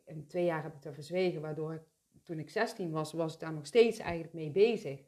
[0.05, 1.83] in twee jaar heb ik dat verzwegen, waardoor ik,
[2.31, 5.01] toen ik 16 was, was ik daar nog steeds eigenlijk mee bezig.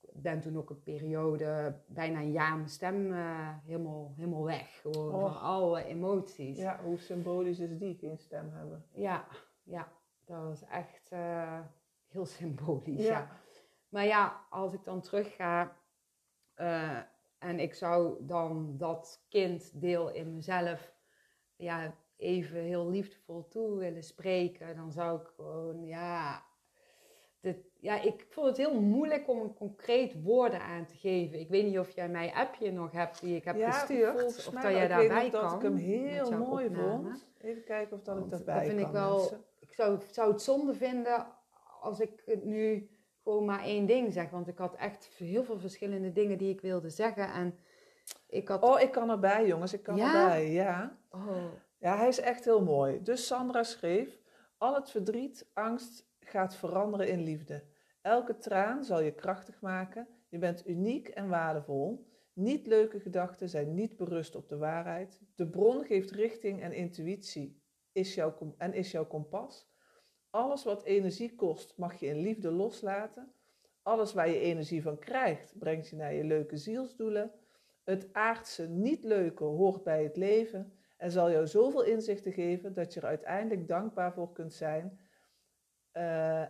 [0.00, 4.80] Ik ben toen ook een periode, bijna een jaar, mijn stem uh, helemaal, helemaal weg.
[4.80, 5.20] Gewoon oh.
[5.20, 6.58] van alle emoties.
[6.58, 8.84] Ja, hoe symbolisch is die, geen stem hebben?
[8.92, 9.26] Ja,
[9.62, 9.92] ja
[10.24, 11.60] dat was echt uh,
[12.08, 13.18] heel symbolisch, ja.
[13.18, 13.30] ja.
[13.88, 15.76] Maar ja, als ik dan terug ga,
[17.38, 20.92] en ik zou dan dat kinddeel in mezelf
[21.56, 24.76] ja, even heel liefdevol toe willen spreken.
[24.76, 26.48] Dan zou ik gewoon, ja,
[27.80, 31.40] ja, ik vond het heel moeilijk om een concreet woorden aan te geven.
[31.40, 34.24] Ik weet niet of jij mijn appje nog hebt die ik heb ja, gestuurd.
[34.24, 35.42] Of dat jij daarbij kan.
[35.42, 37.28] dat ik hem heel mooi vond.
[37.40, 40.74] Even kijken of dat ik daarbij dat vind Ik, wel, ik zou, zou het zonde
[40.74, 41.26] vinden
[41.80, 42.90] als ik het nu
[43.22, 44.30] gewoon maar één ding zeg.
[44.30, 47.32] Want ik had echt heel veel verschillende dingen die ik wilde zeggen.
[47.32, 47.58] En
[48.26, 48.62] ik had...
[48.62, 49.72] Oh, ik kan erbij, jongens.
[49.72, 50.98] Ik kan erbij, ja.
[51.10, 51.44] Oh.
[51.78, 53.02] Ja, hij is echt heel mooi.
[53.02, 54.18] Dus Sandra schreef...
[54.58, 57.64] Al het verdriet, angst gaat veranderen in liefde.
[58.02, 60.08] Elke traan zal je krachtig maken.
[60.28, 62.08] Je bent uniek en waardevol.
[62.32, 65.20] Niet leuke gedachten zijn niet berust op de waarheid.
[65.34, 67.62] De bron geeft richting en intuïtie
[67.92, 69.68] is jouw, en is jouw kompas.
[70.30, 73.32] Alles wat energie kost, mag je in liefde loslaten.
[73.82, 77.32] Alles waar je energie van krijgt, brengt je naar je leuke zielsdoelen.
[77.84, 80.72] Het aardse niet leuke hoort bij het leven.
[80.96, 84.98] en zal jou zoveel inzichten geven dat je er uiteindelijk dankbaar voor kunt zijn.
[85.92, 86.42] Eh,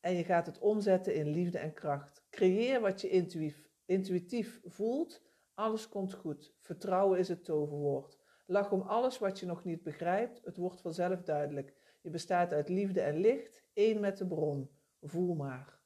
[0.00, 2.24] en je gaat het omzetten in liefde en kracht.
[2.30, 5.22] Creëer wat je intuïtief, intuïtief voelt.
[5.54, 6.54] Alles komt goed.
[6.60, 8.18] Vertrouwen is het toverwoord.
[8.46, 10.40] Lach om alles wat je nog niet begrijpt.
[10.44, 11.74] Het wordt vanzelf duidelijk.
[12.00, 14.70] Je bestaat uit liefde en licht, één met de bron.
[15.00, 15.80] Voel maar.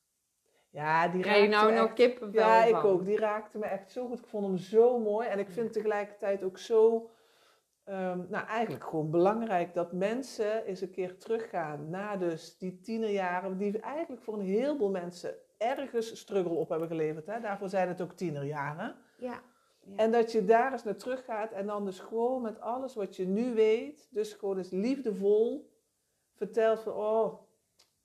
[0.70, 1.96] Ja, die raakte nou me echt-
[2.32, 2.82] Ja, ik van?
[2.90, 3.04] ook.
[3.04, 4.18] Die raakte me echt zo goed.
[4.18, 5.28] Ik vond hem zo mooi.
[5.28, 7.10] En ik vind tegelijkertijd ook zo,
[7.86, 13.58] ehm, nou eigenlijk gewoon belangrijk dat mensen eens een keer teruggaan naar dus die tienerjaren,
[13.58, 17.26] die eigenlijk voor een heleboel mensen ergens struggle op hebben geleverd.
[17.26, 17.40] Hè?
[17.40, 18.96] Daarvoor zijn het ook tienerjaren.
[19.18, 19.42] Ja.
[19.86, 19.96] Ja.
[19.96, 23.16] En dat je daar eens naar terug gaat en dan dus gewoon met alles wat
[23.16, 25.70] je nu weet, dus gewoon eens liefdevol
[26.34, 27.34] vertelt van, oh,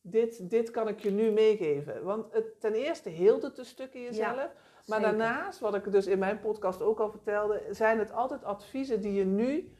[0.02, 2.04] dit, dit kan ik je nu meegeven.
[2.04, 4.52] Want het, ten eerste heelt het een stuk in jezelf.
[4.92, 5.18] Maar Zeker.
[5.18, 9.14] daarnaast, wat ik dus in mijn podcast ook al vertelde, zijn het altijd adviezen die
[9.14, 9.76] je nu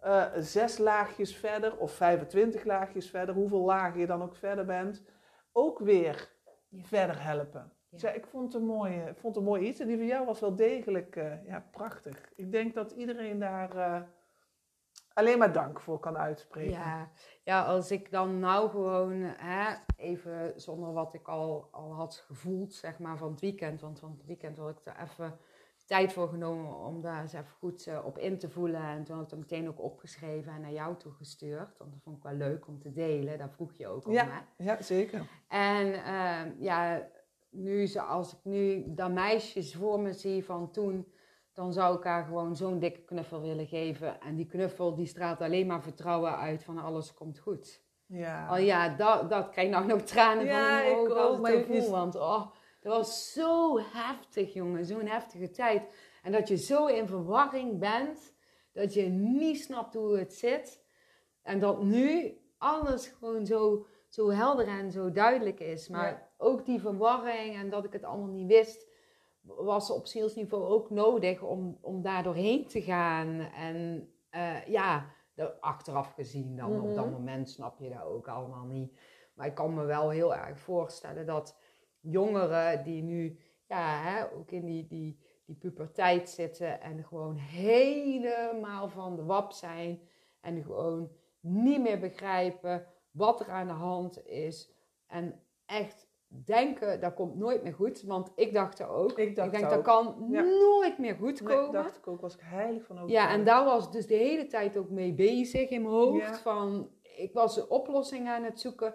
[0.00, 5.04] eh, zes laagjes verder of 25 laagjes verder, hoeveel lagen je dan ook verder bent,
[5.52, 6.34] ook weer
[6.68, 6.82] Ja.
[6.84, 7.72] verder helpen.
[8.14, 9.80] Ik vond het een mooi, ik vond het een mooi iets.
[9.80, 12.32] En die van jou was wel degelijk eh, ja, prachtig.
[12.34, 14.00] Ik denk dat iedereen daar eh,
[15.12, 16.70] alleen maar dank voor kan uitspreken.
[16.72, 17.08] Ja,
[17.42, 19.74] ja, als ik dan nou gewoon, hè,
[20.16, 23.80] even zonder wat ik al, al had gevoeld, zeg maar, van het weekend.
[23.80, 25.38] Want van het weekend had ik er even
[25.86, 28.80] tijd voor genomen om daar eens even goed eh, op in te voelen.
[28.82, 31.78] En toen had ik het meteen ook opgeschreven en naar jou toegestuurd.
[31.78, 33.38] Want dat vond ik wel leuk om te delen.
[33.38, 34.44] Daar vroeg je ook om, Ja.
[34.56, 34.64] hè.
[34.64, 35.28] Ja, zeker.
[35.48, 37.08] En ehm, ja,
[37.50, 41.12] nu, zo- als ik nu dat meisjes voor me zie van toen,
[41.52, 44.20] dan zou ik haar gewoon zo'n dikke knuffel willen geven.
[44.20, 47.84] En die knuffel die straalt alleen maar vertrouwen uit van alles komt goed.
[48.06, 48.52] Ja.
[48.58, 51.36] Oh ja, dat, dat krijg nou nog tranen Ja, van in mijn ogen ook, als
[51.36, 51.90] ik maar dat je- voel.
[51.90, 52.46] Want oh,
[52.80, 54.84] dat was zo heftig, jongen.
[54.84, 55.82] Zo'n heftige tijd.
[56.22, 58.34] En dat je zo in verwarring bent,
[58.72, 60.84] dat je niet snapt hoe het zit.
[61.42, 65.88] En dat nu alles gewoon zo, zo helder en zo duidelijk is.
[65.88, 66.28] Maar Ja.
[66.38, 68.86] ook die verwarring en dat ik het allemaal niet wist,
[69.42, 73.40] was op zielsniveau ook nodig om, om daar doorheen te gaan.
[73.40, 75.06] En eh, ja,
[75.36, 77.12] de- achteraf gezien dan op dat Mhm.
[77.14, 78.98] moment snap je dat ook allemaal niet.
[79.34, 81.58] Maar ik kan me wel heel erg voorstellen dat
[82.00, 83.38] jongeren die nu
[83.68, 89.52] ja, hè, ook in die, die, die puberteit zitten en gewoon helemaal van de wap
[89.52, 90.00] zijn
[90.40, 91.10] en gewoon
[91.40, 94.72] niet meer begrijpen wat er aan de hand is.
[95.06, 98.02] En echt denken, dat komt nooit meer goed.
[98.02, 99.18] Want ik dacht er ook.
[99.18, 99.70] Ik dacht denk, ook.
[99.70, 100.42] dat kan Ja.
[100.42, 101.72] nooit meer goed Nee, komen.
[101.72, 103.28] dacht ik ook, was ik heilig van overtuigd.
[103.28, 106.26] Ja, en daar was ik dus de hele tijd ook mee bezig in mijn hoofd.
[106.26, 106.36] Ja.
[106.38, 108.94] Van, ik was een oplossing aan het zoeken.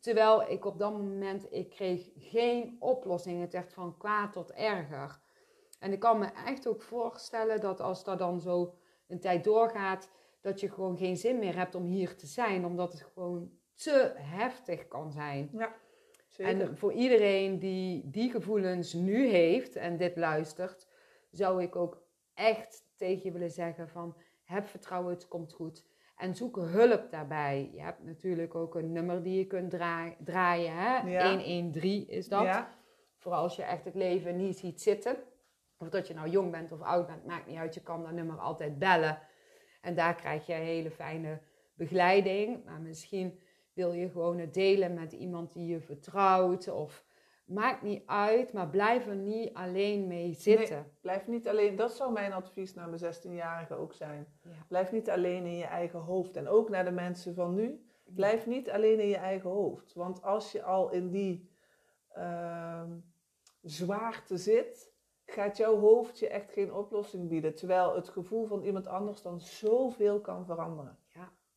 [0.00, 3.40] Terwijl ik op dat moment, ik kreeg geen oplossing.
[3.40, 5.20] Het werd van kwaad tot erger.
[5.78, 8.74] En ik kan me echt ook voorstellen dat als dat dan zo
[9.08, 10.10] een tijd doorgaat,
[10.40, 12.64] dat je gewoon geen zin meer hebt om hier te zijn.
[12.64, 15.48] Omdat het gewoon te heftig kan zijn.
[15.52, 15.74] Ja,
[16.46, 16.60] zeker.
[16.68, 20.88] En voor iedereen die die gevoelens nu heeft en dit luistert,
[21.30, 22.02] zou ik ook
[22.34, 25.86] echt tegen je willen zeggen van heb vertrouwen, het komt goed.
[26.16, 27.70] En zoek hulp daarbij.
[27.72, 30.72] Je hebt natuurlijk ook een nummer die je kunt draa- draaien.
[30.76, 30.96] Hè?
[31.10, 31.28] Ja.
[31.30, 32.42] 113 is dat.
[32.42, 32.76] Ja,
[33.16, 35.16] Voor als je echt het leven niet ziet zitten.
[35.78, 37.74] Of dat je nou jong bent of oud bent, maakt niet uit.
[37.74, 39.18] Je kan dat nummer altijd bellen.
[39.80, 41.40] En daar krijg je hele fijne
[41.74, 42.64] begeleiding.
[42.64, 43.40] Maar misschien
[43.78, 46.68] wil je gewoon het delen met iemand die je vertrouwt.
[46.68, 47.04] Of
[47.44, 50.92] maakt niet uit, maar blijf er niet alleen mee zitten.
[51.00, 54.26] blijf niet alleen, dat zou mijn advies naar mijn 16-jarige ook zijn.
[54.42, 54.50] Ja.
[54.68, 56.36] Blijf niet alleen in je eigen hoofd.
[56.36, 57.86] En ook naar de mensen van nu.
[58.04, 59.94] Blijf niet alleen in je eigen hoofd.
[59.94, 61.50] Want als je al in die
[62.08, 62.90] ehm,
[63.62, 64.92] zwaarte zit,
[65.24, 67.54] gaat jouw hoofd je echt geen oplossing bieden.
[67.54, 70.98] Terwijl het gevoel van iemand anders dan zoveel kan veranderen.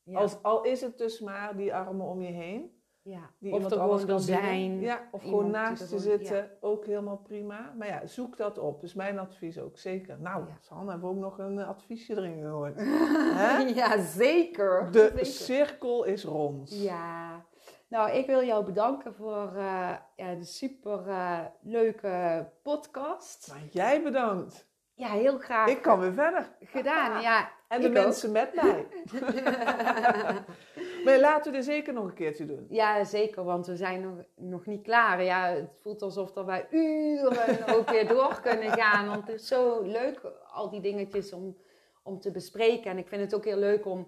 [0.03, 0.19] Ja.
[0.19, 2.79] Als, al is het dus maar die armen om je heen.
[3.01, 3.29] ja.
[3.39, 4.79] Die of er gewoon kan zijn.
[4.79, 6.51] Ja, of gewoon naast gewoon- zitten.
[6.61, 7.73] Ook helemaal prima.
[7.77, 8.81] Maar ja, zoek dat op.
[8.81, 10.19] Dus mijn advies ook, zeker.
[10.19, 10.57] Nou, Ja.
[10.59, 12.79] San, hebben we ook nog een eh, adviesje erin gehoord.
[13.75, 14.91] Ja, zeker.
[14.91, 15.25] De Zeker.
[15.25, 16.81] cirkel is rond.
[16.81, 17.45] Ja,
[17.87, 23.47] nou, ik wil jou bedanken voor eh, ja, de super eh, leuke podcast.
[23.49, 24.69] Maar jij bedankt.
[24.93, 26.55] Ja, heel graag Ik kan weer verder.
[26.59, 27.21] gedaan.
[27.21, 28.03] Ja, En de ik ook.
[28.03, 28.85] mensen met mij.
[31.05, 32.65] maar laten we dit zeker nog een keertje doen.
[32.69, 35.23] Ja, zeker, want we zijn nog, nog niet klaar.
[35.23, 39.07] Ja, het voelt alsof er wij uren ook weer door kunnen gaan.
[39.07, 40.21] Want het is zo leuk,
[40.53, 41.57] al die dingetjes om,
[42.03, 42.91] om te bespreken.
[42.91, 44.07] En ik vind het ook heel leuk om,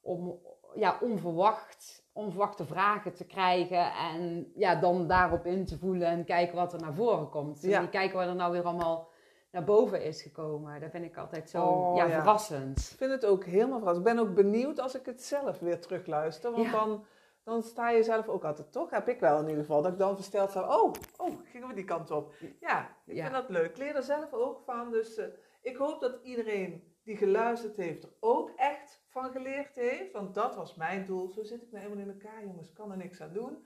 [0.00, 0.38] om
[0.74, 3.92] ja, onverwacht, onverwachte vragen te krijgen.
[3.92, 7.62] En ja, dan daarop in te voelen en kijken wat er naar voren komt.
[7.62, 7.80] Ja.
[7.80, 9.12] En kijken wat er nou weer allemaal
[9.54, 10.80] naar boven is gekomen.
[10.80, 12.10] Dat vind ik altijd zo Oh, ja, ja.
[12.14, 12.78] verrassend.
[12.92, 14.06] Ik vind het ook helemaal verrassend.
[14.08, 16.50] Ik ben ook benieuwd als ik het zelf weer terugluister.
[16.52, 16.70] Want Ja.
[16.70, 17.04] dan,
[17.44, 19.98] dan sta je zelf ook altijd toch, heb ik wel in ieder geval, dat ik
[19.98, 20.78] dan versteld sta.
[20.80, 22.34] Oh, oh, gingen we die kant op.
[22.60, 23.70] Ja, ik vind dat leuk.
[23.70, 24.90] Ik leer er zelf ook van.
[24.90, 25.26] Dus eh,
[25.62, 30.12] ik hoop dat iedereen die geluisterd heeft er ook echt van geleerd heeft.
[30.12, 31.28] Want dat was mijn doel.
[31.30, 32.72] Zo zit ik nou eenmaal in elkaar, jongens.
[32.72, 33.64] Kan er niks aan doen.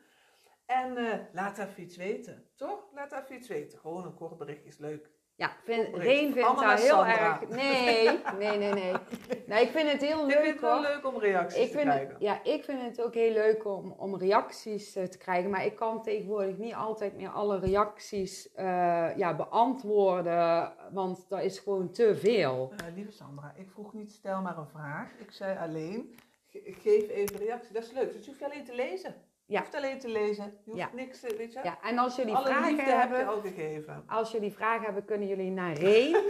[0.66, 2.44] En eh, laat even iets weten.
[2.56, 2.88] Toch?
[2.94, 3.78] Laat even iets weten.
[3.78, 5.10] Gewoon een kort berichtje is leuk.
[5.38, 5.96] Ja, vind.
[5.96, 7.40] Reen vindt daar heel Sandra.
[7.40, 7.48] erg...
[7.56, 8.92] Nee, nee, nee, nee.
[9.46, 10.80] Nee, ik vind het heel ik vind leuk het wel hoor.
[10.82, 12.08] leuk om reacties Ik te vind, krijgen.
[12.12, 15.50] het, ja, ik vind het ook heel leuk om, om reacties eh, te krijgen.
[15.50, 20.72] Maar ik kan tegenwoordig niet altijd meer alle reacties eh, ja, beantwoorden.
[20.92, 22.72] Want dat is gewoon te veel.
[22.76, 25.10] Eh, lieve Sandra, ik vroeg niet stel maar een vraag.
[25.18, 26.14] Ik zei alleen,
[26.46, 27.72] ge- geef even reactie.
[27.72, 28.12] Dat is leuk.
[28.12, 29.14] Dus je hoeft alleen te lezen.
[29.48, 30.44] Je hoeft alleen te lezen.
[30.44, 30.88] Je hoeft Ja.
[30.92, 31.60] niks, eh, weet je.
[31.62, 33.18] Ja, en als jullie Alle vragen liefde heb hebben...
[33.18, 34.04] je al gegeven.
[34.06, 36.16] Als jullie vragen hebben, kunnen jullie naar Reen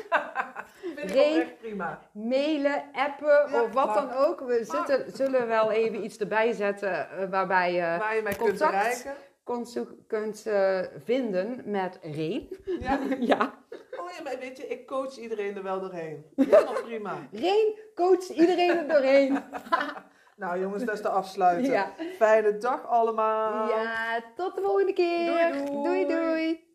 [1.02, 2.00] oprecht prima.
[2.12, 4.40] mailen, appen Ja, of wat dan ook.
[4.40, 8.48] We zitten, zullen wel even iets erbij zetten eh, waarbij je Waar je mij kunt
[8.48, 9.06] contact-
[9.44, 12.56] kunt, zo- kunt eh, vinden met Reen.
[12.80, 12.98] Ja.
[13.20, 13.54] Ja,
[14.00, 16.24] Oh ja, maar weet je, ik coach iedereen er wel doorheen.
[16.36, 17.28] Helemaal prima.
[17.32, 19.38] Reen coacht iedereen er doorheen.
[20.38, 21.72] Nou jongens, dat is de afsluiter.
[21.78, 21.92] Ja.
[22.16, 23.68] Fijne dag allemaal.
[23.68, 25.52] ja, tot de volgende keer.
[25.52, 26.06] Doei, doei.
[26.06, 26.06] doei.
[26.06, 26.67] doei.